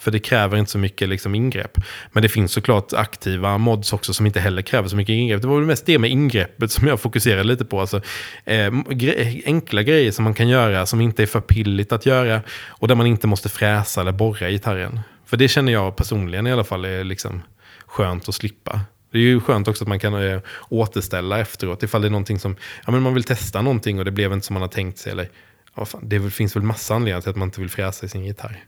För 0.00 0.10
det 0.10 0.18
kräver 0.18 0.56
inte 0.56 0.70
så 0.70 0.78
mycket 0.78 1.08
liksom 1.08 1.34
ingrepp. 1.34 1.78
Men 2.12 2.22
det 2.22 2.28
finns 2.28 2.52
såklart 2.52 2.92
aktiva 2.92 3.58
mods 3.58 3.92
också 3.92 4.14
som 4.14 4.26
inte 4.26 4.40
heller 4.40 4.62
kräver 4.62 4.88
så 4.88 4.96
mycket 4.96 5.12
ingrepp. 5.12 5.42
Det 5.42 5.48
var 5.48 5.56
väl 5.56 5.66
mest 5.66 5.86
det 5.86 5.98
med 5.98 6.10
ingreppet 6.10 6.72
som 6.72 6.88
jag 6.88 7.00
fokuserade 7.00 7.44
lite 7.44 7.64
på. 7.64 7.80
Alltså, 7.80 8.00
eh, 8.44 8.70
gre 8.90 9.42
enkla 9.44 9.82
grejer 9.82 10.12
som 10.12 10.24
man 10.24 10.34
kan 10.34 10.48
göra 10.48 10.86
som 10.86 11.00
inte 11.00 11.22
är 11.22 11.26
för 11.26 11.40
pilligt 11.40 11.92
att 11.92 12.06
göra. 12.06 12.42
Och 12.68 12.88
där 12.88 12.94
man 12.94 13.06
inte 13.06 13.26
måste 13.26 13.48
fräsa 13.48 14.00
eller 14.00 14.12
borra 14.12 14.48
i 14.48 14.52
gitarren. 14.52 15.00
För 15.26 15.36
det 15.36 15.48
känner 15.48 15.72
jag 15.72 15.96
personligen 15.96 16.46
i 16.46 16.52
alla 16.52 16.64
fall 16.64 16.84
är 16.84 17.04
liksom 17.04 17.42
skönt 17.86 18.28
att 18.28 18.34
slippa. 18.34 18.80
Det 19.12 19.18
är 19.18 19.22
ju 19.22 19.40
skönt 19.40 19.68
också 19.68 19.84
att 19.84 19.88
man 19.88 19.98
kan 19.98 20.14
eh, 20.14 20.40
återställa 20.68 21.38
efteråt 21.38 21.82
ifall 21.82 22.00
det 22.00 22.08
är 22.08 22.10
någonting 22.10 22.38
som, 22.38 22.56
ja 22.86 22.92
men 22.92 23.02
man 23.02 23.14
vill 23.14 23.24
testa 23.24 23.62
någonting 23.62 23.98
och 23.98 24.04
det 24.04 24.10
blev 24.10 24.32
inte 24.32 24.46
som 24.46 24.54
man 24.54 24.62
har 24.62 24.68
tänkt 24.68 24.98
sig. 24.98 25.12
Eller, 25.12 25.28
ja, 25.76 25.84
fan, 25.84 26.08
det 26.08 26.30
finns 26.30 26.56
väl 26.56 26.62
massa 26.62 26.94
anledningar 26.94 27.20
till 27.20 27.30
att 27.30 27.36
man 27.36 27.48
inte 27.48 27.60
vill 27.60 27.70
fräsa 27.70 28.06
i 28.06 28.08
sin 28.08 28.24
gitarr. 28.24 28.64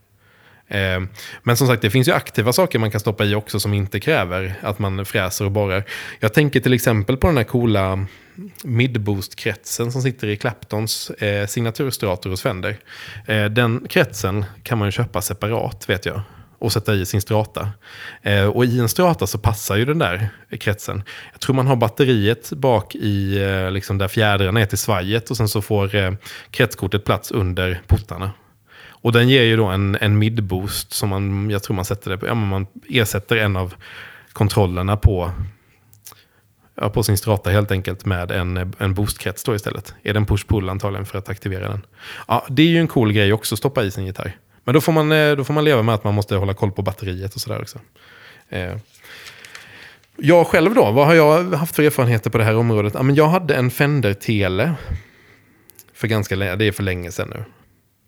Ehm, 0.73 1.09
men 1.43 1.57
som 1.57 1.67
sagt, 1.67 1.83
det 1.83 1.91
finns 1.91 2.09
ju 2.09 2.13
aktiva 2.13 2.53
saker 2.53 2.79
man 2.79 2.91
kan 2.91 3.01
stoppa 3.01 3.25
i 3.25 3.35
också 3.35 3.61
som 3.61 3.75
inte 3.75 4.01
kräver 4.01 4.55
att 4.63 4.79
man 4.79 5.05
fräser 5.05 5.45
och 5.45 5.51
borrar. 5.51 5.85
Jag 6.21 6.35
tänker 6.35 6.61
till 6.61 6.73
exempel 6.73 7.17
på 7.17 7.27
den 7.27 7.37
här 7.37 7.45
coola 7.45 8.07
midboost-kretsen 8.65 9.93
som 9.93 10.03
sitter 10.03 10.29
i 10.29 10.37
Claptons 10.37 11.11
eh, 11.11 11.47
signaturstrator 11.47 12.31
hos 12.31 12.43
Fender. 12.43 12.77
Eh, 13.27 13.45
den 13.45 13.87
kretsen 13.89 14.45
kan 14.63 14.79
man 14.79 14.89
ju 14.89 14.93
köpa 14.93 15.23
separat 15.23 15.89
vet 15.89 16.07
jag 16.07 16.23
och 16.59 16.73
sätta 16.73 16.95
i 16.95 17.07
sin 17.07 17.21
strata. 17.21 17.69
Eh, 18.23 18.47
och 18.47 18.65
i 18.65 18.79
en 18.79 18.89
strata 18.89 19.27
så 19.27 19.39
passar 19.39 19.77
ju 19.77 19.85
den 19.85 19.99
där 19.99 20.29
kretsen. 20.61 21.03
Jag 21.33 21.41
tror 21.41 21.57
man 21.57 21.67
har 21.67 21.77
batteriet 21.77 22.53
bak 22.53 22.95
i 22.95 23.43
eh, 23.43 23.71
liksom 23.71 23.99
där 23.99 24.09
fjädrarna 24.09 24.61
är 24.61 24.67
till 24.67 24.79
svajet 24.79 25.31
och 25.31 25.37
sen 25.37 25.49
så 25.49 25.63
får 25.63 25.95
eh, 25.95 26.13
kretskortet 26.51 27.05
plats 27.05 27.31
under 27.31 27.81
portarna. 27.87 28.31
Och 29.03 29.13
den 29.13 29.29
ger 29.29 29.43
ju 29.43 29.57
då 29.57 29.67
en, 29.67 29.97
en 30.01 30.19
midboost 30.19 30.93
som 30.93 31.09
man, 31.09 31.51
jag 31.51 31.63
tror 31.63 31.77
man 31.77 31.85
sätter 31.85 32.11
det 32.11 32.19
på, 32.19 32.27
ja, 32.27 32.35
man 32.35 32.67
ersätter 32.89 33.37
en 33.37 33.57
av 33.57 33.75
kontrollerna 34.33 34.97
på, 34.97 35.31
ja, 36.75 36.91
på 36.91 37.03
sin 37.03 37.17
strata 37.17 37.51
helt 37.51 37.71
enkelt 37.71 38.05
med 38.05 38.31
en, 38.31 38.75
en 38.79 38.95
boostkrets 38.95 39.45
då 39.45 39.55
istället. 39.55 39.95
Är 40.03 40.13
det 40.13 40.19
en 40.19 40.27
push-pull 40.27 40.71
antagligen 40.71 41.07
för 41.07 41.19
att 41.19 41.29
aktivera 41.29 41.69
den. 41.69 41.83
Ja, 42.29 42.47
det 42.49 42.63
är 42.63 42.67
ju 42.67 42.79
en 42.79 42.89
cool 42.89 43.13
grej 43.13 43.33
också 43.33 43.55
att 43.55 43.59
stoppa 43.59 43.85
i 43.85 43.91
sin 43.91 44.07
gitarr. 44.07 44.37
Men 44.65 44.75
då 44.75 44.81
får, 44.81 44.93
man, 44.93 45.13
eh, 45.13 45.37
då 45.37 45.45
får 45.45 45.55
man 45.55 45.65
leva 45.65 45.83
med 45.83 45.95
att 45.95 46.05
man 46.05 46.15
måste 46.15 46.37
hålla 46.37 46.55
koll 46.55 46.73
på 46.73 46.83
batteriet 46.83 47.35
och 47.35 47.41
sådär 47.41 47.61
också. 47.61 47.79
Eh. 48.49 48.77
Jag 50.17 50.47
själv 50.47 50.75
då, 50.75 50.91
vad 50.91 51.07
har 51.07 51.15
jag 51.15 51.53
haft 51.53 51.77
för 51.77 51.83
erfarenheter 51.83 52.31
på 52.31 52.39
det 52.39 52.45
här 52.45 52.57
området? 52.57 52.95
Ja, 52.95 53.03
men 53.03 53.15
jag 53.15 53.29
hade 53.29 53.55
en 53.55 53.71
Fender 53.71 54.15
Tele. 54.15 54.75
För 55.95 56.09
ganska 56.09 56.37
länge, 56.37 56.57
det 56.57 56.65
är 56.65 56.73
för 56.73 56.83
länge 56.83 57.13
sedan 57.13 57.29
nu. 57.35 57.45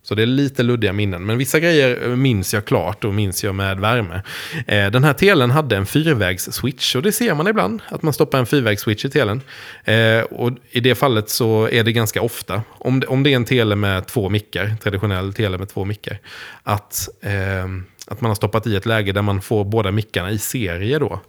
Så 0.05 0.15
det 0.15 0.23
är 0.23 0.27
lite 0.27 0.63
luddiga 0.63 0.93
minnen. 0.93 1.27
Men 1.27 1.39
vissa 1.39 1.61
grejer 1.61 2.03
eh, 2.03 2.17
minns 2.17 2.55
jag 2.55 2.65
klart 2.65 3.05
och 3.05 3.15
minns 3.15 3.45
jag 3.45 3.55
med 3.55 3.81
värme. 3.81 4.23
Eh, 4.67 4.91
den 4.91 5.05
här 5.05 5.13
telen 5.13 5.51
hade 5.51 5.77
en 5.77 5.87
fyrvägs-switch 5.87 6.97
och 6.97 7.03
det 7.03 7.13
ser 7.13 7.35
man 7.35 7.49
ibland. 7.49 7.83
Att 7.89 8.03
man 8.03 8.13
stoppar 8.13 8.39
en 8.39 8.47
fyrvägs-switch 8.47 9.05
i 9.05 9.11
telen. 9.11 9.43
Eh, 9.85 10.21
och 10.21 10.51
i 10.71 10.81
det 10.81 10.95
fallet 10.95 11.31
så 11.31 11.69
är 11.69 11.85
det 11.85 11.93
ganska 11.93 12.23
ofta. 12.23 12.63
Om 12.69 13.01
det, 13.01 13.07
om 13.07 13.23
det 13.23 13.33
är 13.33 13.37
en 13.37 13.45
tele 13.45 13.77
med 13.77 14.07
två 14.07 14.29
mickar, 14.29 14.77
traditionell 14.83 15.33
tele 15.33 15.59
med 15.59 15.69
två 15.69 15.85
mickar. 15.85 16.19
Att, 16.63 17.09
eh, 17.23 17.65
att 18.07 18.21
man 18.21 18.31
har 18.31 18.35
stoppat 18.35 18.67
i 18.67 18.77
ett 18.77 18.87
läge 18.87 19.13
där 19.13 19.23
man 19.23 19.41
får 19.41 19.65
båda 19.65 19.91
mickarna 19.91 20.31
i 20.31 20.39
serie 20.39 20.99
då. 20.99 21.21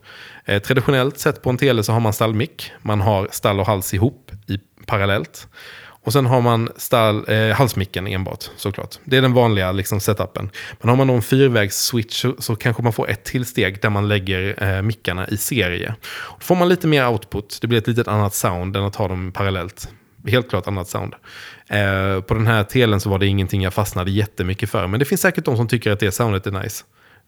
Eh, 0.45 0.61
traditionellt 0.61 1.19
sett 1.19 1.41
på 1.41 1.49
en 1.49 1.57
tele 1.57 1.83
så 1.83 1.91
har 1.91 1.99
man 1.99 2.13
stallmick. 2.13 2.71
Man 2.81 3.01
har 3.01 3.27
stall 3.31 3.59
och 3.59 3.65
hals 3.65 3.93
ihop 3.93 4.31
i 4.47 4.59
parallellt. 4.85 5.47
Och 6.05 6.13
sen 6.13 6.25
har 6.25 6.41
man 6.41 6.69
stall, 6.77 7.25
eh, 7.27 7.55
halsmicken 7.55 8.07
enbart 8.07 8.49
såklart. 8.57 8.99
Det 9.03 9.17
är 9.17 9.21
den 9.21 9.33
vanliga 9.33 9.71
liksom, 9.71 9.99
setupen. 9.99 10.49
Men 10.81 10.89
har 10.89 10.95
man 10.95 11.07
någon 11.07 11.21
fyrvägs-switch 11.21 12.21
så, 12.21 12.35
så, 12.39 12.55
kanske 12.55 12.83
man 12.83 12.93
får 12.93 13.09
ett 13.09 13.23
till 13.23 13.45
steg 13.45 13.81
där 13.81 13.89
man 13.89 14.07
lägger 14.07 14.63
eh, 14.63 14.81
mickarna 14.81 15.27
i 15.27 15.37
serie. 15.37 15.95
Då 16.39 16.45
får 16.45 16.55
man 16.55 16.69
lite 16.69 16.87
mer 16.87 17.07
output. 17.07 17.57
Det 17.61 17.67
blir 17.67 17.79
ett 17.79 17.87
litet 17.87 18.07
annat 18.07 18.33
sound 18.33 18.75
än 18.75 18.83
att 18.83 18.95
ha 18.95 19.07
dem 19.07 19.31
parallellt. 19.31 19.89
Helt 20.27 20.49
klart 20.49 20.67
annat 20.67 20.87
sound. 20.87 21.13
Eh, 21.67 22.21
på 22.21 22.33
den 22.33 22.47
här 22.47 22.63
telen 22.63 22.99
så 22.99 23.09
var 23.09 23.19
det 23.19 23.27
ingenting 23.27 23.61
jag 23.61 23.73
fastnade 23.73 24.11
jättemycket 24.11 24.69
för. 24.69 24.87
Men 24.87 24.99
det 24.99 25.05
finns 25.05 25.21
säkert 25.21 25.45
de 25.45 25.57
som 25.57 25.67
tycker 25.67 25.91
att 25.91 25.99
det 25.99 26.11
soundet 26.11 26.47
är 26.47 26.51
nice. 26.51 26.83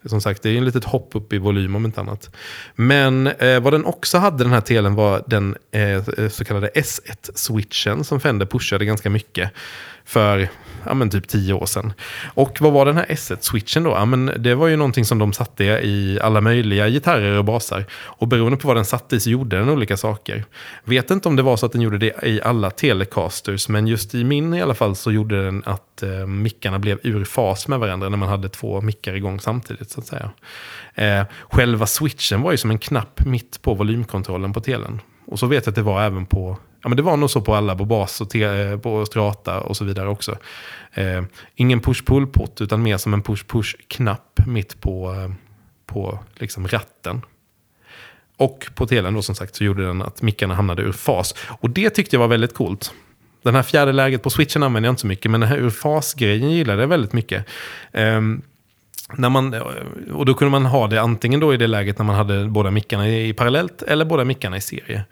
Som 0.06 0.22
sagt, 0.22 0.44
det 0.44 0.50
är 0.50 0.52
ju 0.52 0.58
en 0.58 0.66
litet 0.66 0.84
hopp 0.84 1.16
upp 1.16 1.34
i 1.34 1.38
volym 1.38 1.76
om 1.76 1.86
inte 1.86 2.02
annat. 2.02 2.36
Men 2.76 3.28
eh, 3.28 3.60
vad 3.60 3.74
den 3.74 3.86
också 3.86 4.18
hade 4.18 4.44
den 4.44 4.54
här 4.54 4.62
telen 4.62 4.96
var 4.96 5.24
den 5.28 5.56
eh, 5.72 6.30
så 6.30 6.46
kallade 6.46 6.70
S1-switchen 6.70 8.04
som 8.04 8.20
Fender 8.20 8.46
pushade 8.46 8.86
ganska 8.86 9.10
mycket 9.10 9.52
för 10.06 10.50
ja, 10.88 10.94
men 10.94 11.10
typ 11.10 11.28
tio 11.28 11.54
år 11.54 11.66
sedan. 11.66 11.94
Och 12.34 12.62
vad 12.62 12.74
var 12.74 12.86
den 12.86 12.98
här 12.98 13.06
S1-switchen 13.06 13.84
då? 13.84 13.90
Ja, 13.90 14.06
men 14.06 14.32
det 14.38 14.56
var 14.56 14.68
ju 14.68 14.76
någonting 14.76 15.06
som 15.06 15.20
de 15.20 15.34
satte 15.34 15.64
i 15.64 16.20
alla 16.22 16.42
möjliga 16.42 16.90
gitarrer 16.90 17.38
och 17.38 17.46
basar. 17.46 17.86
Och 17.92 18.28
beroende 18.28 18.58
på 18.58 18.68
vad 18.68 18.78
den 18.78 18.86
satte 18.86 19.16
i 19.16 19.20
så 19.20 19.30
gjorde 19.30 19.58
den 19.58 19.70
olika 19.70 19.98
saker. 19.98 20.46
Vet 20.84 21.12
inte 21.12 21.30
om 21.30 21.36
det 21.36 21.44
var 21.44 21.58
så 21.58 21.66
att 21.66 21.72
den 21.72 21.82
gjorde 21.82 21.98
det 21.98 22.24
i 22.24 22.42
alla 22.42 22.72
Telecasters, 22.72 23.70
men 23.70 23.88
just 23.88 24.16
i 24.16 24.24
min 24.24 24.54
i 24.54 24.62
alla 24.62 24.76
fall 24.76 24.96
så 24.96 25.12
gjorde 25.12 25.46
den 25.46 25.64
att 25.66 26.04
eh, 26.04 26.28
mickarna 26.28 26.80
blev 26.80 27.00
ur 27.04 27.26
fas 27.26 27.68
med 27.68 27.80
varandra 27.80 28.10
när 28.10 28.18
man 28.18 28.30
hade 28.30 28.50
två 28.50 28.82
mickar 28.82 29.14
igång 29.14 29.40
samtidigt. 29.40 29.90
så 29.90 30.00
att 30.00 30.08
säga. 30.08 30.32
Eh, 30.96 31.26
själva 31.50 31.86
switchen 31.86 32.42
var 32.42 32.52
ju 32.52 32.58
som 32.58 32.72
en 32.72 32.80
knapp 32.80 33.26
mitt 33.26 33.62
på 33.62 33.74
volymkontrollen 33.74 34.54
på 34.54 34.62
telen. 34.62 35.02
Och 35.26 35.40
så 35.40 35.48
vet 35.48 35.66
jag 35.66 35.72
att 35.72 35.76
det 35.76 35.82
var 35.82 36.02
även 36.02 36.26
på 36.26 36.58
Ja, 36.84 36.90
men 36.90 36.98
det 36.98 37.04
var 37.04 37.18
nog 37.18 37.30
så 37.30 37.42
på 37.42 37.56
alla, 37.56 37.76
på 37.76 37.86
bas 37.86 38.22
och 38.22 38.30
te, 38.30 38.44
eh, 38.44 38.80
på 38.80 39.06
strata 39.06 39.60
och 39.60 39.78
så 39.78 39.86
vidare 39.86 40.10
också. 40.10 40.38
Eh, 40.94 41.24
ingen 41.56 41.82
push-pull-pott, 41.82 42.62
utan 42.62 42.84
mer 42.84 42.98
som 42.98 43.14
en 43.14 43.24
push-push-knapp 43.24 44.48
mitt 44.48 44.82
på, 44.82 45.14
eh, 45.14 45.32
på 45.86 46.20
liksom 46.36 46.68
ratten. 46.68 47.22
Och 48.38 48.68
på 48.76 48.88
telen 48.88 49.14
då 49.14 49.22
som 49.22 49.36
sagt 49.36 49.56
så 49.56 49.64
gjorde 49.64 49.86
den 49.86 50.02
att 50.02 50.22
mickarna 50.22 50.56
hamnade 50.56 50.82
ur 50.82 50.92
fas. 50.92 51.36
Och 51.48 51.70
det 51.70 51.90
tyckte 51.90 52.16
jag 52.16 52.22
var 52.22 52.28
väldigt 52.28 52.54
coolt. 52.54 52.94
Den 53.44 53.56
här 53.56 53.64
fjärde 53.64 53.92
läget 53.92 54.24
på 54.24 54.30
switchen 54.30 54.64
använder 54.64 54.88
jag 54.88 54.92
inte 54.92 55.02
så 55.02 55.08
mycket, 55.08 55.32
men 55.32 55.42
den 55.42 55.50
här 55.50 55.58
ur 55.58 55.70
fas-grejen 55.70 56.52
gillade 56.52 56.82
jag 56.82 56.88
väldigt 56.88 57.14
mycket. 57.14 57.46
Um, 57.92 58.42
när 59.14 59.30
man, 59.30 59.54
eh, 59.54 59.62
och 60.14 60.26
då 60.26 60.34
kunde 60.34 60.52
man 60.52 60.66
ha 60.66 60.88
det 60.88 61.02
antingen 61.02 61.40
då 61.40 61.54
i 61.54 61.58
det 61.58 61.68
läget 61.68 61.98
när 61.98 62.06
man 62.06 62.16
hade 62.16 62.46
båda 62.46 62.72
mickarna 62.72 63.10
i 63.10 63.34
parallellt 63.34 63.82
eller 63.82 64.06
båda 64.06 64.24
mickarna 64.24 64.58
i 64.58 64.62
serie. 64.62 65.04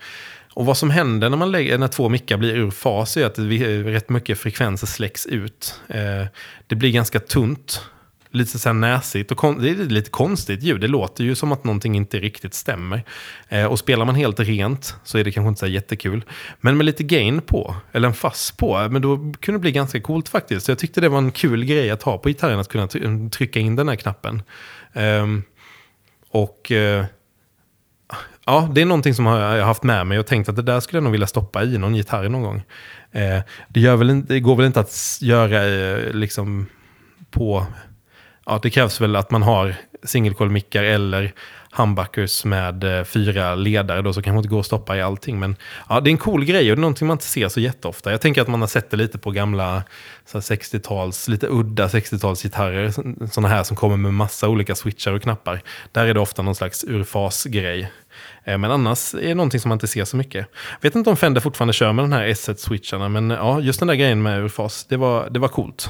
Och 0.56 0.66
vad 0.66 0.78
som 0.78 0.90
händer 0.90 1.30
när, 1.30 1.38
man 1.38 1.52
lägger, 1.52 1.78
när 1.78 1.88
två 1.88 2.10
mickar 2.10 2.38
blir 2.38 2.56
ur 2.56 2.72
fas 2.72 3.18
är 3.18 3.26
att 3.26 3.40
rätt 3.40 4.10
mycket 4.10 4.40
frekvenser 4.40 4.88
släcks 4.88 5.26
ut. 5.26 5.80
Eh, 5.88 6.26
det 6.68 6.76
blir 6.76 6.92
ganska 6.92 7.20
tunt 7.20 7.82
lite 8.32 8.60
så 8.60 8.70
här 8.70 8.74
näsigt 8.74 9.32
och 9.32 9.38
kon- 9.38 9.62
det 9.62 9.70
är 9.70 9.76
lite 9.76 10.10
konstigt 10.10 10.64
ljud. 10.64 10.82
Det 10.82 10.88
låter 10.88 11.24
ju 11.24 11.36
som 11.36 11.52
att 11.52 11.64
någonting 11.64 11.96
inte 11.96 12.20
riktigt 12.20 12.54
stämmer. 12.54 13.04
Eh, 13.50 13.66
och 13.66 13.80
spelar 13.80 14.06
man 14.06 14.16
helt 14.16 14.40
rent 14.40 14.96
så 15.04 15.18
är 15.18 15.24
det 15.24 15.32
kanske 15.32 15.50
inte 15.50 15.60
så 15.60 15.68
jättekul. 15.68 16.24
Men 16.62 16.78
med 16.78 16.86
lite 16.86 17.04
gain 17.04 17.42
på, 17.42 17.76
eller 17.92 18.08
en 18.08 18.14
fass 18.14 18.54
på, 18.58 18.88
men 18.92 19.02
då 19.02 19.18
kunde 19.18 19.58
det 19.58 19.62
bli 19.62 19.72
ganska 19.72 20.02
coolt 20.02 20.30
faktiskt. 20.30 20.66
Så 20.66 20.72
jag 20.72 20.80
tyckte 20.80 21.02
det 21.02 21.10
var 21.10 21.18
en 21.18 21.32
kul 21.32 21.66
grej 21.66 21.90
att 21.92 22.04
ha 22.04 22.18
på 22.18 22.30
gitarren, 22.30 22.60
att 22.60 22.70
kunna 22.70 22.88
trycka 23.30 23.60
in 23.60 23.76
den 23.76 23.88
här 23.88 23.96
knappen. 23.96 24.44
Ehm, 24.94 25.38
eh, 25.38 26.40
och... 26.40 26.72
Ja, 28.46 28.70
det 28.72 28.82
är 28.82 28.86
någonting 28.86 29.14
som 29.14 29.26
jag 29.26 29.34
har 29.34 29.60
haft 29.60 29.84
med 29.84 30.08
mig 30.08 30.20
och 30.20 30.28
tänkt 30.28 30.50
att 30.50 30.56
det 30.56 30.62
där 30.62 30.80
skulle 30.80 30.98
jag 30.98 31.04
nog 31.04 31.12
vilja 31.12 31.28
stoppa 31.28 31.64
i 31.64 31.78
någon 31.78 31.96
gitarr 31.96 32.30
någon 32.30 32.42
gång. 32.42 32.64
Eh, 33.12 33.40
det, 33.68 33.80
gör 33.80 33.96
väl, 33.96 34.26
det 34.26 34.40
går 34.40 34.56
väl 34.56 34.66
inte 34.66 34.80
att 34.80 35.18
göra 35.22 35.66
eh, 35.68 36.14
liksom 36.14 36.66
på 37.32 37.66
ja, 38.46 38.60
det 38.64 38.70
krävs 38.70 39.02
väl 39.02 39.16
att 39.16 39.32
man 39.32 39.44
har 39.44 39.76
singelkolmickar 40.04 40.84
eller 40.84 41.34
humbuckers 41.72 42.46
med 42.46 42.84
eh, 42.84 43.04
fyra 43.04 43.56
ledare 43.56 44.02
då, 44.02 44.14
så 44.14 44.22
kanske 44.22 44.38
inte 44.38 44.50
gå 44.50 44.60
att 44.60 44.66
stoppa 44.66 44.98
i 44.98 45.02
allting. 45.02 45.40
Men 45.40 45.56
ja, 45.90 46.00
det 46.00 46.10
är 46.10 46.12
en 46.12 46.18
cool 46.18 46.46
grej 46.46 46.72
och 46.72 46.76
det 46.76 46.80
är 46.80 46.82
någonting 46.82 47.08
man 47.08 47.16
inte 47.16 47.26
ser 47.26 47.50
så 47.50 47.60
jätteofta. 47.60 48.12
Jag 48.12 48.22
tänker 48.22 48.42
att 48.42 48.48
man 48.48 48.62
har 48.62 48.68
sett 48.68 48.90
det 48.90 48.98
lite 48.98 49.18
på 49.18 49.32
gamla 49.32 49.84
60-tals, 50.28 51.28
lite 51.28 51.48
udda 51.48 51.88
60-talsgitarrer. 51.88 52.92
Sådana 53.28 53.48
här 53.48 53.64
som 53.64 53.78
kommer 53.78 53.98
med 53.98 54.14
massa 54.14 54.50
olika 54.50 54.76
switchar 54.76 55.14
och 55.14 55.22
knappar. 55.22 55.62
Där 55.92 56.06
är 56.06 56.14
det 56.14 56.20
ofta 56.20 56.42
någon 56.42 56.56
slags 56.56 56.84
urfas-grej. 56.84 57.92
Eh, 58.46 58.58
men 58.58 58.72
annars 58.72 59.14
är 59.14 59.22
det 59.22 59.36
någonting 59.36 59.60
som 59.60 59.70
man 59.70 59.76
inte 59.76 59.88
ser 59.88 60.06
så 60.06 60.18
mycket. 60.18 60.48
Jag 60.72 60.90
vet 60.90 60.96
inte 60.96 61.10
om 61.10 61.18
Fender 61.18 61.42
fortfarande 61.42 61.74
kör 61.74 61.94
med 61.94 62.04
den 62.04 62.14
här 62.14 62.28
S1-switcharna, 62.28 63.10
men 63.10 63.30
ja, 63.30 63.60
just 63.60 63.80
den 63.80 63.88
där 63.88 63.96
grejen 63.96 64.22
med 64.22 64.44
urfas, 64.44 64.86
det 64.90 64.98
var, 64.98 65.30
det 65.30 65.40
var 65.40 65.48
coolt. 65.48 65.90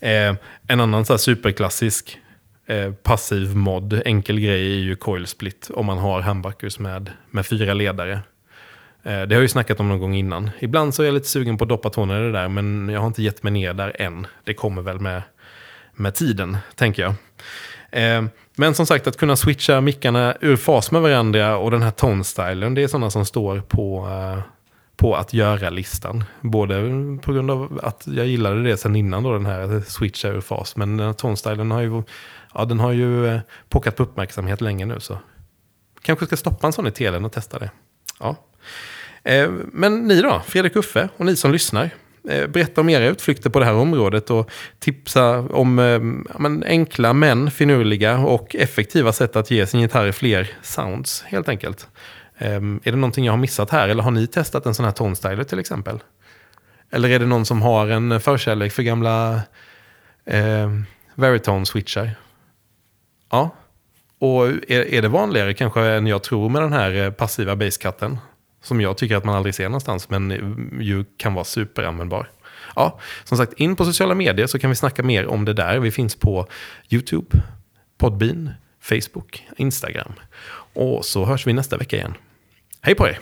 Eh, 0.00 0.34
en 0.68 0.80
annan 0.80 1.04
så 1.04 1.18
superklassisk 1.18 2.18
eh, 2.66 2.92
passiv 2.92 3.56
mod, 3.56 4.02
enkel 4.04 4.40
grej, 4.40 4.72
är 4.72 4.80
ju 4.80 4.96
coil 4.96 5.26
split 5.26 5.70
om 5.74 5.86
man 5.86 5.98
har 5.98 6.22
humbuckers 6.22 6.78
med, 6.78 7.10
med 7.30 7.46
fyra 7.46 7.74
ledare. 7.74 8.12
Eh, 8.12 8.20
det 9.02 9.10
har 9.10 9.32
jag 9.32 9.42
ju 9.42 9.48
snackat 9.48 9.80
om 9.80 9.88
någon 9.88 9.98
gång 9.98 10.14
innan. 10.14 10.50
Ibland 10.58 10.94
så 10.94 11.02
är 11.02 11.06
jag 11.06 11.14
lite 11.14 11.28
sugen 11.28 11.58
på 11.58 11.64
att 11.64 11.68
doppa 11.68 11.90
tårna 11.90 12.18
i 12.18 12.22
det 12.22 12.32
där, 12.32 12.48
men 12.48 12.88
jag 12.88 13.00
har 13.00 13.06
inte 13.06 13.22
gett 13.22 13.42
mig 13.42 13.52
ner 13.52 13.74
där 13.74 14.02
än. 14.02 14.26
Det 14.44 14.54
kommer 14.54 14.82
väl 14.82 15.00
med, 15.00 15.22
med 15.94 16.14
tiden, 16.14 16.56
tänker 16.74 17.02
jag. 17.02 17.14
Eh, 17.90 18.24
men 18.56 18.74
som 18.74 18.86
sagt, 18.86 19.06
att 19.06 19.16
kunna 19.16 19.36
switcha 19.36 19.80
mickarna 19.80 20.34
ur 20.40 20.56
fas 20.56 20.90
med 20.90 21.02
varandra 21.02 21.56
och 21.56 21.70
den 21.70 21.82
här 21.82 21.90
tonstylen. 21.90 22.74
det 22.74 22.82
är 22.82 22.88
sådana 22.88 23.10
som 23.10 23.24
står 23.24 23.60
på, 23.60 24.08
eh, 24.08 24.42
på 24.96 25.16
att 25.16 25.32
göra-listan. 25.32 26.24
Både 26.40 26.74
på 27.22 27.32
grund 27.32 27.50
av 27.50 27.80
att 27.82 28.06
jag 28.06 28.26
gillade 28.26 28.62
det 28.62 28.76
sen 28.76 28.96
innan 28.96 29.22
då, 29.22 29.32
den 29.32 29.46
här 29.46 29.80
switcha 29.80 30.28
ur 30.28 30.40
fas. 30.40 30.76
Men 30.76 30.96
den 30.96 31.06
här 31.06 31.14
tonstylen 31.14 31.70
har 31.70 31.80
ju, 31.80 32.02
ja, 32.54 32.64
den 32.64 32.80
har 32.80 32.92
ju 32.92 33.26
eh, 33.26 33.40
pockat 33.68 33.96
på 33.96 34.02
uppmärksamhet 34.02 34.60
länge 34.60 34.86
nu. 34.86 35.00
Så 35.00 35.18
kanske 36.02 36.26
ska 36.26 36.36
stoppa 36.36 36.66
en 36.66 36.72
sån 36.72 36.86
i 36.86 36.90
telen 36.90 37.24
och 37.24 37.32
testa 37.32 37.58
det. 37.58 37.70
Ja. 38.20 38.36
Eh, 39.22 39.50
men 39.72 40.08
ni 40.08 40.22
då, 40.22 40.42
Fredrik 40.46 40.76
Uffe 40.76 41.08
och 41.16 41.26
ni 41.26 41.36
som 41.36 41.52
lyssnar. 41.52 41.90
Eh, 42.28 42.46
berätta 42.46 42.80
om 42.80 42.88
era 42.88 43.06
utflykter 43.06 43.50
på 43.50 43.58
det 43.58 43.64
här 43.64 43.74
området 43.74 44.30
och 44.30 44.50
tipsa 44.78 45.38
om 45.38 45.78
eh, 45.78 46.00
men, 46.38 46.64
enkla 46.64 47.12
men 47.12 47.50
finurliga 47.50 48.18
och 48.18 48.56
effektiva 48.56 49.12
sätt 49.12 49.36
att 49.36 49.50
ge 49.50 49.66
sin 49.66 49.80
gitarr 49.80 50.12
fler 50.12 50.50
sounds 50.62 51.22
helt 51.22 51.48
enkelt. 51.48 51.88
Eh, 52.38 52.56
är 52.56 52.90
det 52.90 52.96
någonting 52.96 53.24
jag 53.24 53.32
har 53.32 53.38
missat 53.38 53.70
här? 53.70 53.88
Eller 53.88 54.02
har 54.02 54.10
ni 54.10 54.26
testat 54.26 54.66
en 54.66 54.74
sån 54.74 54.84
här 54.84 54.92
tonstyler 54.92 55.44
till 55.44 55.58
exempel? 55.58 55.98
Eller 56.90 57.08
är 57.10 57.18
det 57.18 57.26
någon 57.26 57.46
som 57.46 57.62
har 57.62 57.88
en 57.88 58.20
förkärlek 58.20 58.72
för 58.72 58.82
gamla 58.82 59.40
eh, 60.24 60.70
Veritone-switchar? 61.14 62.10
Ja. 63.30 63.50
Och 64.18 64.46
är, 64.46 64.94
är 64.94 65.02
det 65.02 65.08
vanligare 65.08 65.54
kanske 65.54 65.80
än 65.80 66.06
jag 66.06 66.22
tror 66.22 66.48
med 66.48 66.62
den 66.62 66.72
här 66.72 67.10
passiva 67.10 67.56
basekatten? 67.56 68.18
Som 68.62 68.80
jag 68.80 68.96
tycker 68.96 69.16
att 69.16 69.24
man 69.24 69.34
aldrig 69.34 69.54
ser 69.54 69.64
någonstans, 69.64 70.10
men 70.10 70.30
ju 70.80 71.04
kan 71.16 71.34
vara 71.34 71.44
superanvändbar. 71.44 72.30
Ja, 72.76 72.98
som 73.24 73.38
sagt, 73.38 73.52
in 73.52 73.76
på 73.76 73.84
sociala 73.84 74.14
medier 74.14 74.46
så 74.46 74.58
kan 74.58 74.70
vi 74.70 74.76
snacka 74.76 75.02
mer 75.02 75.26
om 75.26 75.44
det 75.44 75.52
där. 75.52 75.78
Vi 75.78 75.90
finns 75.90 76.16
på 76.16 76.46
YouTube, 76.90 77.42
Podbean, 77.98 78.50
Facebook, 78.80 79.46
Instagram. 79.56 80.12
Och 80.74 81.04
så 81.04 81.24
hörs 81.24 81.46
vi 81.46 81.52
nästa 81.52 81.76
vecka 81.76 81.96
igen. 81.96 82.14
Hej 82.80 82.94
på 82.94 83.08
er! 83.08 83.18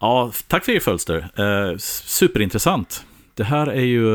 Ja, 0.00 0.32
tack 0.48 0.64
för 0.64 0.72
er 0.72 0.80
Fölster. 0.80 1.30
Eh, 1.36 1.76
superintressant. 1.78 3.04
Det 3.34 3.44
här 3.44 3.66
är 3.66 3.80
ju... 3.80 4.06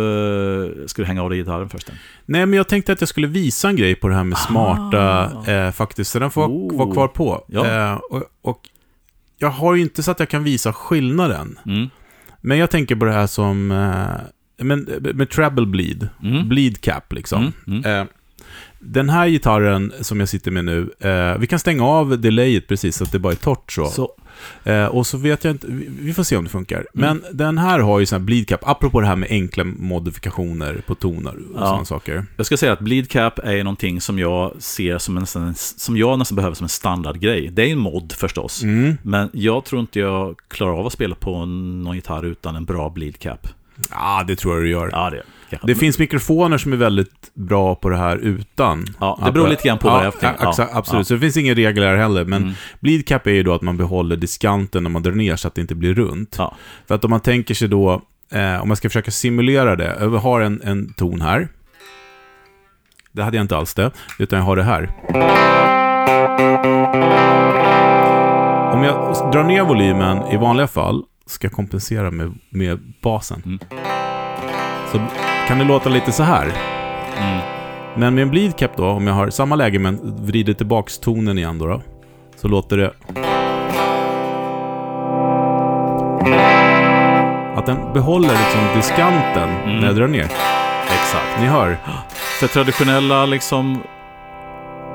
Eh, 0.66 0.86
ska 0.88 1.02
du 1.02 1.06
hänga 1.06 1.24
av 1.24 1.30
dig 1.30 1.40
gitarren 1.40 1.70
först? 1.70 1.90
Nej, 2.26 2.46
men 2.46 2.58
jag 2.58 2.68
tänkte 2.68 2.94
att 2.94 3.02
jag 3.02 3.10
skulle 3.10 3.28
visa 3.28 3.70
en 3.70 3.76
grej 3.76 3.96
på 3.96 4.08
det 4.08 4.16
här 4.16 4.24
med 4.24 4.38
smarta, 4.38 5.32
ah. 5.48 5.52
eh, 5.52 5.72
faktiskt. 5.72 6.12
Så 6.12 6.20
den 6.20 6.32
får 6.32 6.48
oh. 6.48 6.78
vara 6.78 6.94
kvar 6.94 7.08
på. 7.08 7.46
Ja. 7.48 7.92
Eh, 7.92 7.94
och, 7.94 8.24
och, 8.42 8.70
jag 9.44 9.50
har 9.50 9.76
ju 9.76 9.82
inte 9.82 10.04
så 10.04 10.12
att 10.12 10.20
jag 10.20 10.30
kan 10.30 10.44
visa 10.44 10.74
skillnaden. 10.74 11.60
Mm. 11.66 11.90
Men 12.42 12.58
jag 12.58 12.70
tänker 12.70 12.96
på 12.96 13.06
det 13.06 13.14
här 13.14 13.28
som... 13.28 13.72
Eh, 13.72 14.66
men, 14.66 14.80
med 15.14 15.30
treble 15.30 15.66
bleed. 15.66 16.10
Mm. 16.24 16.50
Bleed 16.50 16.82
cap, 16.82 17.14
liksom. 17.14 17.54
Mm. 17.68 17.84
mm. 17.84 18.02
Eh, 18.02 18.08
den 18.86 19.10
här 19.10 19.28
gitarren 19.28 19.94
som 20.02 20.20
jag 20.20 20.30
sitter 20.30 20.52
med 20.52 20.66
nu, 20.66 20.90
eh, 21.00 21.38
vi 21.38 21.48
kan 21.48 21.60
stänga 21.60 21.86
av 21.86 22.20
delayet 22.20 22.68
precis 22.68 22.96
så 22.96 23.04
att 23.04 23.12
det 23.12 23.20
bara 23.20 23.34
är 23.34 23.38
torrt 23.38 23.72
så. 23.72 23.86
så. 23.86 24.12
Eh, 24.64 24.86
och 24.86 25.08
så 25.08 25.18
vet 25.18 25.44
jag 25.44 25.54
inte, 25.54 25.68
vi 26.00 26.14
får 26.14 26.24
se 26.24 26.38
om 26.38 26.44
det 26.44 26.50
funkar. 26.50 26.78
Mm. 26.78 26.88
Men 26.94 27.38
den 27.38 27.58
här 27.58 27.80
har 27.80 28.00
ju 28.00 28.06
sån 28.06 28.22
här 28.22 28.26
bleed 28.26 28.48
cap, 28.48 28.60
apropå 28.64 29.02
det 29.02 29.08
här 29.08 29.16
med 29.16 29.30
enkla 29.32 29.64
modifikationer 29.64 30.82
på 30.88 30.96
toner 30.96 31.36
och 31.36 31.62
ja. 31.62 31.66
sådana 31.66 31.86
saker. 31.86 32.26
Jag 32.38 32.46
ska 32.46 32.58
säga 32.58 32.74
att 32.74 32.80
bleed 32.80 33.10
cap 33.10 33.40
är 33.40 33.64
någonting 33.64 34.02
som 34.02 34.20
jag 34.20 34.54
ser 34.60 34.98
som 34.98 35.18
en, 35.18 35.56
som 35.56 35.98
jag 35.98 36.20
nästan 36.20 36.36
behöver 36.36 36.56
som 36.56 36.66
en 36.66 36.70
standardgrej. 36.70 37.50
Det 37.52 37.62
är 37.62 37.68
en 37.68 37.78
mod 37.78 38.12
förstås, 38.12 38.64
mm. 38.64 38.98
men 39.04 39.30
jag 39.34 39.66
tror 39.66 39.82
inte 39.82 40.00
jag 40.00 40.36
klarar 40.48 40.80
av 40.80 40.86
att 40.88 40.94
spela 40.94 41.16
på 41.16 41.46
någon 41.46 41.96
gitarr 41.96 42.26
utan 42.26 42.56
en 42.56 42.66
bra 42.66 42.90
bleed 42.90 43.20
cap. 43.20 43.48
Ja, 43.90 44.24
det 44.28 44.36
tror 44.36 44.54
jag 44.54 44.64
du 44.64 44.70
gör. 44.70 44.90
Ja, 44.92 45.10
det 45.10 45.24
det 45.64 45.76
finns 45.76 46.00
mikrofoner 46.00 46.58
som 46.58 46.74
är 46.74 46.78
väldigt 46.78 47.32
bra 47.34 47.76
på 47.76 47.90
det 47.90 47.98
här 47.98 48.18
utan. 48.18 48.86
Ja, 49.00 49.20
det 49.26 49.32
beror 49.32 49.48
lite 49.48 49.68
grann 49.68 49.78
på 49.78 49.90
vad 49.90 50.06
jag 50.06 50.20
tänker. 50.20 50.54
Ja, 50.58 50.70
absolut, 50.74 51.08
så 51.08 51.14
det 51.14 51.20
finns 51.20 51.38
ingen 51.38 51.56
regel 51.56 51.84
här 51.84 51.96
heller. 51.96 52.26
Men 52.26 52.44
mm. 52.44 52.54
bleed 52.80 53.08
cap 53.08 53.28
är 53.28 53.32
ju 53.32 53.44
då 53.44 53.54
att 53.54 53.62
man 53.62 53.78
behåller 53.78 54.16
diskanten 54.16 54.84
när 54.84 54.90
man 54.90 55.04
drar 55.04 55.12
ner 55.12 55.36
så 55.36 55.48
att 55.48 55.56
det 55.56 55.62
inte 55.62 55.76
blir 55.76 55.94
runt. 55.94 56.36
För 56.88 56.96
att 56.96 57.04
om 57.04 57.10
man 57.10 57.20
tänker 57.20 57.54
sig 57.54 57.68
då, 57.68 58.02
eh, 58.32 58.62
om 58.62 58.68
man 58.68 58.78
ska 58.78 58.90
försöka 58.90 59.12
simulera 59.12 59.76
det. 59.76 59.98
Jag 60.00 60.10
har 60.10 60.42
en, 60.42 60.62
en 60.64 60.94
ton 60.94 61.22
här. 61.22 61.48
Det 63.12 63.24
hade 63.24 63.38
jag 63.38 63.44
inte 63.44 63.58
alls 63.58 63.74
det, 63.74 63.92
utan 64.20 64.40
jag 64.40 64.46
har 64.46 64.56
det 64.56 64.64
här. 64.64 64.90
Om 68.74 68.84
jag 68.84 69.32
drar 69.32 69.44
ner 69.44 69.64
volymen 69.64 70.28
i 70.32 70.38
vanliga 70.38 70.68
fall, 70.68 71.04
ska 71.26 71.46
jag 71.46 71.54
kompensera 71.54 72.12
med, 72.12 72.34
med 72.50 72.80
basen. 73.02 73.42
Mm. 73.46 73.60
Så 74.94 75.02
kan 75.48 75.58
det 75.58 75.64
låta 75.64 75.90
lite 75.90 76.12
så 76.12 76.24
här. 76.24 76.46
Mm. 77.18 77.40
Men 77.96 78.16
med 78.16 78.22
en 78.22 78.30
bleed 78.30 78.58
cap 78.58 78.72
då, 78.78 78.86
om 78.86 79.08
jag 79.08 79.14
har 79.14 79.30
samma 79.30 79.56
läge 79.56 79.80
men 79.80 80.26
vrider 80.26 80.54
tillbaks 80.54 81.00
tonen 81.00 81.38
igen 81.38 81.60
då, 81.60 81.68
då 81.68 81.82
så 82.36 82.48
låter 82.48 82.78
det... 82.78 82.94
Att 87.56 87.66
den 87.66 87.94
behåller 87.94 88.30
liksom 88.30 88.76
diskanten 88.76 89.50
mm. 89.50 89.80
när 89.80 89.88
jag 89.88 89.96
drar 89.96 90.08
ner. 90.08 90.24
Exakt. 90.86 91.40
Ni 91.40 91.46
hör. 91.46 91.78
För 92.40 92.48
traditionella 92.48 93.26
liksom 93.26 93.80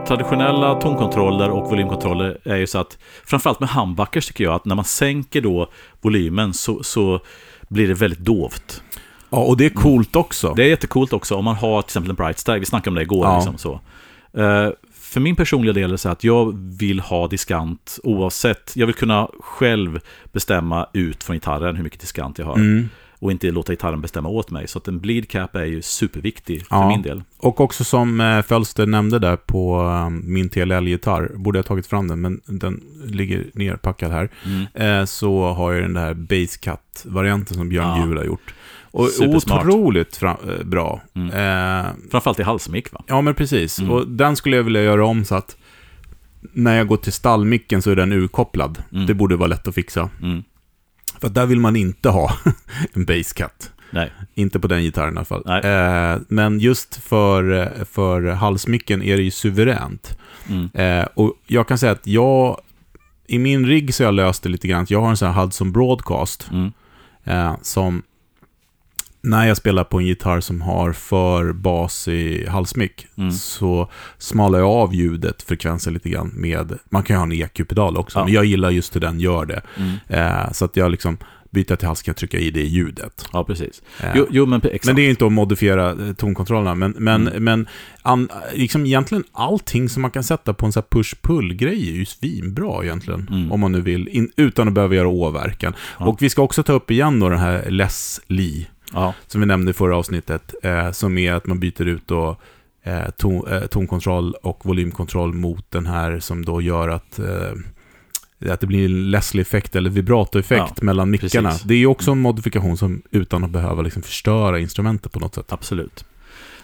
traditionella 0.09 0.75
tonkontroller 0.75 1.51
och 1.51 1.71
volymkontroller 1.71 2.39
är 2.45 2.57
ju 2.57 2.67
så 2.67 2.79
att 2.79 2.99
framförallt 3.25 3.61
med 3.61 3.69
humbuckers 3.69 4.27
tycker 4.27 4.45
jag 4.45 4.55
att 4.55 4.65
när 4.65 4.75
man 4.75 4.85
sänker 4.85 5.41
då 5.41 5.71
volymen 6.01 6.55
så, 6.55 6.83
så 6.83 7.21
blir 7.69 7.89
det 7.89 7.95
väldigt 7.95 8.19
dovt. 8.19 8.83
Ja, 9.31 9.39
och 9.39 9.57
det 9.57 9.67
är 9.67 9.71
coolt 9.71 10.17
också. 10.17 10.55
Det 10.57 10.65
är 10.65 10.69
jättecoolt 10.69 11.13
också 11.13 11.35
om 11.35 11.45
man 11.45 11.57
har 11.57 11.83
till 11.83 11.89
exempel 11.89 12.11
en 12.11 12.17
Bright 12.17 12.39
Style. 12.39 12.59
Vi 12.59 12.65
snackade 12.65 12.91
om 12.91 12.95
det 12.95 13.03
igår. 13.03 13.27
Ja. 13.27 13.37
Liksom, 13.37 13.59
så. 13.59 13.81
Uh, 14.39 14.71
för 14.93 15.21
min 15.21 15.37
personliga 15.37 15.73
del 15.73 15.85
är 15.85 15.93
det 15.93 15.99
så 15.99 16.09
att 16.09 16.25
jag 16.25 16.59
vill 16.59 17.01
ha 17.01 17.29
diskant 17.29 17.99
oavsett. 18.03 18.73
Jag 18.75 18.87
vill 18.87 18.95
kunna 18.95 19.29
själv 19.41 20.01
bestämma 20.33 20.87
ut 20.93 21.25
från 21.25 21.37
gitarren 21.37 21.77
hur 21.77 21.85
mycket 21.85 22.01
diskant 22.01 22.39
jag 22.39 22.47
har. 22.47 22.55
Mm. 22.55 22.89
Och 23.21 23.31
inte 23.31 23.51
låta 23.51 23.73
gitarren 23.73 24.01
bestämma 24.01 24.29
åt 24.29 24.51
mig. 24.51 24.69
Så 24.69 24.79
att 24.79 24.89
en 24.89 25.01
bleed 25.01 25.29
cap 25.29 25.57
är 25.57 25.65
ju 25.65 25.83
superviktig 25.83 26.67
för 26.67 26.77
ja. 26.77 26.89
min 26.89 27.03
del. 27.03 27.23
Och 27.39 27.61
också 27.61 27.85
som 27.85 28.21
eh, 28.21 28.43
Fölster 28.43 28.87
nämnde 28.87 29.19
där 29.19 29.37
på 29.37 29.81
um, 29.81 30.23
min 30.33 30.49
TLL-gitarr. 30.49 31.33
Borde 31.35 31.59
jag 31.59 31.67
tagit 31.67 31.87
fram 31.87 32.09
den, 32.09 32.21
men 32.21 32.41
den 32.47 32.83
ligger 33.05 33.47
nerpackad 33.55 34.13
här. 34.13 34.29
Mm. 34.45 35.01
Eh, 35.01 35.05
så 35.05 35.53
har 35.53 35.73
jag 35.73 35.83
den 35.83 35.95
där 35.95 36.15
basscut-varianten 36.15 37.57
som 37.57 37.69
Björn 37.69 37.89
ja. 37.89 38.07
Juhl 38.07 38.17
har 38.17 38.25
gjort. 38.25 38.55
Och 38.91 39.09
Supersmart. 39.09 39.65
otroligt 39.67 40.17
fram, 40.17 40.37
eh, 40.49 40.65
bra. 40.65 41.01
Mm. 41.15 41.29
Eh, 41.31 41.87
Framförallt 42.11 42.39
i 42.39 42.43
halsmick 42.43 42.93
va? 42.93 43.03
ja, 43.07 43.21
men 43.21 43.35
precis. 43.35 43.79
Mm. 43.79 43.91
Och 43.93 44.09
den 44.09 44.37
skulle 44.37 44.57
jag 44.57 44.63
vilja 44.65 44.83
göra 44.83 45.07
om 45.07 45.25
så 45.25 45.35
att 45.35 45.57
när 46.53 46.77
jag 46.77 46.87
går 46.87 46.97
till 46.97 47.13
stallmicken 47.13 47.83
så 47.83 47.91
är 47.91 47.97
den 47.97 48.13
urkopplad. 48.13 48.83
Mm. 48.93 49.07
Det 49.07 49.15
borde 49.15 49.37
vara 49.37 49.47
lätt 49.49 49.69
att 49.69 49.75
fixa. 49.75 50.11
Mm. 50.23 50.43
För 51.21 51.29
där 51.29 51.47
vill 51.47 51.61
man 51.61 51.77
inte 51.77 52.09
ha 52.09 52.33
en 52.93 53.05
basscut. 53.05 53.71
Nej. 53.91 54.13
Inte 54.35 54.61
på 54.61 54.69
den 54.69 54.83
gitarren 54.83 55.15
i 55.15 55.17
alla 55.17 55.25
fall. 55.25 55.43
Eh, 55.65 56.21
men 56.29 56.61
just 56.61 56.97
för, 56.97 57.73
för 57.93 58.23
halsmicken 58.23 59.03
är 59.03 59.17
det 59.17 59.23
ju 59.23 59.31
suveränt. 59.31 60.19
Mm. 60.49 60.71
Eh, 60.75 61.07
och 61.15 61.33
jag 61.47 61.69
kan 61.69 61.79
säga 61.79 61.93
att 61.93 62.07
jag, 62.07 62.61
i 63.27 63.39
min 63.39 63.67
rigg 63.67 63.95
så 63.95 64.03
har 64.03 64.07
jag 64.07 64.15
löst 64.15 64.43
det 64.43 64.49
lite 64.49 64.69
grann. 64.69 64.87
Jag 64.89 65.01
har 65.01 65.11
en 65.11 65.17
sån 65.17 65.33
här 65.33 65.43
Hudson 65.43 65.73
Broadcast 65.73 66.49
Mm. 66.53 66.73
eh, 67.25 67.57
som 67.63 68.03
när 69.21 69.47
jag 69.47 69.57
spelar 69.57 69.85
på 69.85 69.99
en 69.99 70.07
gitarr 70.07 70.41
som 70.41 70.61
har 70.61 70.93
för 70.93 71.53
bas 71.53 72.09
i 72.09 72.47
halsmick 72.49 73.07
Mm. 73.19 73.33
så 73.33 73.91
smalar 74.19 74.59
jag 74.59 74.69
av 74.69 74.95
ljudet, 74.95 75.43
frekvensen 75.43 75.95
lite 75.95 76.09
grann 76.09 76.33
med, 76.37 76.79
man 76.91 77.03
kan 77.03 77.15
ju 77.15 77.19
ha 77.19 77.25
en 77.25 77.33
EQ-pedal 77.33 77.97
också, 77.97 78.19
Ja. 78.19 78.25
men 78.25 78.33
jag 78.33 78.45
gillar 78.45 78.71
just 78.71 78.97
hur 78.97 79.01
den 79.01 79.21
gör 79.21 79.47
det. 79.47 79.63
Mm. 79.77 79.93
Eh, 80.09 80.53
så 80.53 80.65
att 80.65 80.77
jag 80.77 80.91
liksom 80.91 81.19
byter 81.51 81.77
till 81.77 81.87
hals 81.89 82.03
kan 82.03 82.11
jag 82.13 82.17
trycka 82.17 82.39
i 82.39 82.51
det 82.51 82.63
ljudet. 82.63 83.29
Ja, 83.33 83.45
precis. 83.45 83.83
Eh, 84.03 84.09
Jo, 84.15 84.27
jo 84.31 84.47
men 84.47 84.61
exakt. 84.65 84.85
men 84.87 84.97
det 84.97 85.03
är 85.03 85.11
inte 85.11 85.27
att 85.27 85.33
modifiera 85.33 85.91
eh, 85.91 86.13
tonkontrollerna, 86.13 86.75
men, 86.75 86.95
men, 86.99 87.29
Mm. 87.29 87.45
men 87.45 87.67
an, 88.03 88.29
liksom 88.55 88.87
egentligen 88.87 89.25
allting 89.33 89.89
som 89.89 90.03
man 90.03 90.11
kan 90.11 90.23
sätta 90.25 90.55
på 90.55 90.67
en 90.67 90.73
sån 90.73 90.83
här 90.83 90.99
push-pull-grej 91.01 91.89
är 91.91 91.93
ju 91.95 92.05
svinbra 92.05 92.85
egentligen. 92.85 93.29
Mm. 93.33 93.53
Om 93.53 93.61
man 93.61 93.73
nu 93.73 93.81
vill, 93.81 94.09
in, 94.09 94.31
utan 94.37 94.69
att 94.69 94.75
behöva 94.75 94.95
göra 94.95 95.09
åverkan. 95.09 95.73
Ja. 95.99 96.07
Och 96.07 96.23
vi 96.23 96.31
ska 96.31 96.43
också 96.43 96.63
ta 96.63 96.73
upp 96.73 96.91
igen 96.91 97.21
då 97.21 97.29
den 97.29 97.39
här 97.39 97.71
Les 97.71 98.21
Lee, 98.27 98.67
Ja, 98.93 99.15
som 99.27 99.41
vi 99.41 99.47
nämnde 99.47 99.71
i 99.71 99.75
förra 99.75 99.97
avsnittet, 99.97 100.55
eh, 100.63 100.91
som 100.93 101.19
är 101.19 101.33
att 101.33 101.47
man 101.47 101.59
byter 101.61 101.83
ut 101.87 102.03
då 102.07 102.37
eh, 102.83 103.11
ton, 103.17 103.49
eh, 103.53 103.61
tonkontroll 103.67 104.35
och 104.43 104.67
volymkontroll 104.67 105.33
mot 105.35 105.71
den 105.71 105.87
här 105.87 106.21
som 106.21 106.45
då 106.45 106.61
gör 106.61 106.89
att 106.89 107.19
eh, 107.19 107.53
att 108.53 108.61
det 108.61 108.67
blir 108.67 108.85
en 108.85 109.11
Leslie-effekt 109.11 109.77
eller 109.77 109.91
vibrato-effekt 109.91 110.73
Ja, 110.77 110.83
mellan 110.85 111.11
mickarna. 111.11 111.49
precis. 111.49 111.63
Det 111.65 111.75
är 111.75 111.79
ju 111.79 111.87
också 111.87 112.11
en 112.11 112.21
modifikation 112.21 112.77
som 112.77 113.03
utan 113.11 113.45
att 113.45 113.51
behöva 113.51 113.83
liksom 113.83 114.03
förstöra 114.03 114.59
instrumentet 114.59 115.13
på 115.13 115.21
något 115.21 115.35
sätt. 115.35 115.53
absolut. 115.53 116.05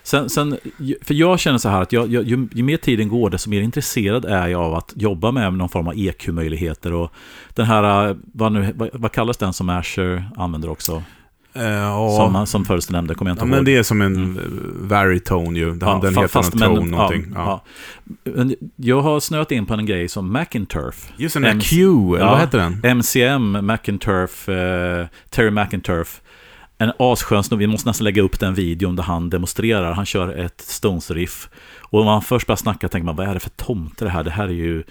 Sen, 0.03 0.31
sen, 0.31 0.57
för 1.03 1.15
jag 1.15 1.41
känner 1.41 1.59
så 1.59 1.69
här 1.69 1.83
att 1.83 1.93
jag, 1.93 2.13
jag, 2.13 2.25
ju, 2.25 2.49
ju 2.53 2.63
mer 2.63 2.77
tiden 2.77 3.09
går, 3.09 3.31
desto 3.31 3.51
mer 3.51 3.61
intresserad 3.61 4.25
är 4.25 4.47
jag 4.49 4.61
av 4.63 4.75
att 4.75 4.93
jobba 4.97 5.31
med 5.31 5.53
någon 5.53 5.69
form 5.69 5.89
av 5.89 5.95
EQ-möjligheter. 5.97 6.93
Och 6.93 7.13
den 7.55 7.67
här, 7.67 8.09
eh, 8.09 8.17
vad, 8.35 8.53
nu, 8.53 8.73
vad, 8.75 8.91
vad 8.93 9.13
kallas 9.13 9.37
den 9.37 9.53
som 9.53 9.69
Asher 9.69 10.31
använder 10.37 10.69
också? 10.71 11.03
Eh, 11.57 11.63
ja. 11.65 12.17
Som, 12.17 12.47
som 12.47 12.65
först 12.65 12.91
nämnde, 12.91 13.15
kommer 13.15 13.31
jag 13.31 13.35
inte 13.35 13.41
Ja, 13.45 13.47
ihåg. 13.49 13.57
men 13.57 13.65
det 13.65 13.77
är 13.77 13.83
som 13.83 14.03
en 14.03 14.15
Mm. 14.17 14.31
mm. 14.39 14.89
varitone 14.89 15.59
ju. 15.59 15.71
Den, 15.71 15.89
Ja, 15.89 15.99
den 16.03 16.15
heter 16.15 16.29
fast- 16.29 16.55
men- 16.55 16.75
tone 16.75 16.91
någonting. 16.91 17.33
Ja, 17.35 17.63
ja. 18.25 18.49
Jag 18.77 19.01
har 19.01 19.21
snöat 19.21 19.53
in 19.53 19.67
på 19.67 19.75
en 19.75 19.87
grej 19.87 20.09
som 20.09 20.33
Macinturf. 20.33 21.13
Just 21.17 21.35
den 21.35 21.45
MC 21.45 21.69
Q, 21.77 21.83
eller 22.17 22.27
vad 22.27 22.41
heter 22.41 22.59
den? 22.59 22.81
MCM, 22.85 23.67
Macinturf, 23.67 24.49
eh, 24.49 25.07
Terry 25.31 25.51
Macinturf. 25.51 26.21
En 26.79 26.93
asskön 26.99 27.45
snubbe, 27.45 27.61
vi 27.61 27.67
måste 27.67 27.89
nästan 27.89 28.05
lägga 28.05 28.23
upp 28.23 28.41
den 28.41 28.55
videon 28.55 28.97
där 28.97 29.03
han 29.03 29.31
demonstrerar. 29.31 29.93
Han 29.93 30.07
kör 30.07 30.29
ett 30.39 30.61
Stones-riff. 30.61 31.49
Och 31.81 31.99
när 31.99 32.05
man 32.05 32.23
först 32.23 32.47
börjar 32.47 32.57
snacka 32.57 32.89
tänker 32.89 33.05
man, 33.07 33.17
vad 33.17 33.29
är 33.29 33.35
det 33.35 33.41
för 33.41 33.51
tomte 33.51 34.05
det 34.05 34.11
här? 34.11 34.25
Det 34.25 34.31
här 34.31 34.45
är 34.45 34.53
ju, 34.53 34.83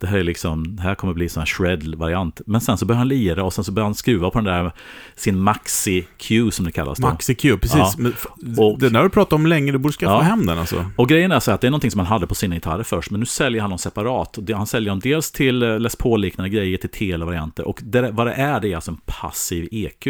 det 0.00 0.06
här 0.06 0.18
är 0.18 0.24
liksom, 0.24 0.76
det 0.76 0.82
här 0.82 0.94
kommer 0.94 1.14
bli 1.14 1.28
sån 1.28 1.40
här 1.40 1.46
shred-variant. 1.46 2.40
Men 2.46 2.60
sen 2.60 2.78
så 2.78 2.86
börjar 2.86 2.98
han 2.98 3.08
lira 3.08 3.44
och 3.44 3.52
sen 3.52 3.64
så 3.64 3.72
börjar 3.72 3.84
han 3.84 3.94
skruva 3.94 4.30
på 4.30 4.38
den 4.38 4.44
där, 4.44 4.72
sin 5.16 5.38
Maxi 5.40 6.06
Q 6.18 6.50
som 6.50 6.64
det 6.64 6.72
kallas 6.72 6.98
då. 6.98 7.06
Maxi 7.06 7.34
Q, 7.34 7.56
precis. 7.58 7.78
Ja. 7.98 8.64
Och- 8.64 8.78
den 8.78 8.94
har 8.94 9.02
du 9.02 9.08
pratat 9.10 9.32
om 9.32 9.46
länge, 9.46 9.72
du 9.72 9.78
borde 9.78 9.94
skaffa 9.94 10.12
Ja. 10.12 10.20
hem 10.20 10.46
den 10.46 10.58
alltså. 10.58 10.84
Och 10.96 11.08
grejen 11.08 11.32
är 11.32 11.40
så 11.40 11.50
att 11.52 11.60
det 11.60 11.66
är 11.66 11.70
någonting 11.70 11.90
som 11.90 11.98
han 12.00 12.06
hade 12.06 12.26
på 12.26 12.34
sina 12.34 12.54
gitarrer 12.54 12.82
först, 12.82 13.10
men 13.10 13.20
nu 13.20 13.26
säljer 13.26 13.60
han 13.60 13.70
dem 13.70 13.78
separat. 13.78 14.38
Han 14.54 14.66
säljer 14.66 14.88
dem 14.90 15.00
dels 15.00 15.32
till 15.32 15.62
eh, 15.62 15.78
Les 15.80 15.96
Paul-liknande 15.96 16.48
grejer, 16.50 16.76
till 16.78 16.90
tele-varianter. 16.90 17.68
Och 17.68 17.80
det, 17.84 18.10
vad 18.10 18.26
det 18.26 18.32
är, 18.32 18.60
det 18.60 18.68
är 18.72 18.74
alltså 18.74 18.90
en 18.90 19.00
passiv 19.06 19.68
EQ. 19.72 20.06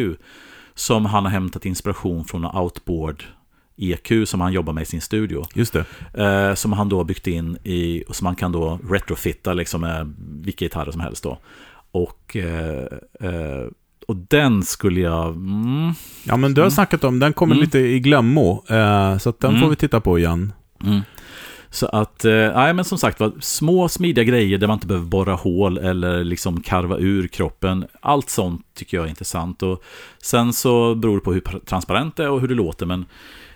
Som 0.74 1.06
han 1.06 1.24
har 1.24 1.32
hämtat 1.32 1.66
inspiration 1.66 2.24
från 2.24 2.44
en 2.44 2.56
outboard 2.56 3.24
EQ 3.78 4.12
som 4.28 4.40
han 4.40 4.52
jobbar 4.52 4.72
med 4.72 4.82
i 4.82 4.86
sin 4.86 5.00
studio. 5.00 5.44
Just 5.54 5.72
det. 5.72 5.84
Eh, 6.24 6.54
som 6.54 6.72
han 6.72 6.88
då 6.88 6.96
har 6.96 7.04
byggt 7.04 7.26
in 7.26 7.58
i, 7.64 8.04
och 8.08 8.16
som 8.16 8.24
man 8.24 8.36
kan 8.36 8.52
då 8.52 8.78
retrofitta 8.90 9.52
liksom 9.54 9.80
med 9.80 10.14
vilka 10.42 10.64
gitarrer 10.64 10.90
som 10.90 11.00
helst 11.00 11.22
då. 11.22 11.38
Och, 11.90 12.36
eh, 12.36 12.84
eh, 13.20 13.66
och 14.06 14.16
den 14.16 14.62
skulle 14.62 15.00
jag... 15.00 15.28
Mm, 15.28 15.92
Ja, 16.24 16.36
men 16.36 16.54
du 16.54 16.60
har 16.60 16.66
Mm. 16.66 16.70
snackat 16.70 17.04
om, 17.04 17.18
den 17.18 17.32
kommer 17.32 17.54
Mm. 17.54 17.64
lite 17.64 17.78
i 17.78 18.00
glömmo. 18.00 18.64
Eh, 18.68 19.18
så 19.18 19.28
att 19.30 19.40
den 19.40 19.50
Mm. 19.50 19.62
får 19.62 19.68
vi 19.70 19.76
titta 19.76 20.00
på 20.00 20.18
igen. 20.18 20.52
Mm. 20.84 21.00
Så 21.70 21.86
att, 21.86 22.24
eh, 22.24 22.32
nej 22.32 22.74
men 22.74 22.84
som 22.84 22.98
sagt 22.98 23.20
var, 23.20 23.32
små 23.40 23.88
smidiga 23.88 24.24
grejer 24.24 24.58
där 24.58 24.66
man 24.66 24.76
inte 24.76 24.86
behöver 24.86 25.06
borra 25.06 25.34
hål 25.34 25.78
eller 25.78 26.24
liksom 26.24 26.60
karva 26.60 26.98
ur 26.98 27.28
kroppen. 27.28 27.84
Allt 28.00 28.30
sånt 28.30 28.62
tycker 28.74 28.96
jag 28.96 29.06
är 29.06 29.10
intressant. 29.10 29.62
Och 29.62 29.82
sen 30.22 30.52
så 30.52 30.94
beror 30.94 31.14
det 31.14 31.20
på 31.20 31.32
hur 31.32 31.40
transparent 31.40 32.16
det 32.16 32.24
är 32.24 32.30
och 32.30 32.40
hur 32.40 32.48
det 32.48 32.54
låter. 32.54 32.86
Men, 32.86 33.04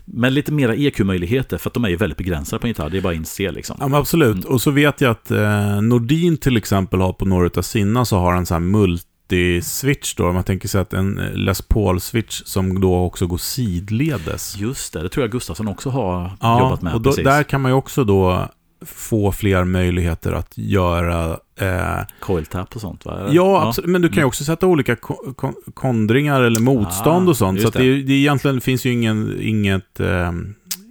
men 0.05 0.35
lite 0.35 0.53
mera 0.53 0.75
EQ-möjligheter, 0.75 1.59
för 1.59 1.71
att 1.71 1.75
de 1.75 1.85
är 1.85 1.89
ju 1.89 1.97
väldigt 1.97 2.19
begränsade 2.19 2.61
på 2.61 2.67
en 2.67 2.71
gitarr. 2.71 2.91
Det 2.91 2.97
är 2.99 3.03
bara 3.03 3.13
att 3.13 3.17
inse 3.17 3.51
liksom. 3.53 3.77
Ja, 3.81 3.97
absolut. 3.99 4.37
Mm. 4.37 4.53
Och 4.53 4.61
så 4.63 4.71
vet 4.71 5.01
jag 5.01 5.11
att 5.11 5.31
eh, 5.31 5.81
Nordin 5.83 6.37
till 6.37 6.57
exempel 6.57 7.01
har 7.01 7.13
på 7.13 7.25
några 7.25 7.51
av 7.57 7.63
sina 7.63 8.05
så 8.05 8.19
har 8.19 8.35
en 8.35 8.47
sån 8.47 8.55
här 8.63 8.71
multi-switch 8.71 10.15
då. 10.17 10.29
Om 10.29 10.35
man 10.35 10.45
tänker 10.45 10.69
sig 10.69 10.81
att 10.81 10.93
en 10.93 11.19
eh, 11.19 11.33
Les 11.35 11.63
Paul-switch 11.69 12.43
som 12.45 12.81
då 12.81 12.97
också 13.05 13.27
går 13.27 13.39
sidledes. 13.39 14.57
Just 14.57 14.93
det, 14.93 15.03
det 15.03 15.09
tror 15.09 15.25
jag 15.25 15.31
Gustafsson 15.33 15.69
också 15.69 15.91
har 15.91 16.31
Ja, 16.41 16.61
jobbat 16.61 16.83
med. 16.83 16.95
och 16.95 17.01
då, 17.01 17.13
där 17.13 17.43
kan 17.43 17.61
man 17.61 17.71
ju 17.71 17.75
också 17.77 18.05
då 18.05 18.49
få 18.87 19.33
fler 19.33 19.65
möjligheter 19.65 20.33
att 20.33 20.53
göra... 20.59 21.39
Eh, 21.61 22.01
Coil 22.21 22.47
tap 22.47 22.75
och 22.75 22.81
sånt 22.81 23.05
va? 23.05 23.29
Ja, 23.31 23.69
absolut. 23.69 23.91
Men 23.91 24.03
du 24.03 24.09
kan 24.09 24.15
ju 24.17 24.21
Mm. 24.21 24.29
också 24.29 24.45
sätta 24.45 24.67
olika 24.67 24.97
ko- 24.97 25.35
kon- 25.37 25.55
kondringar 25.75 26.43
eller 26.43 26.61
motstånd 26.61 27.29
Ah, 27.29 27.31
och 27.31 27.37
sånt. 27.37 27.61
Så 27.63 27.71
det, 27.71 27.79
det 28.03 28.13
är 28.13 28.17
egentligen 28.17 28.61
finns 28.61 28.87
ju 28.87 28.93
ingen, 28.93 29.37
inget, 29.41 30.01
eh, 30.01 30.33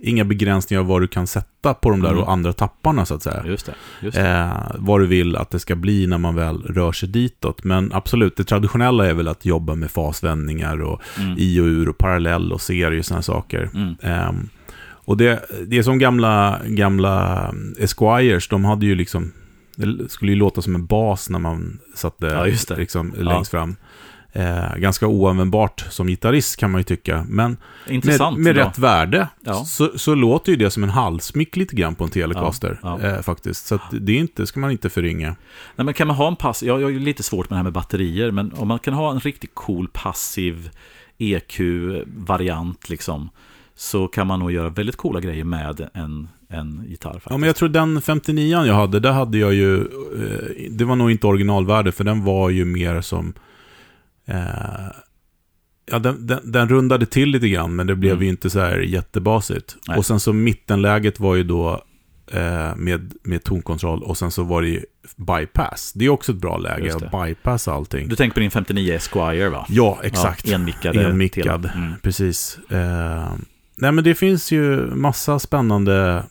inga 0.03 0.24
begränsningar 0.26 0.84
vad 0.84 1.01
du 1.01 1.07
kan 1.07 1.28
sätta 1.28 1.74
på 1.74 1.89
de 1.89 2.01
där 2.01 2.09
Mm. 2.09 2.22
och 2.24 2.32
andra 2.32 2.53
tapparna 2.53 3.05
så 3.05 3.14
att 3.16 3.24
säga. 3.24 3.43
Just 3.47 3.66
det, 3.66 3.74
just 4.01 4.18
det. 4.18 4.30
Eh, 4.30 4.72
vad 4.76 4.99
du 4.99 5.05
vill 5.07 5.36
att 5.36 5.51
det 5.51 5.59
ska 5.59 5.76
bli 5.76 6.07
när 6.07 6.18
man 6.18 6.36
väl 6.36 6.62
rör 6.64 6.91
sig 6.91 7.09
ditåt. 7.09 7.64
Men 7.64 7.93
absolut, 7.93 8.36
det 8.38 8.43
traditionella 8.43 9.07
är 9.09 9.14
väl 9.14 9.28
att 9.28 9.45
jobba 9.45 9.76
med 9.76 9.91
fasvändningar 9.91 10.82
och 10.82 11.01
Mm. 11.20 11.36
i 11.38 11.59
och 11.59 11.66
ur 11.66 11.89
och 11.89 11.97
parallell 11.97 12.53
och 12.53 12.62
serie 12.62 12.99
och 12.99 13.05
sådana 13.05 13.22
saker. 13.22 13.70
Mm. 13.74 13.95
Ehm, 14.01 14.49
och 15.05 15.18
det, 15.18 15.45
det 15.68 15.78
är 15.78 15.84
som 15.84 15.99
gamla, 15.99 16.59
gamla 16.66 17.53
Esquires, 17.80 18.47
de 18.47 18.66
hade 18.66 18.86
ju 18.86 18.95
liksom, 18.95 19.32
det 19.76 20.09
skulle 20.11 20.32
ju 20.32 20.36
låta 20.38 20.61
som 20.61 20.76
en 20.76 20.86
bas 20.86 21.30
när 21.30 21.39
man 21.39 21.80
satte 21.95 22.26
Ja. 22.26 22.76
Liksom, 22.78 23.13
Ja. 23.17 23.24
längst 23.24 23.51
fram. 23.51 23.76
Eh, 24.34 24.76
ganska 24.78 25.07
oanvändbart 25.07 25.86
som 25.89 26.07
gitarrist 26.07 26.57
kan 26.57 26.72
man 26.72 26.80
ju 26.80 26.84
tycka. 26.84 27.26
Men 27.30 27.57
med, 27.86 27.95
Intressant. 27.95 28.38
med 28.39 28.55
bra. 28.55 28.65
rätt 28.65 28.78
värde 28.80 29.28
Ja. 29.41 29.65
så, 29.65 29.91
så 29.95 30.15
låter 30.15 30.51
ju 30.51 30.55
det 30.57 30.72
som 30.72 30.84
en 30.84 30.89
halsmick 30.89 31.55
lite 31.55 31.76
grann 31.76 31.95
på 31.95 32.03
en 32.03 32.09
Telecaster. 32.09 32.80
Ja, 32.84 32.99
ja. 33.01 33.07
Eh, 33.07 33.22
faktiskt. 33.22 33.65
Så 33.67 33.80
det 33.91 34.11
är 34.11 34.17
inte, 34.19 34.47
ska 34.47 34.59
man 34.59 34.72
inte 34.72 34.89
förringa. 34.89 35.36
Nej, 35.76 35.86
men 35.86 35.93
kan 35.93 36.07
man 36.07 36.15
ha 36.15 36.28
en 36.28 36.36
passiv, 36.36 36.67
jag, 36.67 36.82
jag 36.82 36.95
är 36.95 36.99
lite 36.99 37.24
svårt 37.24 37.49
med 37.49 37.55
det 37.55 37.59
här 37.59 37.63
med 37.63 37.74
batterier, 37.74 38.32
men 38.32 38.53
om 38.53 38.67
man 38.67 38.80
kan 38.80 38.93
ha 38.93 39.11
en 39.11 39.19
riktigt 39.19 39.51
cool 39.53 39.88
passiv 39.93 40.69
EQ-variant 41.17 42.89
liksom, 42.89 43.30
så 43.76 44.07
kan 44.07 44.28
man 44.28 44.39
nog 44.39 44.51
göra 44.51 44.69
väldigt 44.69 44.95
coola 44.95 45.19
grejer 45.19 45.43
med 45.43 45.89
en, 45.93 46.30
en 46.52 46.84
gitarr. 46.88 47.12
Faktiskt. 47.14 47.32
Ja, 47.32 47.38
men 47.38 47.47
jag 47.47 47.56
tror 47.56 47.70
den 47.70 48.02
59 48.02 48.66
jag 48.66 48.74
hade, 48.76 48.99
där 48.99 49.12
hade 49.12 49.38
jag 49.38 49.54
ju, 49.54 49.80
eh, 49.82 50.70
det 50.72 50.86
var 50.86 50.95
nog 50.95 51.12
inte 51.12 51.28
originalvärde, 51.28 51.91
för 51.91 52.04
den 52.04 52.24
var 52.24 52.49
ju 52.49 52.66
mer 52.66 53.02
som, 53.02 53.34
eh, 54.26 54.36
ja, 55.91 55.99
den, 55.99 56.28
den, 56.28 56.52
den 56.52 56.70
rundade 56.70 57.06
till 57.06 57.30
lite 57.30 57.49
grann, 57.49 57.76
men 57.76 57.88
det 57.88 57.95
blev 57.95 58.12
Mm. 58.12 58.24
ju 58.24 58.30
inte 58.30 58.49
så 58.49 58.60
här 58.60 58.78
jättebasigt. 58.78 59.76
Nej. 59.88 59.97
Och 59.97 60.06
sen 60.06 60.20
så 60.20 60.34
mittenläget 60.34 61.20
var 61.20 61.36
ju 61.36 61.43
då 61.43 61.84
eh, 62.32 62.76
med, 62.76 63.14
med 63.24 63.43
tonkontroll, 63.43 64.04
och 64.04 64.18
sen 64.18 64.32
så 64.32 64.43
var 64.43 64.62
det 64.62 64.68
ju 64.68 64.82
bypass. 65.16 65.91
Det 65.95 66.06
är 66.06 66.10
också 66.10 66.32
ett 66.32 66.38
bra 66.38 66.58
läge, 66.58 66.95
att 66.95 67.12
bypassa 67.28 67.74
allting. 67.74 68.08
Du 68.08 68.16
tänker 68.16 68.34
på 68.34 68.39
din 68.39 68.52
59 68.52 68.93
Esquire 68.93 69.49
va? 69.49 69.66
Ja, 69.70 69.99
exakt. 70.04 70.47
Ja, 70.47 70.56
enmickad. 70.56 70.95
Enmickad. 70.95 71.70
Mm. 71.76 71.93
Precis. 72.04 72.60
Eh, 72.70 73.34
nej, 73.76 73.91
men 73.91 74.04
det 74.04 74.16
finns 74.16 74.52
ju 74.52 74.86
massa 74.95 75.39
spännande 75.39 76.24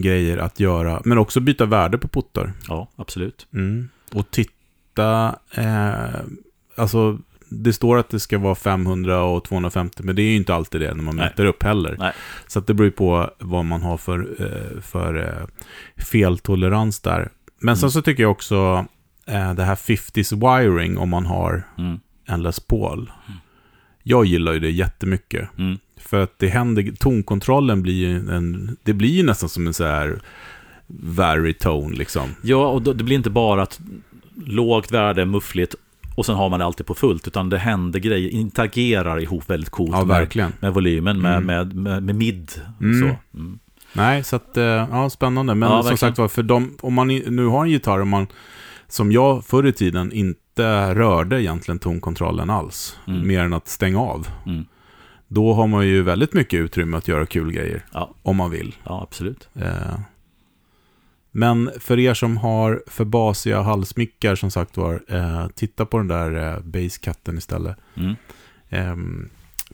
grejer 0.00 0.38
att 0.38 0.60
göra, 0.60 1.02
men 1.04 1.18
också 1.18 1.40
byta 1.40 1.66
värde 1.66 1.98
på 1.98 2.08
puttar. 2.08 2.52
Ja, 2.68 2.88
absolut. 2.96 3.46
Mm. 3.52 3.88
Och 4.12 4.30
titta, 4.30 5.36
eh, 5.54 6.20
alltså 6.76 7.18
det 7.50 7.72
står 7.72 7.98
att 7.98 8.08
det 8.10 8.20
ska 8.20 8.38
vara 8.38 8.54
500 8.54 9.22
och 9.22 9.44
250, 9.44 10.02
men 10.02 10.16
det 10.16 10.22
är 10.22 10.30
ju 10.30 10.36
inte 10.36 10.54
alltid 10.54 10.80
det 10.80 10.94
när 10.94 11.02
man 11.02 11.16
Nej. 11.16 11.24
mäter 11.24 11.44
upp 11.46 11.62
heller. 11.62 11.96
Nej. 11.98 12.12
Så 12.46 12.60
det 12.60 12.74
beror 12.74 12.84
ju 12.86 12.90
på 12.92 13.30
vad 13.38 13.64
man 13.64 13.82
har 13.82 13.96
för, 13.96 14.18
eh, 14.38 14.80
för 14.80 15.14
eh, 15.26 15.46
feltolerans 16.04 17.00
där. 17.00 17.28
Men 17.60 17.76
sen 17.76 17.84
Mm. 17.86 17.90
så 17.90 18.02
tycker 18.02 18.22
jag 18.22 18.32
också 18.32 18.86
eh, 19.26 19.54
det 19.54 19.64
här 19.64 19.74
50s 19.74 20.32
wiring 20.60 20.98
om 20.98 21.08
man 21.08 21.26
har 21.26 21.62
Mm. 21.78 22.00
en 22.26 22.42
Les 22.42 22.60
Paul. 22.60 22.98
Mm. 23.26 23.38
Jag 24.02 24.24
gillar 24.24 24.52
ju 24.52 24.60
det 24.60 24.70
jättemycket. 24.70 25.48
Mm. 25.58 25.78
För 26.00 26.20
att 26.22 26.32
det 26.38 26.48
händer, 26.48 26.92
tonkontrollen 26.98 27.82
blir 27.82 27.94
ju 27.94 28.16
en, 28.30 28.76
det 28.82 28.92
blir 28.92 29.08
ju 29.10 29.22
nästan 29.22 29.48
som 29.48 29.66
en 29.66 29.74
så 29.74 29.84
här 29.84 30.20
varitone 30.86 31.94
liksom. 31.96 32.34
Ja, 32.42 32.66
och 32.68 32.82
då, 32.82 32.92
det 32.92 33.04
blir 33.04 33.16
inte 33.16 33.30
bara 33.30 33.62
att 33.62 33.80
lågt 34.46 34.92
värde, 34.92 35.24
muffligt 35.24 35.74
och 36.16 36.26
sen 36.26 36.34
har 36.34 36.48
man 36.48 36.58
det 36.58 36.64
alltid 36.66 36.86
på 36.86 36.94
fullt, 36.94 37.26
utan 37.26 37.48
det 37.48 37.58
händer 37.58 37.98
grejer, 38.00 38.30
interagerar 38.30 39.20
ihop 39.20 39.50
väldigt 39.50 39.70
coolt 39.70 39.90
Ja, 39.92 40.04
med, 40.04 40.52
med 40.60 40.74
volymen, 40.74 41.20
med, 41.20 41.32
Mm. 41.36 41.46
med, 41.46 41.74
med, 41.76 42.02
med 42.02 42.14
mid. 42.14 42.50
Mm. 42.80 43.00
Så. 43.00 43.38
Mm. 43.38 43.58
Nej, 43.92 44.24
så 44.24 44.36
att, 44.36 44.56
eh, 44.56 44.64
ja, 44.64 45.10
spännande. 45.10 45.54
Men 45.54 45.68
Ja, 45.70 45.82
som 45.82 45.88
verkligen. 45.90 45.98
sagt 45.98 46.18
var, 46.18 46.28
för 46.28 46.42
de, 46.42 46.76
om 46.80 46.94
man 46.94 47.08
nu 47.08 47.46
har 47.46 47.64
en 47.64 47.70
gitarr 47.70 47.98
och 48.00 48.06
man, 48.06 48.26
som 48.88 49.12
jag 49.12 49.44
förr 49.44 49.66
i 49.66 49.72
tiden, 49.72 50.12
inte 50.12 50.94
rörde 50.94 51.42
egentligen 51.42 51.78
tonkontrollen 51.78 52.50
alls, 52.50 52.98
Mm. 53.06 53.26
mer 53.28 53.40
än 53.40 53.52
att 53.54 53.68
stänga 53.68 54.00
av. 54.00 54.28
Då 55.28 55.52
har 55.54 55.66
man 55.66 55.86
ju 55.86 56.02
väldigt 56.02 56.32
mycket 56.32 56.60
utrymme 56.60 56.96
att 56.96 57.08
göra 57.08 57.26
kul 57.26 57.52
grejer, 57.52 57.84
Ja. 57.92 58.14
om 58.22 58.36
man 58.36 58.50
vill. 58.50 58.76
ja, 58.84 59.02
absolut. 59.02 59.48
Eh, 59.54 59.98
Men 61.30 61.70
för 61.80 61.98
er 61.98 62.14
som 62.14 62.36
har 62.36 62.82
för 62.86 63.04
basiga 63.04 63.60
halsmickar, 63.60 64.34
som 64.34 64.50
sagt 64.50 64.76
var, 64.76 65.02
eh, 65.08 65.48
titta 65.48 65.86
på 65.86 65.98
den 65.98 66.08
där 66.08 66.52
eh, 66.54 66.60
basscutten 66.60 67.38
istället. 67.38 67.76
Mm. 67.96 68.14
Ehm, 68.68 69.28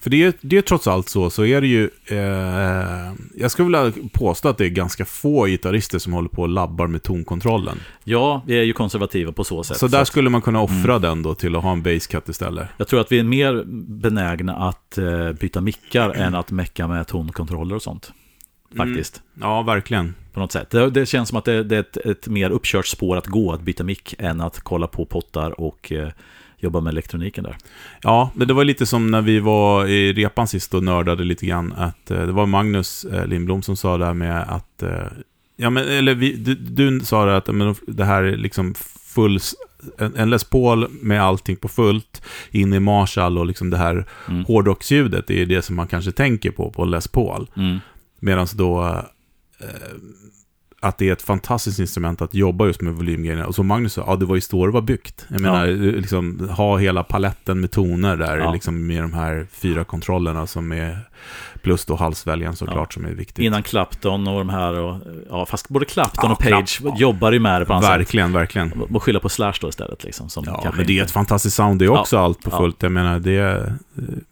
för 0.05 0.11
det 0.11 0.23
är, 0.23 0.33
det 0.41 0.57
är 0.57 0.63
trots 0.63 0.87
allt 0.87 1.09
så, 1.09 1.31
så 1.31 1.45
är 1.45 1.61
det 1.61 1.67
ju, 1.67 1.91
eh, 2.07 3.13
jag 3.35 3.51
skulle 3.51 3.83
vilja 3.83 4.09
påstå 4.13 4.49
att 4.49 4.59
det 4.59 4.65
är 4.65 4.69
ganska 4.69 5.05
få 5.05 5.47
gitarrister 5.47 5.99
som 5.99 6.13
håller 6.13 6.29
på 6.29 6.43
och 6.43 6.49
labbar 6.49 6.87
med 6.87 7.03
tonkontrollen. 7.03 7.79
Ja, 8.05 8.43
vi 8.47 8.59
är 8.59 8.63
ju 8.63 8.73
konservativa 8.73 9.33
på 9.33 9.45
så 9.45 9.63
sätt. 9.63 9.77
Så 9.77 9.89
där 9.89 10.03
att 10.03 10.09
skulle 10.09 10.31
man 10.31 10.43
kunna 10.43 10.61
offra 10.61 10.93
Mm. 10.95 11.03
den 11.03 11.23
då 11.23 11.35
till 11.35 11.57
att 11.57 11.63
ha 11.63 11.73
en 11.73 11.83
basscut 11.83 12.29
istället. 12.29 12.69
Jag 12.77 12.89
tror 12.89 13.01
att 13.01 13.13
vi 13.13 13.19
är 13.19 13.25
mer 13.25 13.65
benägna 13.89 14.57
att 14.57 14.99
eh, 14.99 15.33
byta 15.33 15.61
mickar 15.61 16.11
än 16.11 16.35
att 16.35 16.51
mecka 16.51 16.89
med 16.89 17.07
tonkontroller 17.07 17.75
och 17.75 17.83
sånt. 17.83 18.13
Faktiskt. 18.77 19.23
Ja, 19.41 19.63
verkligen. 19.63 20.15
På 20.33 20.41
något 20.41 20.53
sätt. 20.53 20.71
Det, 20.71 20.91
det 20.91 21.07
känns 21.07 21.29
som 21.29 21.39
att 21.39 21.45
det, 21.45 21.65
det 21.65 21.77
är 21.77 21.81
ett, 21.81 21.97
ett 21.97 22.29
mer 22.29 22.51
uppkört 22.51 22.87
spår 22.87 23.17
att 23.17 23.27
gå, 23.27 23.53
att 23.53 23.61
byta 23.61 23.85
mick, 23.85 24.15
än 24.19 24.41
att 24.41 24.61
kolla 24.61 24.87
på 24.87 25.05
pottar 25.07 25.61
och 25.61 25.93
eh, 25.93 26.09
jobba 26.59 26.81
med 26.81 26.91
elektroniken 26.91 27.45
där. 27.45 27.57
Ja, 28.03 28.31
men 28.35 28.49
det 28.49 28.55
var 28.55 28.65
lite 28.65 28.87
som 28.87 29.11
när 29.11 29.23
vi 29.23 29.41
var 29.41 29.87
i 29.87 30.13
repan 30.13 30.49
sist 30.49 30.75
och 30.75 30.83
nördade 30.83 31.25
lite 31.25 31.47
grann. 31.47 31.73
Att 31.73 32.11
eh, 32.11 32.27
det 32.27 32.33
var 32.33 32.47
Magnus 32.47 33.05
eh, 33.05 33.27
Lindblom 33.27 33.63
som 33.63 33.77
sa 33.77 33.99
det 33.99 34.07
här 34.07 34.15
med 34.15 34.43
att... 34.43 34.83
Eh, 34.83 35.07
ja, 35.57 35.71
men 35.71 35.89
eller 35.89 36.15
vi, 36.15 36.33
du, 36.33 36.55
du 36.55 37.01
sa 37.01 37.25
det 37.25 37.37
att 37.37 37.55
men, 37.55 37.75
det 37.87 38.05
här 38.05 38.23
är 38.23 38.37
liksom 38.37 38.75
full... 39.15 39.39
En, 39.99 40.17
en 40.17 40.31
Les 40.31 40.45
Paul 40.45 40.89
med 40.91 41.23
allting 41.23 41.57
på 41.57 41.69
fullt, 41.69 42.23
in 42.51 42.73
i 42.73 42.81
Marshall 42.81 43.39
och 43.39 43.47
liksom 43.47 43.71
det 43.71 43.77
här 43.77 44.07
Mm. 44.29 44.45
hårdrocksljudet, 44.45 45.27
det 45.27 45.43
är 45.43 45.47
det 45.47 45.63
som 45.63 45.77
man 45.77 45.87
kanske 45.87 46.13
tänker 46.13 46.51
på 46.51 46.71
på 46.71 46.83
en 46.83 46.91
Les 46.91 47.09
Paul. 47.09 47.51
Mm. 47.57 47.79
Medan 48.21 48.47
då... 48.55 48.85
Eh, 49.61 49.69
att 50.85 50.99
det 50.99 51.09
är 51.09 51.13
ett 51.13 51.23
fantastiskt 51.23 51.79
instrument 51.79 52.23
att 52.23 52.35
jobba 52.35 52.67
just 52.67 52.81
med 52.81 52.93
volymgrejerna. 52.95 53.47
Och 53.47 53.55
som 53.55 53.67
Magnus 53.67 53.93
sa, 53.93 54.05
ja 54.07 54.17
det 54.17 54.25
var 54.25 54.35
ju 54.35 54.41
så 54.41 54.67
det 54.67 54.73
var 54.73 54.81
byggt. 54.81 55.27
Jag 55.29 55.37
Ja. 55.39 55.43
menar, 55.43 55.67
liksom, 55.97 56.49
ha 56.57 56.77
hela 56.79 57.03
paletten 57.05 57.61
med 57.61 57.71
toner 57.71 58.17
där, 58.17 58.39
Ja. 58.39 58.53
liksom 58.53 58.87
med 58.87 59.03
de 59.03 59.13
här 59.13 59.47
fyra 59.53 59.85
kontrollerna 59.85 60.47
som 60.47 60.73
är, 60.73 60.99
plus 61.63 61.85
då 61.85 61.97
halsväljaren 61.97 62.57
såklart 62.57 62.93
som 62.95 63.05
är 63.05 63.11
viktigt. 63.11 63.39
Innan 63.45 63.63
Clapton 63.63 64.29
och 64.29 64.39
de 64.39 64.49
här, 64.49 64.75
och, 64.75 64.99
ja, 65.31 65.47
fast 65.47 65.69
både 65.69 65.85
Clapton 65.85 66.25
Ja, 66.31 66.33
och 66.33 66.39
Page 66.39 66.81
Clap- 66.83 66.99
jobbar 66.99 67.33
ju 67.33 67.39
med 67.39 67.61
det 67.61 67.65
på 67.65 67.73
annat 67.73 67.85
sätt. 67.85 67.99
Verkligen, 67.99 68.33
verkligen. 68.33 68.73
Och 68.73 69.03
skylla 69.03 69.21
på 69.21 69.29
Slash 69.29 69.55
då 69.61 69.69
istället 69.69 70.05
liksom. 70.05 70.29
Som 70.29 70.45
Ja, 70.47 70.73
men 70.77 70.87
det 70.87 70.93
är 70.93 70.95
inte- 70.95 71.05
ett 71.05 71.11
fantastiskt 71.11 71.57
sound 71.57 71.79
det 71.79 71.85
är 71.85 71.89
också, 71.89 72.19
allt 72.19 72.43
på 72.43 72.51
Ja. 72.51 72.59
fullt. 72.59 72.83
Jag 72.83 72.93
menar, 72.93 73.19
det... 73.19 73.37
eh, 73.39 73.73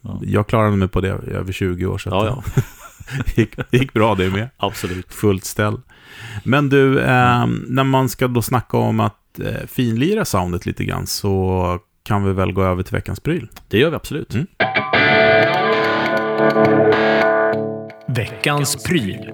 Ja. 0.02 0.20
Jag 0.22 0.46
klarade 0.46 0.76
mig 0.76 0.88
på 0.88 1.00
det 1.00 1.08
i 1.08 1.30
över 1.30 1.52
20 1.52 1.86
år, 1.86 1.98
så 1.98 2.08
Ja, 2.10 2.26
ja, 2.26 2.42
det 3.24 3.38
gick, 3.38 3.54
gick 3.70 3.92
bra 3.92 4.14
det 4.14 4.30
med. 4.30 4.48
absolut. 4.56 5.12
fullt 5.14 5.44
ställ. 5.44 5.76
Men 6.44 6.68
du, 6.68 7.00
eh, 7.00 7.46
när 7.68 7.84
man 7.84 8.08
ska 8.08 8.28
då 8.28 8.42
snacka 8.42 8.76
om 8.76 9.00
att 9.00 9.38
eh, 9.38 9.66
finlira 9.66 10.24
soundet 10.24 10.66
lite 10.66 10.84
grann 10.84 11.06
så 11.06 11.78
kan 12.02 12.24
vi 12.24 12.32
väl 12.32 12.52
gå 12.52 12.64
över 12.64 12.82
till 12.82 12.94
veckans 12.94 13.20
pryl. 13.20 13.48
Det 13.68 13.78
gör 13.78 13.90
vi 13.90 13.96
absolut. 13.96 14.34
Mm. 14.34 14.46
Veckans 18.08 18.84
pryl. 18.84 19.30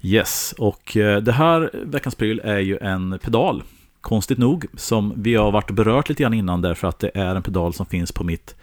Yes, 0.00 0.54
och 0.58 0.96
eh, 0.96 1.22
det 1.22 1.32
här 1.32 1.70
veckans 1.84 2.14
pryl 2.14 2.40
är 2.44 2.58
ju 2.58 2.78
en 2.78 3.18
pedal. 3.18 3.62
Konstigt 4.00 4.38
nog, 4.38 4.66
som 4.76 5.12
vi 5.16 5.34
har 5.34 5.50
varit 5.50 5.70
berört 5.70 6.08
lite 6.08 6.22
grann 6.22 6.34
innan 6.34 6.62
därför 6.62 6.88
att 6.88 6.98
det 6.98 7.10
är 7.14 7.34
en 7.34 7.42
pedal 7.42 7.74
som 7.74 7.86
finns 7.86 8.12
på 8.12 8.24
mitt 8.24 8.56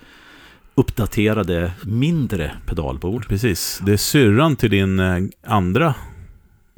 uppdaterade 0.75 1.71
mindre 1.83 2.51
pedalbord. 2.65 3.27
Precis, 3.27 3.79
det 3.85 3.93
är 3.93 3.97
syrran 3.97 4.55
till 4.55 4.69
din 4.69 4.99
eh, 4.99 5.17
andra. 5.47 5.93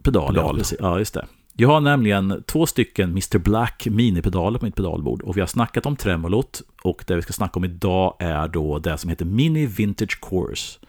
Pedal, 0.03 0.35
Ja, 0.35 0.41
Pedal. 0.41 0.57
precis. 0.57 0.77
ja, 0.81 0.99
just 0.99 1.13
det. 1.13 1.25
Jag 1.59 1.69
har 1.69 1.81
nämligen 1.81 2.43
två 2.47 2.65
stycken 2.65 3.09
Mr. 3.09 3.37
Black 3.37 3.87
minipedaler 3.91 4.59
på 4.59 4.65
mitt 4.65 4.75
pedalbord 4.75 5.21
och 5.21 5.37
vi 5.37 5.39
har 5.39 5.47
snackat 5.47 5.85
om 5.85 5.95
tremolot 5.95 6.61
och 6.83 7.03
det 7.07 7.15
vi 7.15 7.21
ska 7.21 7.33
snacka 7.33 7.59
om 7.59 7.65
idag 7.65 8.15
är 8.19 8.47
då 8.47 8.79
det 8.79 8.97
som 8.97 9.09
heter 9.09 9.25
Mini 9.25 9.65
Vintage 9.65 10.19
Course. 10.21 10.79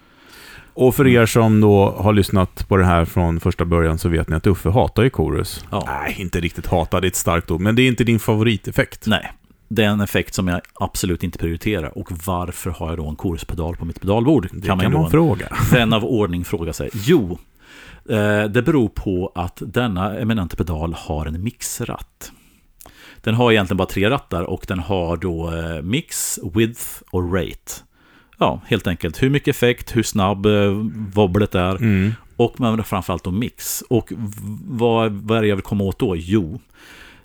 Och 0.74 0.94
för 0.94 1.06
er 1.06 1.26
som 1.26 1.60
då 1.60 1.90
har 1.98 2.12
lyssnat 2.12 2.68
på 2.68 2.76
det 2.76 2.84
här 2.84 3.04
från 3.04 3.40
första 3.40 3.64
början 3.64 3.98
så 3.98 4.08
vet 4.08 4.28
ni 4.28 4.36
att 4.36 4.46
Uffe 4.46 4.70
hatar 4.70 5.02
ju 5.02 5.10
chorus. 5.10 5.64
Ja. 5.70 5.84
Nej, 5.86 6.16
inte 6.18 6.40
riktigt 6.40 6.66
hatar, 6.66 7.00
det 7.00 7.06
är 7.06 7.08
ett 7.08 7.16
starkt 7.16 7.50
ord, 7.50 7.60
men 7.60 7.76
det 7.76 7.82
är 7.82 7.88
inte 7.88 8.04
din 8.04 8.18
favoriteffekt. 8.20 9.06
Nej, 9.06 9.32
det 9.68 9.84
är 9.84 9.88
en 9.88 10.00
effekt 10.00 10.34
som 10.34 10.48
jag 10.48 10.60
absolut 10.74 11.22
inte 11.22 11.38
prioriterar. 11.38 11.98
Och 11.98 12.08
varför 12.26 12.70
har 12.70 12.88
jag 12.88 12.96
då 12.96 13.08
en 13.08 13.16
chorus-pedal 13.16 13.76
på 13.76 13.84
mitt 13.84 14.00
pedalbord? 14.00 14.48
Det 14.52 14.66
kan 14.66 14.76
man, 14.78 14.92
då 14.92 15.10
fråga. 15.10 15.56
vän 15.72 15.92
av 15.92 16.04
ordning 16.04 16.44
fråga 16.44 16.72
sig. 16.72 16.90
Jo, 16.92 17.38
eh, 18.08 18.44
det 18.44 18.62
beror 18.62 18.88
på 18.88 19.32
att 19.34 19.62
denna 19.66 20.18
eminenta 20.18 20.56
pedal 20.56 20.94
har 20.98 21.26
en 21.26 21.42
mixratt. 21.42 22.32
Den 23.20 23.34
har 23.34 23.52
egentligen 23.52 23.76
bara 23.76 23.88
tre 23.88 24.10
rattar 24.10 24.42
och 24.42 24.64
den 24.68 24.78
har 24.78 25.16
då 25.16 25.54
eh, 25.56 25.82
mix, 25.82 26.38
width 26.54 26.82
och 27.10 27.34
rate. 27.34 27.72
Ja, 28.38 28.60
helt 28.66 28.86
enkelt 28.86 29.22
hur 29.22 29.30
mycket 29.30 29.48
effekt, 29.56 29.96
hur 29.96 30.02
snabb 30.02 30.46
eh, 30.46 30.70
wobblet 31.14 31.54
är 31.54 31.76
Mm. 31.76 32.12
och 32.36 32.60
men 32.60 32.84
framförallt 32.84 33.24
då 33.24 33.30
mix. 33.30 33.82
Och 33.90 34.12
vad, 34.66 35.12
vad 35.12 35.38
är 35.38 35.42
det 35.42 35.48
jag 35.48 35.56
vill 35.56 35.64
komma 35.64 35.84
åt 35.84 35.98
då? 35.98 36.16
Jo, 36.16 36.60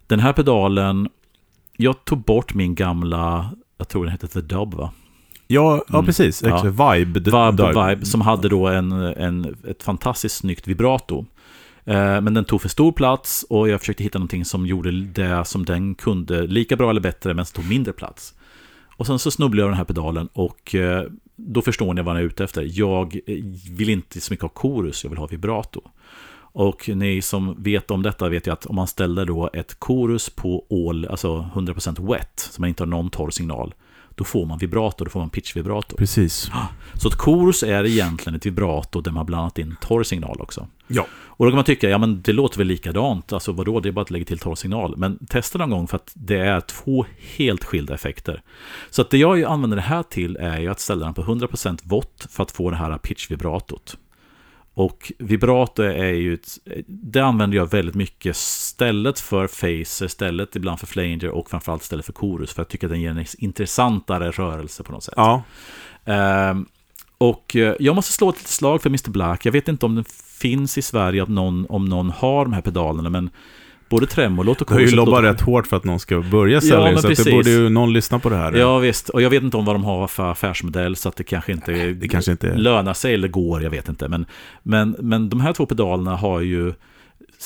den 0.08 0.20
här 0.20 0.34
pedalen, 0.34 1.10
jag 1.78 2.06
tog 2.06 2.20
bort 2.24 2.54
min 2.54 2.76
gamla, 2.76 3.52
jag 3.78 3.88
tror 3.90 4.04
den 4.04 4.12
hette 4.12 4.28
The 4.28 4.42
Dub 4.42 4.74
va? 4.74 4.92
Ja, 5.48 5.84
ja, 5.88 5.94
Mm. 5.94 6.06
precis. 6.06 6.44
Ja. 6.44 6.64
Vibe. 6.64 7.20
Vibe. 7.20 7.88
Vibe 7.90 8.06
som 8.06 8.22
hade 8.22 8.50
då 8.50 8.68
en, 8.68 8.92
en, 8.92 9.56
ett 9.68 9.84
fantastiskt 9.84 10.36
snyggt 10.38 10.68
vibrato. 10.68 11.26
Eh, 11.86 12.22
Men 12.22 12.34
den 12.34 12.46
tog 12.46 12.62
för 12.62 12.70
stor 12.70 12.92
plats 12.92 13.46
och 13.50 13.70
jag 13.70 13.80
försökte 13.80 14.04
hitta 14.04 14.20
någonting 14.20 14.46
som 14.46 14.66
gjorde 14.66 14.92
det 14.92 15.46
som 15.46 15.66
den 15.66 15.96
kunde 15.96 16.48
lika 16.48 16.76
bra 16.76 16.90
eller 16.90 17.02
bättre 17.02 17.34
men 17.34 17.46
som 17.46 17.56
tog 17.62 17.70
mindre 17.70 17.94
plats. 17.94 18.34
Och 18.98 19.08
sen 19.08 19.20
så 19.20 19.32
snubblade 19.32 19.62
jag 19.62 19.66
över 19.66 19.72
den 19.72 19.78
här 19.78 19.86
pedalen 19.86 20.28
och 20.34 20.76
eh, 20.76 21.04
då 21.36 21.62
förstår 21.62 21.94
ni 21.94 22.02
vad 22.02 22.16
jag 22.16 22.22
är 22.22 22.26
ute 22.26 22.44
efter. 22.44 22.68
Jag 22.80 23.16
eh, 23.28 23.36
vill 23.72 23.90
inte 23.90 24.22
så 24.22 24.34
mycket 24.34 24.44
ha 24.44 24.52
chorus, 24.56 25.04
jag 25.04 25.10
vill 25.10 25.20
ha 25.20 25.28
vibrato. 25.28 25.82
Och 26.54 26.90
ni 26.90 27.22
som 27.22 27.64
vet 27.64 27.92
om 27.92 28.04
detta 28.04 28.30
vet 28.30 28.48
ju 28.48 28.52
att 28.52 28.66
om 28.66 28.76
man 28.76 28.88
ställer 28.88 29.26
då 29.26 29.50
ett 29.54 29.78
chorus 29.80 30.30
på 30.30 30.66
all, 30.70 31.08
alltså 31.08 31.50
100% 31.54 32.12
wet, 32.12 32.50
så 32.52 32.62
man 32.62 32.68
inte 32.70 32.84
har 32.84 32.88
någon 32.88 33.10
torr 33.10 33.30
signal, 33.30 33.74
då 34.16 34.24
får 34.24 34.46
man 34.46 34.58
vibrato, 34.58 35.04
då 35.04 35.10
får 35.10 35.20
man 35.20 35.30
pitch-vibrato. 35.30 35.96
Precis. 35.98 36.52
Så 36.94 37.08
ett 37.08 37.16
chorus 37.16 37.64
är 37.64 37.86
egentligen 37.86 38.36
ett 38.36 38.46
vibrato 38.46 39.02
där 39.02 39.12
man 39.12 39.26
blandat 39.26 39.58
in 39.58 39.76
torr 39.82 40.04
signal 40.04 40.42
också. 40.42 40.68
Ja. 40.88 41.06
Och 41.36 41.46
då 41.46 41.52
kan 41.52 41.56
man 41.56 41.66
tycka, 41.66 41.90
ja 41.90 41.98
men 41.98 42.22
det 42.22 42.34
låter 42.34 42.58
väl 42.58 42.68
likadant, 42.68 43.34
alltså 43.34 43.52
vadå, 43.52 43.80
det 43.80 43.90
är 43.90 43.94
bara 43.94 44.02
att 44.02 44.12
lägga 44.12 44.26
till 44.26 44.40
torr 44.40 44.56
signal. 44.56 44.98
Men 44.98 45.26
testa 45.26 45.58
någon 45.58 45.70
gång 45.70 45.88
för 45.88 45.96
att 45.96 46.12
det 46.14 46.40
är 46.40 46.62
två 46.62 47.06
helt 47.38 47.64
skilda 47.64 47.94
effekter. 47.94 48.42
Så 48.90 49.02
att 49.02 49.10
det 49.10 49.18
jag 49.18 49.44
använder 49.44 49.78
det 49.78 49.84
här 49.84 50.04
till 50.04 50.38
är 50.38 50.60
ju 50.60 50.68
att 50.68 50.80
ställa 50.80 51.06
den 51.06 51.14
på 51.14 51.24
100% 51.24 51.80
vått 51.84 52.28
för 52.30 52.44
att 52.44 52.52
få 52.52 52.70
det 52.70 52.76
här 52.76 52.98
pitch-vibratot. 52.98 53.98
Och 54.74 55.12
vibrato 55.20 55.84
är 55.84 56.14
ju, 56.14 56.34
ett, 56.34 56.58
det 56.88 57.20
använder 57.20 57.58
jag 57.58 57.72
väldigt 57.72 57.96
mycket 57.96 58.36
stället 58.36 59.20
för 59.20 59.48
phaser, 59.48 60.08
stället 60.08 60.56
ibland 60.56 60.80
för 60.80 60.88
flanger 60.88 61.30
och 61.30 61.50
framförallt 61.50 61.84
stället 61.84 62.06
för 62.06 62.14
chorus. 62.14 62.54
För 62.54 62.62
jag 62.62 62.70
tycker 62.70 62.88
att 62.88 62.92
den 62.92 63.02
ger 63.02 63.10
en 63.10 63.26
intressantare 63.38 64.32
rörelse 64.32 64.84
på 64.84 64.92
något 64.92 65.04
sätt. 65.04 65.14
Ja. 65.18 65.44
Ehm, 66.06 66.66
och 67.18 67.56
eh, 67.56 67.76
jag 67.80 67.96
måste 67.96 68.12
slå 68.12 68.30
ett 68.30 68.36
litet 68.36 68.48
slag 68.52 68.82
för 68.82 68.90
Mr. 68.90 69.10
Black. 69.10 69.46
Jag 69.46 69.52
vet 69.52 69.68
inte 69.68 69.86
om 69.86 69.96
den 69.96 70.06
finns 70.40 70.78
i 70.78 70.82
Sverige, 70.82 71.22
om 71.22 71.36
någon, 71.36 71.66
om 71.70 71.86
någon 71.86 72.10
har 72.10 72.46
de 72.46 72.54
här 72.54 72.62
pedalerna, 72.62 73.10
men 73.10 73.30
både 73.94 74.06
tremolot 74.06 74.62
och 74.62 74.78
Du 74.78 74.92
låter- 74.96 75.22
rätt 75.22 75.42
hårt 75.42 75.68
för 75.68 75.78
att 75.78 75.84
någon 75.84 76.00
ska 76.00 76.20
börja 76.22 76.62
sälja, 76.62 76.92
Ja, 76.92 76.98
så 76.98 77.08
att 77.08 77.18
det 77.26 77.32
borde 77.32 77.50
ju 77.50 77.70
någon 77.70 77.94
lyssna 77.94 78.20
på 78.20 78.30
det 78.30 78.36
här. 78.36 78.54
Ja, 78.54 78.78
visst. 78.78 79.10
Och 79.10 79.22
jag 79.22 79.30
vet 79.30 79.44
inte 79.44 79.58
om 79.58 79.66
vad 79.66 79.76
de 79.76 79.84
har 79.84 80.08
för 80.08 80.32
affärsmodell, 80.32 80.96
så 80.96 81.10
att 81.10 81.16
det 81.16 81.24
kanske 81.24 81.52
inte, 81.52 81.72
det 81.94 82.08
kanske 82.08 82.32
inte- 82.32 82.56
lönar 82.56 82.94
sig 82.94 83.14
eller 83.14 83.28
går, 83.28 83.64
jag 83.64 83.70
vet 83.70 83.90
inte. 83.90 84.08
Men, 84.08 84.26
men, 84.64 84.96
men 85.00 85.30
de 85.30 85.42
här 85.42 85.54
två 85.54 85.66
pedalerna 85.66 86.16
har 86.16 86.42
ju 86.42 86.74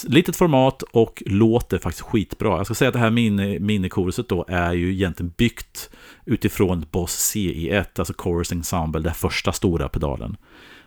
Litet 0.03 0.35
format 0.35 0.81
och 0.81 1.23
låter 1.25 1.77
faktiskt 1.77 2.05
skitbra. 2.05 2.57
Jag 2.57 2.65
ska 2.65 2.75
säga 2.75 2.87
att 2.89 2.93
det 2.93 2.99
här 2.99 3.09
mini, 3.09 3.59
minikoruset 3.59 4.29
då 4.29 4.45
är 4.47 4.73
ju 4.73 4.93
egentligen 4.93 5.33
byggt 5.37 5.89
utifrån 6.25 6.85
Boss 6.91 7.33
CE1, 7.35 7.85
alltså 7.97 8.13
Chorus 8.17 8.51
Ensemble, 8.51 9.01
den 9.01 9.13
första 9.13 9.51
stora 9.51 9.89
pedalen. 9.89 10.37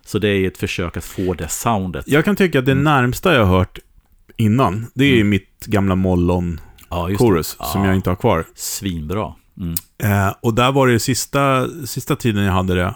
Så 0.07 0.19
det 0.19 0.29
är 0.29 0.47
ett 0.47 0.59
försök 0.59 0.97
att 0.97 1.05
få 1.05 1.35
det 1.35 1.49
soundet. 1.49 2.09
Jag 2.09 2.25
kan 2.25 2.37
tycka 2.37 2.59
att 2.59 2.67
det 2.67 2.75
närmsta 2.75 3.35
jag 3.35 3.45
har 3.45 3.59
hört 3.59 3.79
innan, 4.37 4.87
det 4.95 5.21
är 5.21 5.25
mitt 5.25 5.67
gamla 5.67 5.95
Mollon 5.95 6.61
Ja, 6.89 7.09
som 7.19 7.45
Ja. 7.59 7.87
jag 7.87 7.95
inte 7.95 8.11
har 8.11 8.17
kvar. 8.17 8.45
Svinbra. 8.55 9.35
Mm. 9.61 9.75
Eh, 10.03 10.35
och 10.41 10.55
där 10.55 10.73
var 10.73 10.89
det 10.89 11.01
sista, 11.01 11.69
sista 11.87 12.17
tiden 12.17 12.45
jag 12.45 12.53
hade 12.53 12.75
det. 12.75 12.95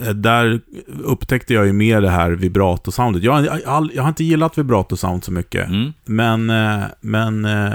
Eh, 0.00 0.08
där 0.08 0.60
upptäckte 1.04 1.54
jag 1.54 1.66
ju 1.66 1.72
mer 1.72 2.00
det 2.00 2.10
här 2.10 2.30
vibrato-soundet. 2.30 3.22
Jag, 3.22 3.46
jag, 3.64 3.90
jag 3.94 4.02
har 4.02 4.08
inte 4.08 4.24
gillat 4.24 4.58
vibrato-sound 4.58 5.24
så 5.24 5.32
mycket. 5.32 5.68
Mm. 5.68 5.92
Men, 6.04 6.50
eh, 6.50 6.84
men 7.00 7.44
eh, 7.44 7.72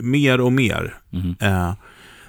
mer 0.00 0.40
och 0.40 0.52
mer. 0.52 0.94
Mhm. 1.10 1.36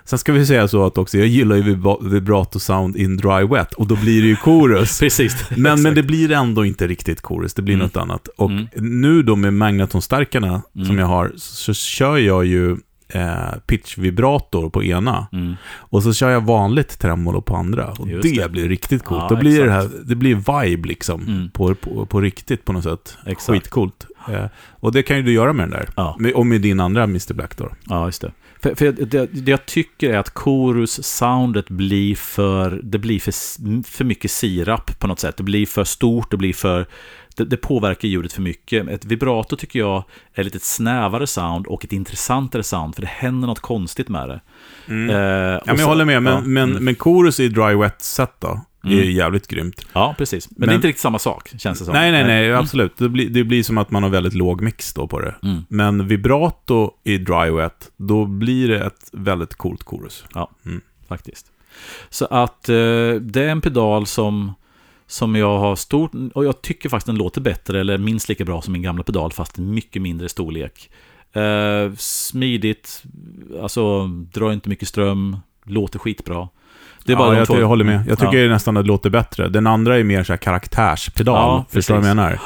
Sen 0.08 0.20
ska 0.20 0.32
vi 0.34 0.46
säga 0.46 0.68
så 0.68 0.86
att 0.86 0.98
också, 0.98 1.18
jag 1.18 1.28
gillar 1.28 1.56
ju 1.56 1.64
vibra- 1.64 2.10
vibrato-sound 2.10 2.96
in 2.98 3.18
dry 3.18 3.44
wet. 3.58 3.74
Och 3.74 3.88
då 3.88 3.96
blir 3.96 4.22
det 4.22 4.28
ju 4.28 4.36
chorus. 4.36 5.00
Precis. 5.00 5.50
Men, 5.58 5.82
men 5.82 5.96
det 5.96 6.04
blir 6.04 6.32
ändå 6.32 6.66
inte 6.66 6.88
riktigt 6.88 7.22
chorus, 7.22 7.54
det 7.54 7.62
blir 7.62 7.76
Mm. 7.76 7.86
något 7.86 7.98
annat. 7.98 8.28
Och 8.38 8.50
Mm. 8.52 8.68
nu 8.76 9.24
då 9.24 9.36
med 9.36 9.54
magnetonstarkarna 9.54 10.62
Mm. 10.76 10.88
som 10.88 10.98
jag 11.00 11.06
har, 11.06 11.32
så, 11.36 11.74
kör 11.74 12.18
jag 12.18 12.46
ju 12.46 12.78
eh, 13.10 13.54
pitch-vibrator 13.68 14.70
på 14.70 14.84
ena. 14.84 15.28
Mm. 15.32 15.56
Och 15.76 16.04
så 16.04 16.14
kör 16.14 16.30
jag 16.30 16.42
vanligt 16.46 17.00
tremolo 17.00 17.42
på 17.42 17.56
andra. 17.56 17.88
Och 17.88 18.08
det, 18.08 18.22
det. 18.22 18.52
blir 18.52 18.70
riktigt 18.70 19.04
coolt. 19.04 19.22
Ja, 19.22 19.30
Då 19.30 19.36
blir 19.36 19.64
det 19.66 19.72
här, 19.72 19.90
det 20.06 20.16
blir 20.16 20.36
vibe 20.36 20.88
liksom. 20.88 21.22
Mm. 21.28 21.50
På, 21.50 21.76
på, 21.76 22.06
på 22.06 22.22
riktigt 22.22 22.66
på 22.66 22.74
något 22.74 22.84
sätt. 22.84 23.18
Exakt. 23.26 23.48
Skitcoolt. 23.64 24.06
Eh, 24.30 24.46
och 24.80 24.92
det 24.92 25.04
kan 25.04 25.18
ju 25.18 25.24
du 25.24 25.32
göra 25.32 25.54
med 25.54 25.64
den 25.64 25.72
där. 25.72 25.90
Ja. 25.96 26.18
Och 26.36 26.46
med 26.46 26.62
din 26.62 26.80
andra 26.80 27.04
Mr. 27.04 27.34
Black 27.34 27.58
då. 27.58 27.70
Ja, 27.90 28.06
just 28.06 28.22
det. 28.22 28.32
För, 28.62 28.76
för 28.76 28.92
det, 28.92 29.26
det 29.26 29.52
jag 29.52 29.66
tycker 29.66 30.14
är 30.14 30.18
att 30.18 30.30
chorus-soundet 30.34 31.70
blir 31.70 32.16
för, 32.16 32.80
det 32.84 32.98
blir 32.98 33.20
för, 33.20 33.84
för 33.84 34.04
mycket 34.04 34.32
sirap 34.32 35.00
på 35.00 35.08
något 35.08 35.20
sätt. 35.20 35.38
Det 35.38 35.44
blir 35.44 35.66
för 35.66 35.84
stort, 35.84 36.32
det 36.32 36.38
blir 36.38 36.54
för, 36.54 36.86
det, 37.36 37.46
det 37.46 37.58
påverkar 37.58 38.08
ljudet 38.08 38.34
för 38.34 38.42
mycket. 38.42 38.88
Ett 38.88 39.06
vibrato 39.06 39.56
tycker 39.56 39.80
jag 39.80 40.04
är 40.34 40.44
lite 40.44 40.58
ett 40.58 40.64
snävare 40.64 41.28
sound 41.28 41.68
och 41.68 41.86
ett 41.86 41.94
intressantare 41.94 42.64
sound, 42.64 42.96
för 42.96 43.02
det 43.02 43.08
händer 43.08 43.48
något 43.48 43.60
konstigt 43.60 44.10
med 44.10 44.30
det. 44.30 44.42
Eh, 44.88 44.96
Ja, 44.96 45.62
men 45.66 45.76
jag 45.76 45.80
så- 45.80 45.86
håller 45.86 46.06
med, 46.06 46.24
men, 46.24 46.34
ja, 46.34 46.42
men, 46.42 46.72
mm. 46.72 46.86
men 46.86 46.96
chorus 46.96 47.40
i 47.40 47.48
dry 47.48 47.76
wet-set 47.76 48.34
då, 48.40 48.62
är 48.92 48.96
ju 48.96 49.02
Mm. 49.02 49.16
jävligt 49.16 49.48
grymt. 49.48 49.86
Ja, 49.94 50.16
precis. 50.18 50.50
Men, 50.50 50.56
det 50.56 50.60
Men- 50.60 50.70
är 50.70 50.76
inte 50.76 50.88
riktigt 50.88 51.02
samma 51.02 51.20
sak, 51.20 51.52
känns 51.58 51.80
det 51.80 51.86
som. 51.86 51.94
Nej, 51.94 52.12
nej, 52.12 52.24
nej, 52.24 52.46
Mm. 52.48 52.60
absolut. 52.60 52.98
Det 52.98 53.10
blir, 53.10 53.30
det 53.30 53.44
blir 53.44 53.64
som 53.64 53.78
att 53.78 53.92
man 53.92 54.04
har 54.04 54.10
väldigt 54.10 54.34
låg 54.34 54.62
mix 54.62 54.94
då 54.94 55.08
på 55.08 55.20
det. 55.20 55.36
Mm. 55.44 55.62
Men 55.70 56.08
vibrato 56.08 56.92
i 57.04 57.18
dry 57.18 57.50
wet, 57.52 57.92
då 57.98 58.26
blir 58.26 58.68
det 58.68 58.80
ett 58.86 59.10
väldigt 59.12 59.56
coolt 59.56 59.84
chorus. 59.84 60.24
faktiskt. 61.08 61.52
Så 62.10 62.26
att 62.26 62.70
eh, 62.70 62.76
det 63.22 63.44
är 63.44 63.48
en 63.50 63.62
pedal 63.62 64.06
som, 64.06 64.54
som 65.08 65.36
jag 65.36 65.60
har 65.60 65.76
stort, 65.76 66.12
och 66.34 66.46
jag 66.46 66.62
tycker 66.62 66.90
faktiskt 66.90 67.08
den 67.08 67.16
låter 67.16 67.42
bättre, 67.42 67.80
eller 67.80 67.98
minst 67.98 68.30
lika 68.30 68.46
bra 68.46 68.62
som 68.62 68.74
min 68.74 68.82
gamla 68.82 69.04
pedal, 69.04 69.32
fast 69.32 69.58
mycket 69.58 70.02
mindre 70.02 70.30
storlek. 70.30 70.90
Eh, 71.34 71.94
smidigt, 71.98 73.04
alltså 73.62 74.08
drar 74.08 74.52
inte 74.54 74.70
mycket 74.70 74.88
ström, 74.88 75.38
låter 75.66 76.00
skitbra. 76.00 76.50
Det 77.06 77.12
är 77.14 77.18
bara 77.18 77.28
ja, 77.28 77.32
de 77.34 77.38
jag, 77.40 77.48
två- 77.48 77.60
jag 77.60 77.68
håller 77.68 77.86
med. 77.86 78.04
Jag 78.08 78.20
tycker 78.20 78.38
Ja. 78.38 78.50
nästan 78.50 78.78
att 78.78 78.84
det 78.84 78.88
låter 78.88 79.10
bättre. 79.10 79.50
Den 79.50 79.68
andra 79.68 79.98
är 80.00 80.04
mer 80.04 80.24
så 80.24 80.34
här 80.34 80.38
karaktärspedal. 80.38 81.36
Ja, 81.36 81.66
förstår 81.70 81.94
du 81.96 82.00
vad 82.02 82.10
jag 82.10 82.16
menar? 82.16 82.40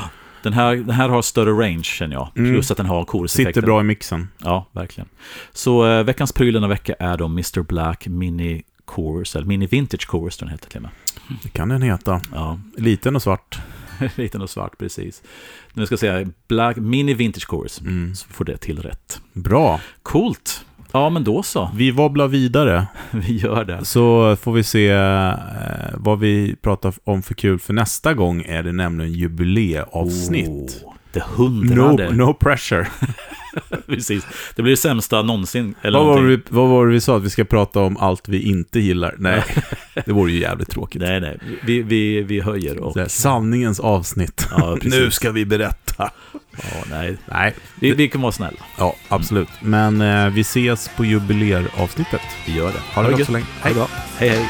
Den 0.44 0.54
här, 0.54 0.76
den 0.76 0.90
här 0.90 1.10
har 1.10 1.22
större 1.22 1.52
range, 1.52 1.84
känner 1.84 2.16
jag. 2.16 2.30
Mm. 2.36 2.52
Plus 2.54 2.72
att 2.72 2.78
den 2.78 2.86
har 2.86 3.06
choruseffekten. 3.06 3.54
Sitter 3.54 3.66
bra 3.68 3.80
i 3.82 3.84
mixen. 3.84 4.28
Ja, 4.38 4.66
verkligen. 4.72 5.10
Så 5.54 5.88
eh, 5.88 6.04
veckans 6.04 6.32
pryl 6.34 6.54
denna 6.54 6.68
vecka 6.68 6.94
är 7.00 7.18
då 7.18 7.26
Mr. 7.26 7.62
Black 7.62 8.08
Mini 8.08 8.62
Chorus, 8.86 9.36
eller 9.36 9.46
Mini 9.48 9.68
Vintage 9.68 10.08
Chorus, 10.10 10.38
den 10.38 10.50
heter 10.50 10.70
till 10.70 10.78
och 10.78 10.82
med. 10.82 10.92
Det 11.44 11.50
kan 11.50 11.70
den 11.70 11.82
heta. 11.82 12.22
Ja, 12.34 12.60
Liten 12.78 13.16
och 13.16 13.22
svart. 13.22 13.60
Liten 14.16 14.42
och 14.42 14.50
svart, 14.50 14.78
precis. 14.78 15.22
Nu 15.74 15.86
ska 15.86 15.94
jag 15.94 16.00
säga 16.00 16.28
Black 16.48 16.78
Mini 16.78 17.14
Vintage 17.14 17.48
Chorus, 17.50 17.82
Mm. 17.82 18.16
så 18.16 18.28
får 18.30 18.46
det 18.46 18.58
till 18.58 18.80
rätt. 18.82 19.22
Bra. 19.34 19.80
Coolt! 20.04 20.66
Ja, 20.92 21.10
men 21.10 21.24
då 21.24 21.44
så. 21.44 21.70
Vi 21.76 21.92
wobblar 21.92 22.28
vidare. 22.28 22.88
Vi 23.12 23.38
gör 23.38 23.66
det. 23.66 23.86
Så 23.86 24.36
får 24.36 24.52
vi 24.52 24.64
se 24.64 24.90
eh, 24.90 25.34
vad 25.94 26.20
vi 26.20 26.56
pratar 26.62 26.94
om 27.04 27.22
för 27.22 27.34
kul. 27.34 27.60
För 27.60 27.74
nästa 27.74 28.14
gång 28.14 28.42
är 28.42 28.64
det 28.64 28.72
nämligen 28.72 29.14
jubileavsnitt. 29.14 30.84
Oh, 30.86 30.94
det 31.12 31.24
hundrade. 31.36 32.10
No, 32.12 32.26
no 32.26 32.34
pressure. 32.34 32.88
Precis. 33.88 34.24
Det 34.56 34.62
blir 34.62 34.72
det 34.74 34.78
sämsta 34.78 35.22
någonsin. 35.22 35.76
Eller 35.82 36.00
Vad 36.00 36.08
var, 36.08 36.16
någonting. 36.16 36.38
det 36.38 36.44
vi, 36.52 36.56
vad 36.58 36.70
var 36.70 36.88
det 36.88 36.94
vi 36.94 37.02
sa? 37.02 37.18
Att 37.18 37.24
vi 37.24 37.30
ska 37.30 37.44
prata 37.44 37.80
om 37.80 37.98
allt 37.98 38.28
vi 38.30 38.42
inte 38.42 38.80
gillar? 38.80 39.16
Nej, 39.18 39.44
det 40.06 40.12
vore 40.12 40.32
ju 40.32 40.40
jävligt 40.40 40.70
tråkigt. 40.70 41.02
Nej, 41.02 41.20
nej. 41.22 41.38
Vi, 41.64 41.82
vi, 41.82 42.22
vi 42.22 42.40
höjer 42.42 42.80
och... 42.80 42.96
Här, 42.98 43.08
sanningens 43.08 43.80
avsnitt. 43.80 44.48
Ja, 44.52 44.78
nu 44.84 45.12
ska 45.12 45.32
vi 45.32 45.46
berätta. 45.46 46.12
Ja, 46.52 46.84
nej. 46.90 47.18
Nej, 47.26 47.56
Vi, 47.80 47.92
vi 47.92 48.08
kan 48.10 48.22
vara 48.22 48.32
snälla. 48.32 48.58
ja, 48.78 48.96
absolut. 49.08 49.50
Men 49.62 50.02
eh, 50.02 50.30
vi 50.30 50.42
ses 50.42 50.90
på 50.98 51.06
jubileeravsnittet. 51.06 52.22
Vi 52.48 52.56
gör 52.58 52.68
det. 52.68 52.80
Ha 52.96 53.02
det 53.04 53.10
gott 53.10 53.20
gött. 53.20 53.26
så 53.28 53.32
länge. 53.34 53.46
Ha 53.62 53.70
det 53.70 53.76
bra. 53.76 53.88
Hej, 54.18 54.30
hej. 54.30 54.50